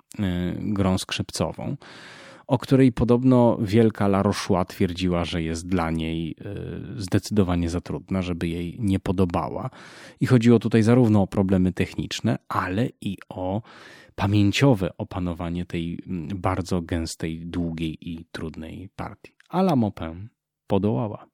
grą 0.59 0.99
skrzypcową 0.99 1.77
o 2.47 2.59
której 2.59 2.93
podobno 2.93 3.59
wielka 3.61 4.07
La 4.07 4.23
Rochua 4.23 4.65
twierdziła, 4.65 5.25
że 5.25 5.43
jest 5.43 5.69
dla 5.69 5.91
niej 5.91 6.37
e, 6.41 6.55
zdecydowanie 6.97 7.71
za 7.71 7.81
trudna, 7.81 8.23
żeby 8.23 8.49
jej 8.49 8.77
nie 8.81 9.01
podobała. 9.01 9.71
I 10.21 10.27
chodziło 10.27 10.59
tutaj 10.59 10.83
zarówno 10.83 11.23
o 11.23 11.27
problemy 11.27 11.73
techniczne, 11.73 12.39
ale 12.49 12.89
i 13.01 13.19
o 13.29 13.63
pamięciowe 14.15 14.97
opanowanie 14.99 15.65
tej 15.65 15.99
bardzo 16.35 16.83
gęstej, 16.83 17.47
długiej 17.47 18.11
i 18.11 18.25
trudnej 18.33 18.89
partii. 18.97 19.33
A 19.49 19.61
La 19.61 19.77
Maupin 19.77 20.29
podołała. 20.67 21.27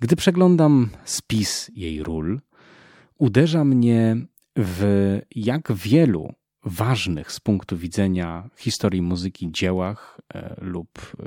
Gdy 0.00 0.16
przeglądam 0.16 0.88
spis 1.04 1.70
jej 1.74 2.02
ról, 2.02 2.40
uderza 3.18 3.64
mnie 3.64 4.16
w 4.56 5.20
jak 5.30 5.72
wielu 5.72 6.32
ważnych 6.64 7.32
z 7.32 7.40
punktu 7.40 7.76
widzenia 7.76 8.48
historii 8.56 9.02
muzyki 9.02 9.52
dziełach 9.52 10.20
e, 10.34 10.54
lub 10.60 10.88
e, 10.98 11.24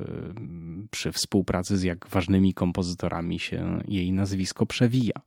przy 0.91 1.11
współpracy 1.11 1.77
z 1.77 1.83
jak 1.83 2.07
ważnymi 2.07 2.53
kompozytorami 2.53 3.39
się 3.39 3.79
jej 3.87 4.11
nazwisko 4.11 4.65
przewija. 4.65 5.21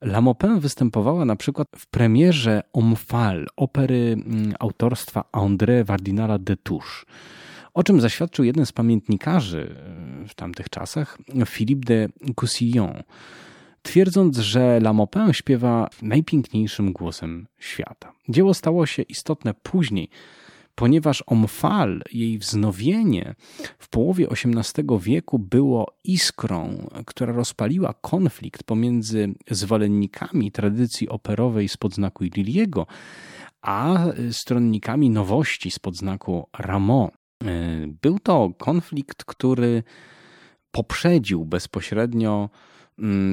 La 0.00 0.20
Maupin 0.20 0.60
występowała 0.60 1.24
na 1.24 1.36
przykład 1.36 1.68
w 1.76 1.86
premierze 1.86 2.62
Omphal, 2.72 3.46
opery 3.56 4.12
mm, 4.12 4.54
autorstwa 4.58 5.24
André 5.32 5.84
Vardinala 5.84 6.38
de 6.38 6.56
Touche, 6.56 7.06
o 7.74 7.82
czym 7.82 8.00
zaświadczył 8.00 8.44
jeden 8.44 8.66
z 8.66 8.72
pamiętnikarzy 8.72 9.76
e, 10.24 10.28
w 10.28 10.34
tamtych 10.34 10.68
czasach, 10.68 11.18
Philippe 11.46 11.86
de 11.86 12.08
Coussillon 12.34 13.02
twierdząc, 13.82 14.38
że 14.38 14.76
La 14.76 14.92
Maupin 14.92 15.32
śpiewa 15.32 15.88
najpiękniejszym 16.02 16.92
głosem 16.92 17.46
świata. 17.58 18.12
Dzieło 18.28 18.54
stało 18.54 18.86
się 18.86 19.02
istotne 19.02 19.54
później, 19.54 20.08
ponieważ 20.74 21.24
Omfal, 21.26 22.02
jej 22.12 22.38
wznowienie 22.38 23.34
w 23.78 23.88
połowie 23.88 24.28
XVIII 24.30 24.86
wieku 25.00 25.38
było 25.38 25.86
iskrą, 26.04 26.88
która 27.06 27.32
rozpaliła 27.32 27.94
konflikt 28.00 28.62
pomiędzy 28.62 29.34
zwolennikami 29.50 30.52
tradycji 30.52 31.08
operowej 31.08 31.68
spod 31.68 31.94
znaku 31.94 32.24
Liliego, 32.24 32.86
a 33.62 34.04
stronnikami 34.30 35.10
nowości 35.10 35.70
spod 35.70 35.96
znaku 35.96 36.48
Rameau. 36.58 37.10
Był 38.02 38.18
to 38.18 38.52
konflikt, 38.58 39.24
który 39.24 39.82
poprzedził 40.70 41.44
bezpośrednio 41.44 42.50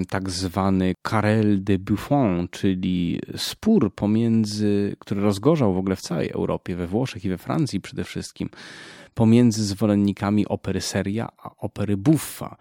tak 0.10 0.30
zwany 0.30 0.94
Carrel 1.08 1.64
de 1.64 1.80
Buffon, 1.80 2.48
czyli 2.52 3.22
spór 3.36 3.96
pomiędzy, 3.96 4.96
który 5.00 5.22
rozgorzał 5.22 5.74
w 5.74 5.78
ogóle 5.78 5.96
w 5.96 6.02
całej 6.02 6.30
Europie, 6.30 6.76
we 6.76 6.88
Włoszech 6.88 7.26
i 7.26 7.30
we 7.30 7.38
Francji 7.38 7.82
przede 7.82 8.04
wszystkim, 8.04 8.50
pomiędzy 9.14 9.64
zwolennikami 9.64 10.48
opery 10.48 10.82
seria 10.82 11.30
a 11.38 11.56
opery 11.58 11.98
buffa. 11.98 12.58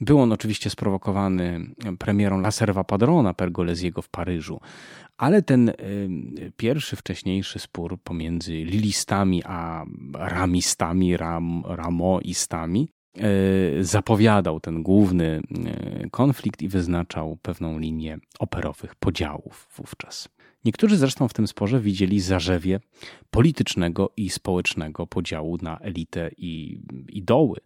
Był 0.00 0.20
on 0.20 0.32
oczywiście 0.32 0.70
sprowokowany 0.70 1.74
premierą 1.98 2.38
La 2.38 2.50
Serva 2.50 2.84
Padrona 2.84 3.34
Pergolesiego 3.34 4.02
w 4.02 4.08
Paryżu, 4.08 4.60
ale 5.16 5.42
ten 5.42 5.68
y, 5.68 5.74
pierwszy, 6.56 6.96
wcześniejszy 6.96 7.58
spór 7.58 7.98
pomiędzy 8.04 8.52
lilistami 8.52 9.42
a 9.44 9.84
ramistami, 10.14 11.16
ram, 11.16 11.62
ramoistami 11.66 12.88
zapowiadał 13.80 14.60
ten 14.60 14.82
główny 14.82 15.40
konflikt 16.10 16.62
i 16.62 16.68
wyznaczał 16.68 17.38
pewną 17.42 17.78
linię 17.78 18.18
operowych 18.38 18.94
podziałów 18.94 19.68
wówczas. 19.76 20.28
Niektórzy 20.64 20.96
zresztą 20.96 21.28
w 21.28 21.34
tym 21.34 21.46
sporze 21.46 21.80
widzieli 21.80 22.20
zarzewie 22.20 22.80
politycznego 23.30 24.12
i 24.16 24.30
społecznego 24.30 25.06
podziału 25.06 25.58
na 25.62 25.78
elitę 25.78 26.30
i, 26.36 26.80
i 27.08 27.22
doły 27.22 27.60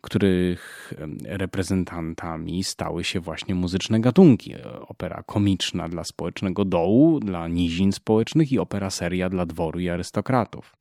których 0.00 0.92
reprezentantami 1.24 2.64
stały 2.64 3.04
się 3.04 3.20
właśnie 3.20 3.54
muzyczne 3.54 4.00
gatunki. 4.00 4.54
Opera 4.80 5.22
komiczna 5.22 5.88
dla 5.88 6.04
społecznego 6.04 6.64
dołu, 6.64 7.20
dla 7.20 7.48
nizin 7.48 7.92
społecznych 7.92 8.52
i 8.52 8.58
opera 8.58 8.90
seria 8.90 9.28
dla 9.28 9.46
dworu 9.46 9.80
i 9.80 9.88
arystokratów. 9.88 10.76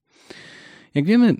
Jak 0.95 1.05
wiemy, 1.05 1.35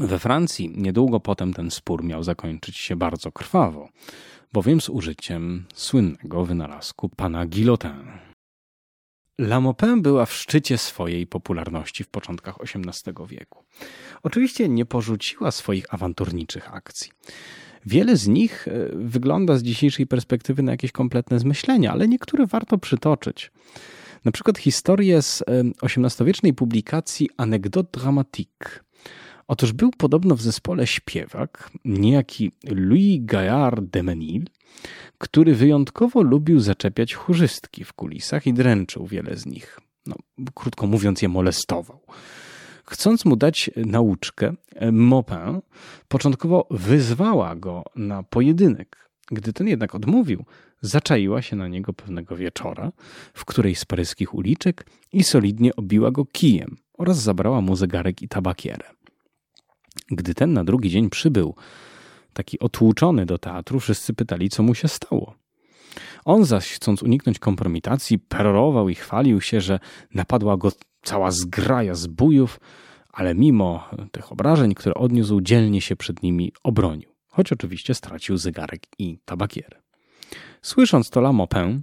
we 0.00 0.18
Francji 0.18 0.72
niedługo 0.76 1.20
potem 1.20 1.54
ten 1.54 1.70
spór 1.70 2.04
miał 2.04 2.22
zakończyć 2.22 2.76
się 2.76 2.96
bardzo 2.96 3.32
krwawo, 3.32 3.88
bowiem 4.52 4.80
z 4.80 4.88
użyciem 4.88 5.64
słynnego 5.74 6.44
wynalazku 6.44 7.08
pana 7.08 7.46
Guillotin. 7.46 8.18
La 9.38 9.60
Maupin 9.60 10.02
była 10.02 10.26
w 10.26 10.32
szczycie 10.32 10.78
swojej 10.78 11.26
popularności 11.26 12.04
w 12.04 12.08
początkach 12.08 12.56
XVIII 12.60 13.14
wieku. 13.28 13.64
Oczywiście 14.22 14.68
nie 14.68 14.86
porzuciła 14.86 15.50
swoich 15.50 15.94
awanturniczych 15.94 16.74
akcji. 16.74 17.10
Wiele 17.86 18.16
z 18.16 18.28
nich 18.28 18.68
e, 18.68 18.88
wygląda 18.92 19.56
z 19.56 19.62
dzisiejszej 19.62 20.06
perspektywy 20.06 20.62
na 20.62 20.72
jakieś 20.72 20.92
kompletne 20.92 21.38
zmyślenia, 21.38 21.92
ale 21.92 22.08
niektóre 22.08 22.46
warto 22.46 22.78
przytoczyć. 22.78 23.50
Na 24.24 24.32
przykład 24.32 24.58
historię 24.58 25.22
z 25.22 25.44
XVIII-wiecznej 25.82 26.54
publikacji 26.54 27.30
Anecdote 27.36 28.00
Dramatique. 28.00 28.83
Otóż 29.48 29.72
był 29.72 29.90
podobno 29.90 30.36
w 30.36 30.42
zespole 30.42 30.86
śpiewak, 30.86 31.70
niejaki 31.84 32.52
Louis 32.64 33.18
Gaillard 33.22 33.84
de 33.84 34.02
Menil, 34.02 34.44
który 35.18 35.54
wyjątkowo 35.54 36.22
lubił 36.22 36.60
zaczepiać 36.60 37.14
chórzystki 37.14 37.84
w 37.84 37.92
kulisach 37.92 38.46
i 38.46 38.54
dręczył 38.54 39.06
wiele 39.06 39.36
z 39.36 39.46
nich. 39.46 39.80
No, 40.06 40.16
krótko 40.54 40.86
mówiąc, 40.86 41.22
je 41.22 41.28
molestował. 41.28 42.00
Chcąc 42.84 43.24
mu 43.24 43.36
dać 43.36 43.70
nauczkę, 43.76 44.54
Maupin 44.92 45.60
początkowo 46.08 46.66
wyzwała 46.70 47.56
go 47.56 47.84
na 47.96 48.22
pojedynek. 48.22 49.10
Gdy 49.30 49.52
ten 49.52 49.68
jednak 49.68 49.94
odmówił, 49.94 50.44
zaczaiła 50.80 51.42
się 51.42 51.56
na 51.56 51.68
niego 51.68 51.92
pewnego 51.92 52.36
wieczora, 52.36 52.92
w 53.34 53.44
której 53.44 53.74
z 53.74 53.84
paryskich 53.84 54.34
uliczek 54.34 54.86
i 55.12 55.24
solidnie 55.24 55.76
obiła 55.76 56.10
go 56.10 56.24
kijem 56.24 56.76
oraz 56.98 57.22
zabrała 57.22 57.60
mu 57.60 57.76
zegarek 57.76 58.22
i 58.22 58.28
tabakierę. 58.28 58.84
Gdy 60.10 60.34
ten 60.34 60.52
na 60.52 60.64
drugi 60.64 60.90
dzień 60.90 61.10
przybył, 61.10 61.54
taki 62.32 62.58
otłuczony 62.58 63.26
do 63.26 63.38
teatru, 63.38 63.80
wszyscy 63.80 64.14
pytali, 64.14 64.48
co 64.48 64.62
mu 64.62 64.74
się 64.74 64.88
stało. 64.88 65.34
On 66.24 66.44
zaś, 66.44 66.72
chcąc 66.72 67.02
uniknąć 67.02 67.38
kompromitacji, 67.38 68.18
perorował 68.18 68.88
i 68.88 68.94
chwalił 68.94 69.40
się, 69.40 69.60
że 69.60 69.78
napadła 70.14 70.56
go 70.56 70.72
cała 71.02 71.30
zgraja 71.30 71.94
zbójów, 71.94 72.60
ale 73.12 73.34
mimo 73.34 73.88
tych 74.12 74.32
obrażeń, 74.32 74.74
które 74.74 74.94
odniósł, 74.94 75.40
dzielnie 75.40 75.80
się 75.80 75.96
przed 75.96 76.22
nimi 76.22 76.52
obronił, 76.62 77.10
choć 77.28 77.52
oczywiście 77.52 77.94
stracił 77.94 78.36
zegarek 78.36 78.82
i 78.98 79.18
tabakierę. 79.24 79.82
Słysząc 80.62 81.10
to 81.10 81.20
Lamopę, 81.20 81.80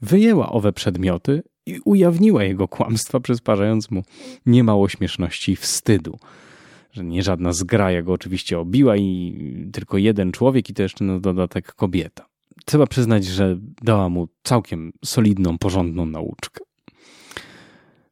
wyjęła 0.00 0.52
owe 0.52 0.72
przedmioty 0.72 1.42
i 1.66 1.80
ujawniła 1.84 2.44
jego 2.44 2.68
kłamstwa, 2.68 3.20
przysparzając 3.20 3.90
mu 3.90 4.02
niemało 4.46 4.88
śmieszności 4.88 5.52
i 5.52 5.56
wstydu 5.56 6.18
że 6.98 7.04
nie 7.04 7.22
żadna 7.22 7.52
zgraja 7.52 8.02
go 8.02 8.12
oczywiście 8.12 8.58
obiła 8.58 8.96
i 8.96 9.70
tylko 9.72 9.98
jeden 9.98 10.32
człowiek 10.32 10.70
i 10.70 10.74
to 10.74 10.82
jeszcze 10.82 11.04
na 11.04 11.20
dodatek 11.20 11.74
kobieta. 11.74 12.26
Trzeba 12.64 12.86
przyznać, 12.86 13.24
że 13.24 13.58
dała 13.82 14.08
mu 14.08 14.28
całkiem 14.42 14.92
solidną, 15.04 15.58
porządną 15.58 16.06
nauczkę. 16.06 16.64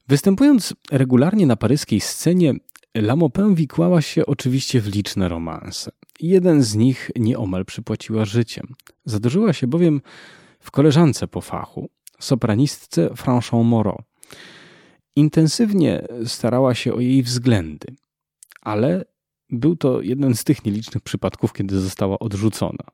Występując 0.09 0.75
regularnie 0.91 1.47
na 1.47 1.57
paryskiej 1.57 2.01
scenie, 2.01 2.55
La 2.95 3.17
Maupin 3.17 3.55
wikłała 3.55 4.03
się 4.03 4.27
oczywiście 4.27 4.81
w 4.81 4.95
liczne 4.95 5.29
romanse. 5.29 5.91
Jeden 6.21 6.63
z 6.63 6.75
nich 6.75 7.11
nieomal 7.17 7.65
przypłaciła 7.65 8.25
życiem. 8.25 8.67
Zadłużyła 9.05 9.53
się 9.53 9.67
bowiem 9.67 10.01
w 10.61 10.71
koleżance 10.71 11.29
po 11.29 11.41
fachu, 11.41 11.91
sopranistce 12.19 13.09
François 13.09 13.65
Moreau. 13.65 14.03
Intensywnie 15.17 16.07
starała 16.25 16.75
się 16.75 16.95
o 16.95 17.01
jej 17.01 17.23
względy 17.23 17.87
ale 18.67 19.05
był 19.51 19.77
to 19.77 20.01
jeden 20.01 20.35
z 20.35 20.45
tych 20.45 20.65
nielicznych 20.65 21.03
przypadków, 21.03 21.53
kiedy 21.53 21.81
została 21.81 22.19
odrzucona. 22.19 22.85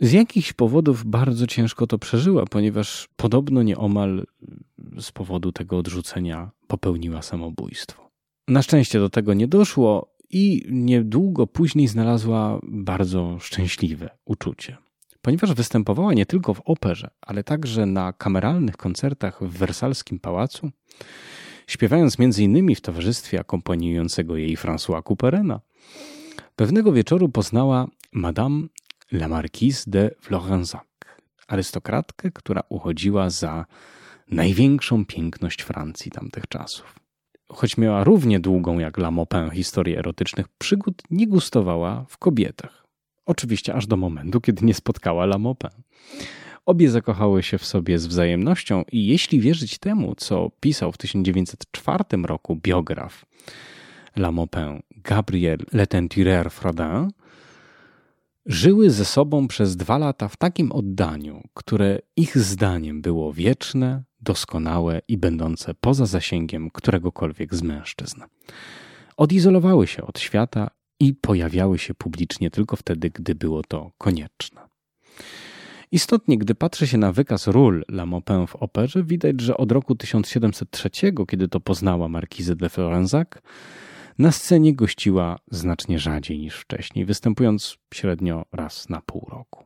Z 0.00 0.12
jakichś 0.12 0.52
powodów 0.52 1.04
bardzo 1.04 1.46
ciężko 1.46 1.86
to 1.86 1.98
przeżyła, 1.98 2.46
ponieważ 2.46 3.08
podobno 3.16 3.62
nieomal 3.62 4.26
z 5.00 5.12
powodu 5.12 5.52
tego 5.52 5.78
odrzucenia 5.78 6.50
popełniła 6.66 7.22
samobójstwo. 7.22 8.10
Na 8.48 8.62
szczęście 8.62 8.98
do 8.98 9.10
tego 9.10 9.34
nie 9.34 9.48
doszło 9.48 10.14
i 10.30 10.66
niedługo 10.70 11.46
później 11.46 11.88
znalazła 11.88 12.60
bardzo 12.62 13.38
szczęśliwe 13.40 14.10
uczucie. 14.24 14.76
Ponieważ 15.22 15.54
występowała 15.54 16.14
nie 16.14 16.26
tylko 16.26 16.54
w 16.54 16.60
operze, 16.64 17.10
ale 17.20 17.44
także 17.44 17.86
na 17.86 18.12
kameralnych 18.12 18.76
koncertach 18.76 19.44
w 19.44 19.58
wersalskim 19.58 20.18
pałacu, 20.18 20.70
śpiewając 21.68 22.16
m.in. 22.20 22.74
w 22.74 22.80
towarzystwie 22.80 23.40
akompaniującego 23.40 24.36
jej 24.36 24.56
François 24.56 25.02
Couperena. 25.02 25.60
Pewnego 26.56 26.92
wieczoru 26.92 27.28
poznała 27.28 27.86
Madame 28.12 28.66
la 29.12 29.28
Marquise 29.28 29.90
de 29.90 30.10
Florenzac, 30.20 30.82
arystokratkę, 31.48 32.30
która 32.30 32.62
uchodziła 32.68 33.30
za 33.30 33.66
największą 34.30 35.06
piękność 35.06 35.62
Francji 35.62 36.10
tamtych 36.10 36.46
czasów. 36.46 37.00
Choć 37.48 37.76
miała 37.76 38.04
równie 38.04 38.40
długą 38.40 38.78
jak 38.78 38.98
La 38.98 39.10
Maupin 39.10 39.50
historię 39.50 39.98
erotycznych 39.98 40.48
przygód, 40.48 41.02
nie 41.10 41.26
gustowała 41.26 42.04
w 42.08 42.18
kobietach. 42.18 42.86
Oczywiście 43.26 43.74
aż 43.74 43.86
do 43.86 43.96
momentu, 43.96 44.40
kiedy 44.40 44.66
nie 44.66 44.74
spotkała 44.74 45.24
La 45.24 45.38
Maupin. 45.38 45.70
Obie 46.68 46.90
zakochały 46.90 47.42
się 47.42 47.58
w 47.58 47.64
sobie 47.64 47.98
z 47.98 48.06
wzajemnością 48.06 48.82
i 48.92 49.06
jeśli 49.06 49.40
wierzyć 49.40 49.78
temu, 49.78 50.14
co 50.14 50.50
pisał 50.60 50.92
w 50.92 50.98
1904 50.98 52.04
roku 52.22 52.56
biograf 52.56 53.26
La 54.16 54.32
Maupin 54.32 54.82
Gabriel 54.96 55.58
Letenturer 55.72 56.50
Frodin, 56.50 57.10
żyły 58.46 58.90
ze 58.90 59.04
sobą 59.04 59.48
przez 59.48 59.76
dwa 59.76 59.98
lata 59.98 60.28
w 60.28 60.36
takim 60.36 60.72
oddaniu, 60.72 61.42
które 61.54 61.98
ich 62.16 62.38
zdaniem 62.38 63.02
było 63.02 63.32
wieczne, 63.32 64.02
doskonałe 64.20 65.02
i 65.08 65.18
będące 65.18 65.74
poza 65.74 66.06
zasięgiem 66.06 66.70
któregokolwiek 66.70 67.54
z 67.54 67.62
mężczyzn. 67.62 68.22
Odizolowały 69.16 69.86
się 69.86 70.02
od 70.02 70.18
świata 70.18 70.70
i 71.00 71.14
pojawiały 71.14 71.78
się 71.78 71.94
publicznie 71.94 72.50
tylko 72.50 72.76
wtedy, 72.76 73.10
gdy 73.10 73.34
było 73.34 73.62
to 73.62 73.92
konieczne. 73.98 74.60
Istotnie, 75.92 76.38
gdy 76.38 76.54
patrzy 76.54 76.86
się 76.86 76.98
na 76.98 77.12
wykaz 77.12 77.46
ról 77.46 77.84
La 77.88 78.06
Maupin 78.06 78.46
w 78.46 78.56
operze, 78.56 79.04
widać, 79.04 79.40
że 79.40 79.56
od 79.56 79.72
roku 79.72 79.94
1703, 79.94 80.90
kiedy 81.28 81.48
to 81.48 81.60
poznała 81.60 82.08
markizę 82.08 82.56
de 82.56 82.68
Florenzac, 82.68 83.28
na 84.18 84.32
scenie 84.32 84.74
gościła 84.74 85.38
znacznie 85.50 85.98
rzadziej 85.98 86.38
niż 86.38 86.56
wcześniej, 86.56 87.04
występując 87.04 87.76
średnio 87.94 88.44
raz 88.52 88.88
na 88.88 89.00
pół 89.00 89.26
roku. 89.30 89.64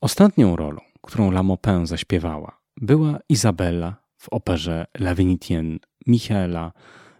Ostatnią 0.00 0.56
rolą, 0.56 0.80
którą 1.02 1.30
La 1.30 1.42
Maupin 1.42 1.86
zaśpiewała, 1.86 2.60
była 2.76 3.18
Izabella 3.28 3.96
w 4.16 4.28
operze 4.28 4.86
La 4.98 5.14
Vénitienne 5.14 5.78
Michaela 6.06 6.72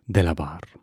Delabarre. 0.08 0.79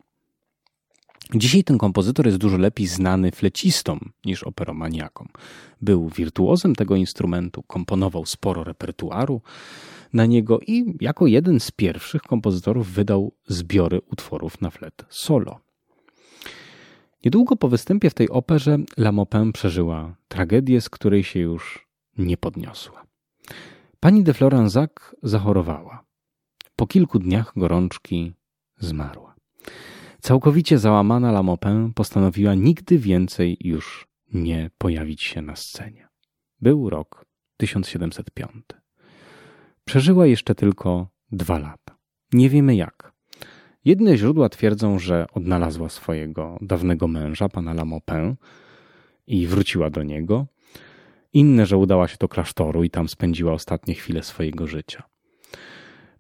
Dzisiaj 1.36 1.63
ten 1.63 1.78
kompozytor 1.78 2.25
jest 2.25 2.38
dużo 2.38 2.57
lepiej 2.57 2.88
znany 2.88 3.32
flecistom 3.32 3.99
niż 4.25 4.43
operomaniakom. 4.43 5.28
Był 5.82 6.09
wirtuozem 6.09 6.75
tego 6.75 6.95
instrumentu, 6.95 7.63
komponował 7.63 8.25
sporo 8.25 8.63
repertuaru 8.63 9.41
na 10.13 10.25
niego 10.25 10.59
i 10.67 10.97
jako 11.01 11.28
jeden 11.28 11.59
z 11.59 11.71
pierwszych 11.71 12.21
kompozytorów 12.21 12.91
wydał 12.91 13.34
zbiory 13.47 14.01
utworów 14.11 14.61
na 14.61 14.69
flet 14.69 15.05
solo. 15.09 15.59
Niedługo 17.25 17.55
po 17.55 17.69
występie 17.69 18.09
w 18.09 18.13
tej 18.13 18.30
operze 18.30 18.78
La 18.97 19.11
Maupin 19.11 19.51
przeżyła 19.51 20.15
tragedię, 20.28 20.82
z 20.82 20.89
której 20.89 21.23
się 21.23 21.39
już 21.39 21.88
nie 22.17 22.38
podniosła. 22.38 23.03
Pani 23.99 24.23
de 24.23 24.34
Florenzac 24.34 24.91
zachorowała. 25.23 26.03
Po 26.75 26.88
kilku 26.88 27.19
dniach 27.19 27.53
gorączki 27.55 28.34
zmarła. 28.80 29.26
Całkowicie 30.28 30.78
załamana 30.80 31.32
Lamopin 31.32 31.93
postanowiła 31.93 32.55
nigdy 32.55 32.99
więcej 32.99 33.57
już 33.59 34.07
nie 34.34 34.69
pojawić 34.78 35.23
się 35.23 35.41
na 35.41 35.55
scenie. 35.55 36.07
Był 36.61 36.89
rok 36.89 37.25
1705. 37.57 38.51
Przeżyła 39.86 40.25
jeszcze 40.25 40.55
tylko 40.55 41.07
dwa 41.32 41.59
lata. 41.59 41.97
Nie 42.34 42.49
wiemy 42.49 42.75
jak. 42.75 43.13
Jedne 43.86 44.17
źródła 44.17 44.49
twierdzą, 44.49 44.99
że 44.99 45.25
odnalazła 45.34 45.89
swojego 45.89 46.57
dawnego 46.61 47.07
męża, 47.07 47.49
pana 47.49 47.73
Lamopin, 47.73 48.36
i 49.28 49.47
wróciła 49.47 49.89
do 49.89 50.03
niego. 50.03 50.45
Inne, 51.34 51.65
że 51.65 51.78
udała 51.78 52.07
się 52.07 52.17
do 52.19 52.28
klasztoru 52.28 52.84
i 52.84 52.89
tam 52.89 53.09
spędziła 53.09 53.53
ostatnie 53.53 53.93
chwile 53.95 54.23
swojego 54.23 54.67
życia. 54.67 55.03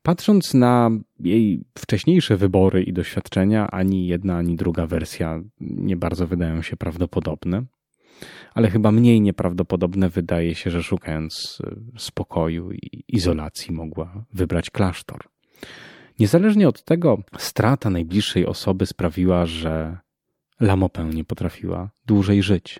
Patrząc 0.07 0.53
na 0.53 0.89
jej 1.19 1.63
wcześniejsze 1.77 2.37
wybory 2.37 2.83
i 2.83 2.93
doświadczenia, 2.93 3.71
ani 3.71 4.07
jedna, 4.07 4.37
ani 4.37 4.55
druga 4.55 4.87
wersja 4.87 5.41
nie 5.59 5.95
bardzo 5.95 6.27
wydają 6.27 6.61
się 6.61 6.77
prawdopodobne, 6.77 7.63
ale 8.53 8.69
chyba 8.69 8.91
mniej 8.91 9.21
nieprawdopodobne 9.21 10.09
wydaje 10.09 10.55
się, 10.55 10.71
że 10.71 10.83
szukając 10.83 11.61
e, 11.63 11.99
spokoju 11.99 12.71
i 12.71 13.03
izolacji 13.07 13.73
mogła 13.73 14.25
wybrać 14.33 14.69
klasztor. 14.69 15.23
Niezależnie 16.19 16.67
od 16.67 16.83
tego, 16.83 17.23
strata 17.37 17.89
najbliższej 17.89 18.45
osoby 18.45 18.85
sprawiła, 18.85 19.45
że 19.45 19.97
Lamopę 20.59 21.05
nie 21.05 21.23
potrafiła 21.23 21.89
dłużej 22.05 22.43
żyć. 22.43 22.79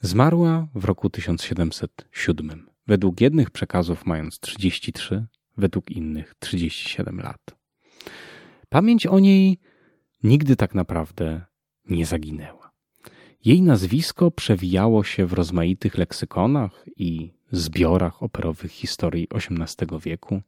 Zmarła 0.00 0.68
w 0.74 0.84
roku 0.84 1.10
1707. 1.10 2.66
Według 2.86 3.20
jednych 3.20 3.50
przekazów 3.50 4.06
mając 4.06 4.40
33, 4.40 5.26
według 5.56 5.90
innych 5.90 6.34
37 6.38 7.20
lat. 7.20 7.56
Pamięć 8.68 9.06
o 9.06 9.18
niej 9.18 9.58
nigdy 10.22 10.56
tak 10.56 10.74
naprawdę 10.74 11.44
nie 11.88 12.06
zaginęła. 12.06 12.70
Jej 13.44 13.62
nazwisko 13.62 14.30
przewijało 14.30 15.04
się 15.04 15.26
w 15.26 15.32
rozmaitych 15.32 15.98
leksykonach 15.98 16.84
i 16.96 17.32
zbiorach 17.52 18.22
operowych 18.22 18.72
historii 18.72 19.28
XVIII 19.34 20.00
wieku, 20.00 20.42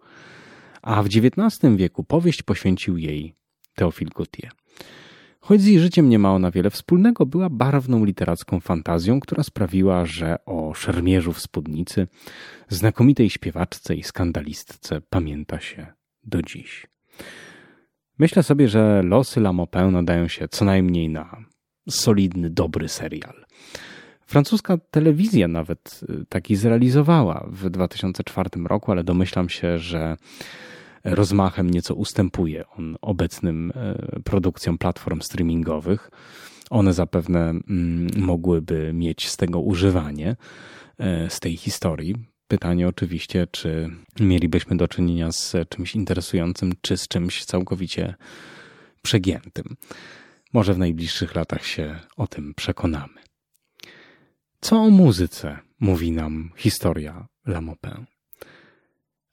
a 0.83 1.03
w 1.03 1.07
XIX 1.07 1.77
wieku 1.77 2.05
powieść 2.05 2.43
poświęcił 2.43 2.99
jej 2.99 3.35
Teofil 3.75 4.09
Gautier. 4.09 4.51
Choć 5.47 5.61
z 5.61 5.67
jej 5.67 5.81
życiem 5.81 6.09
nie 6.09 6.19
ma 6.19 6.35
ona 6.35 6.51
wiele 6.51 6.71
wspólnego, 6.71 7.27
była 7.27 7.51
barwną 7.51 8.05
literacką 8.05 8.61
fantazją, 8.61 9.21
która 9.21 9.43
sprawiła, 9.43 10.05
że 10.05 10.45
o 10.45 10.75
szermierzu 10.75 11.33
w 11.33 11.41
spódnicy, 11.41 12.09
znakomitej 12.69 13.31
śpiewaczce 13.31 13.95
i 13.95 14.03
skandalistce 14.03 15.01
pamięta 15.01 15.61
się 15.61 15.87
do 16.25 16.43
dziś. 16.43 16.87
Myślę 18.19 18.43
sobie, 18.43 18.69
że 18.69 19.03
losy 19.05 19.41
La 19.41 19.53
Maupin 19.53 19.93
nadają 19.93 20.29
się 20.29 20.49
co 20.49 20.65
najmniej 20.65 21.09
na 21.09 21.37
solidny, 21.89 22.51
dobry 22.51 22.89
serial. 22.89 23.45
Francuska 24.27 24.79
telewizja 24.91 25.49
nawet 25.49 26.01
y, 26.23 26.27
taki 26.29 26.57
zrealizowała 26.57 27.47
w 27.51 27.71
2004 27.71 28.51
roku, 28.65 28.93
ale 28.93 29.05
domyślam 29.05 29.49
się, 29.49 29.79
że 29.79 30.17
rozmachem 31.15 31.71
nieco 31.71 31.95
ustępuje 31.95 32.65
on 32.69 32.97
obecnym 33.03 33.73
e, 33.75 34.21
produkcjom 34.25 34.79
platform 34.79 35.21
streamingowych. 35.21 36.11
One 36.71 36.93
zapewne 36.93 37.41
mm, 37.41 38.09
mogłyby 38.17 38.93
mieć 38.93 39.29
z 39.29 39.37
tego 39.37 39.61
używanie, 39.61 40.37
e, 40.99 41.31
z 41.31 41.41
tej 41.41 41.57
historii. 41.57 42.15
Pytanie 42.49 42.89
oczywiście, 42.89 43.47
czy 43.51 43.91
mielibyśmy 44.21 44.77
do 44.77 44.89
czynienia 44.89 45.33
z 45.33 45.55
czymś 45.69 45.95
interesującym, 45.95 46.73
czy 46.81 46.97
z 46.97 47.09
czymś 47.09 47.45
całkowicie 47.45 48.15
przegiętym. 49.03 49.77
Może 50.53 50.75
w 50.75 50.79
najbliższych 50.79 51.35
latach 51.35 51.67
się 51.67 52.01
o 52.17 52.27
tym 52.27 52.55
przekonamy. 52.57 53.21
Co 54.61 54.77
o 54.77 54.91
muzyce 54.91 55.59
mówi 55.81 56.13
nam 56.13 56.51
historia 56.57 57.27
La 57.47 57.61
Maupin? 57.61 58.16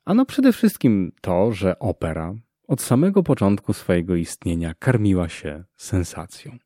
Ano 0.06 0.26
przede 0.26 0.54
wszystkim 0.54 1.12
to, 1.22 1.52
że 1.52 1.80
opera 1.80 2.36
od 2.68 2.82
samego 2.82 3.24
początku 3.24 3.74
swojego 3.74 4.16
istnienia 4.16 4.74
karmiła 4.74 5.30
się 5.30 5.64
sensacją. 5.76 6.58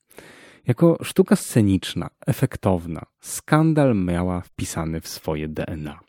Jako 0.67 0.97
sztuka 1.03 1.35
sceniczna, 1.35 2.09
efektowna, 2.27 3.01
skandal 3.19 3.95
miała 3.95 4.41
wpisany 4.41 5.01
w 5.01 5.07
swoje 5.07 5.47
DNA. 5.47 5.99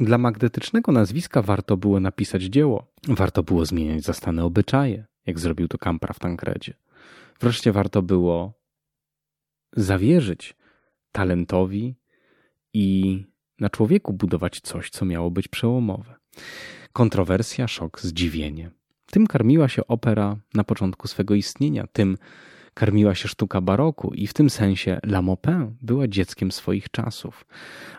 Dla 0.00 0.18
magdetycznego 0.18 0.92
nazwiska 0.92 1.42
warto 1.42 1.76
było 1.76 2.00
napisać 2.00 2.42
dzieło, 2.42 2.86
warto 3.08 3.42
było 3.42 3.66
zmieniać 3.66 4.02
zastane 4.02 4.44
obyczaje, 4.44 5.06
jak 5.26 5.38
zrobił 5.38 5.68
to 5.68 5.78
Kampra 5.78 6.14
w 6.14 6.18
Tankredzie. 6.18 6.74
Wreszcie 7.40 7.72
warto 7.72 8.02
było 8.02 8.52
zawierzyć 9.76 10.56
talentowi 11.12 11.94
i 12.74 13.18
na 13.60 13.70
człowieku 13.70 14.12
budować 14.12 14.60
coś, 14.60 14.90
co 14.90 15.04
miało 15.04 15.30
być 15.30 15.48
przełomowe. 15.48 16.21
Kontrowersja, 16.92 17.68
szok, 17.68 18.00
zdziwienie. 18.00 18.70
Tym 19.06 19.26
karmiła 19.26 19.68
się 19.68 19.86
opera 19.86 20.36
na 20.54 20.64
początku 20.64 21.08
swego 21.08 21.34
istnienia, 21.34 21.86
tym 21.92 22.16
karmiła 22.74 23.14
się 23.14 23.28
sztuka 23.28 23.60
baroku 23.60 24.14
i 24.14 24.26
w 24.26 24.34
tym 24.34 24.50
sensie 24.50 25.00
La 25.02 25.22
Maupin 25.22 25.76
była 25.82 26.08
dzieckiem 26.08 26.52
swoich 26.52 26.90
czasów, 26.90 27.46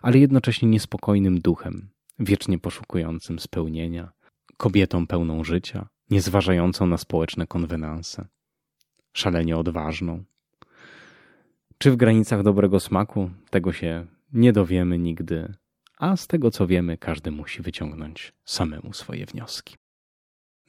ale 0.02 0.20
jednocześnie 0.20 0.70
niespokojnym 0.70 1.40
duchem, 1.40 1.90
wiecznie 2.20 2.60
poszukującym 2.60 3.40
spełnienia, 3.40 4.12
kobietą 4.58 5.08
pełną 5.08 5.44
życia, 5.44 5.88
niezważającą 6.10 6.86
na 6.88 6.98
społeczne 6.98 7.48
konwenanse, 7.48 8.26
szalenie 9.14 9.58
odważną. 9.58 10.24
Czy 11.78 11.92
w 11.92 11.96
granicach 11.96 12.43
dobrego 12.43 12.80
smaku 12.80 13.30
tego 13.50 13.74
się 13.74 14.05
nie 14.34 14.54
dowiemy 14.54 14.97
nigdy, 14.97 15.54
a 16.04 16.17
z 16.17 16.28
tego 16.28 16.51
co 16.51 16.67
wiemy, 16.67 16.97
każdy 16.97 17.32
musi 17.32 17.62
wyciągnąć 17.62 18.34
samemu 18.46 18.93
swoje 18.93 19.25
wnioski. 19.25 19.75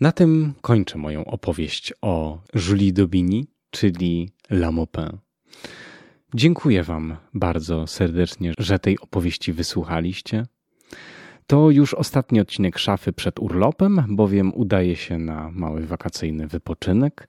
Na 0.00 0.12
tym 0.12 0.54
kończę 0.60 0.98
moją 0.98 1.24
opowieść 1.24 1.92
o 2.02 2.42
Julie 2.68 2.92
Daubigny, 2.92 3.44
czyli 3.70 4.30
La 4.50 4.72
Maupin. 4.72 5.18
Dziękuję 6.34 6.82
Wam 6.82 7.16
bardzo 7.34 7.86
serdecznie, 7.86 8.52
że 8.58 8.78
tej 8.78 8.98
opowieści 8.98 9.52
wysłuchaliście. 9.52 10.46
To 11.46 11.70
już 11.70 11.94
ostatni 11.94 12.40
odcinek 12.40 12.78
szafy 12.78 13.12
przed 13.12 13.38
urlopem, 13.38 14.04
bowiem 14.08 14.52
udaje 14.54 14.96
się 14.96 15.18
na 15.18 15.50
mały 15.50 15.86
wakacyjny 15.86 16.46
wypoczynek. 16.46 17.28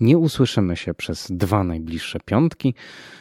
Nie 0.00 0.18
usłyszymy 0.18 0.76
się 0.76 0.94
przez 0.94 1.26
dwa 1.30 1.64
najbliższe 1.64 2.18
piątki. 2.24 2.74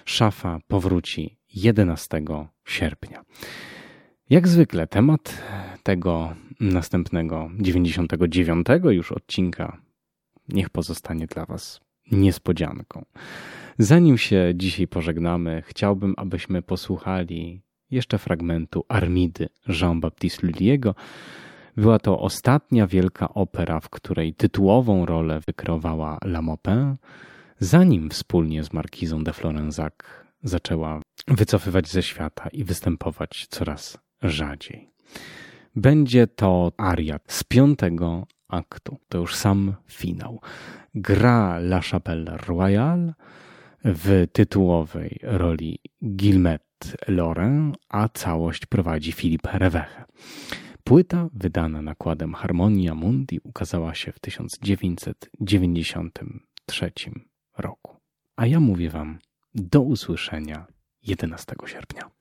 Szafa 0.05 0.59
powróci 0.67 1.37
11 1.53 2.21
sierpnia. 2.65 3.23
Jak 4.29 4.47
zwykle 4.47 4.87
temat 4.87 5.43
tego 5.83 6.35
następnego 6.59 7.49
99 7.59 8.67
już 8.89 9.11
odcinka 9.11 9.77
niech 10.49 10.69
pozostanie 10.69 11.27
dla 11.27 11.45
Was 11.45 11.81
niespodzianką. 12.11 13.05
Zanim 13.79 14.17
się 14.17 14.53
dzisiaj 14.55 14.87
pożegnamy, 14.87 15.63
chciałbym, 15.65 16.13
abyśmy 16.17 16.61
posłuchali 16.61 17.61
jeszcze 17.91 18.17
fragmentu 18.17 18.85
Armidy 18.87 19.49
Jean-Baptiste 19.67 20.47
Lully'ego. 20.47 20.93
Była 21.77 21.99
to 21.99 22.19
ostatnia 22.19 22.87
wielka 22.87 23.33
opera, 23.33 23.79
w 23.79 23.89
której 23.89 24.33
tytułową 24.33 25.05
rolę 25.05 25.39
wykreowała 25.47 26.17
La 26.23 26.41
Maupin, 26.41 26.95
zanim 27.59 28.09
wspólnie 28.09 28.63
z 28.63 28.73
markizą 28.73 29.23
de 29.23 29.33
Florenzac 29.33 29.93
zaczęła 30.43 31.01
wycofywać 31.27 31.87
ze 31.87 32.03
świata 32.03 32.49
i 32.49 32.63
występować 32.63 33.47
coraz 33.49 34.04
rzadziej. 34.29 34.89
Będzie 35.75 36.27
to 36.27 36.71
aria 36.77 37.19
z 37.27 37.43
piątego 37.43 38.27
aktu. 38.47 38.97
To 39.09 39.17
już 39.17 39.35
sam 39.35 39.75
finał. 39.87 40.41
Gra 40.95 41.57
La 41.57 41.81
Chapelle 41.81 42.37
Royale 42.37 43.13
w 43.85 44.27
tytułowej 44.33 45.19
roli 45.23 45.79
Guillemette 46.01 46.65
Laurent, 47.07 47.77
a 47.89 48.09
całość 48.09 48.65
prowadzi 48.65 49.11
Philippe 49.11 49.59
Reveche. 49.59 50.05
Płyta 50.83 51.29
wydana 51.33 51.81
nakładem 51.81 52.33
Harmonia 52.33 52.95
Mundi 52.95 53.39
ukazała 53.43 53.95
się 53.95 54.11
w 54.11 54.19
1993 54.19 56.91
roku. 57.57 57.97
A 58.35 58.45
ja 58.45 58.59
mówię 58.59 58.89
Wam 58.89 59.19
do 59.55 59.81
usłyszenia 59.81 60.65
11 61.03 61.55
sierpnia. 61.65 62.11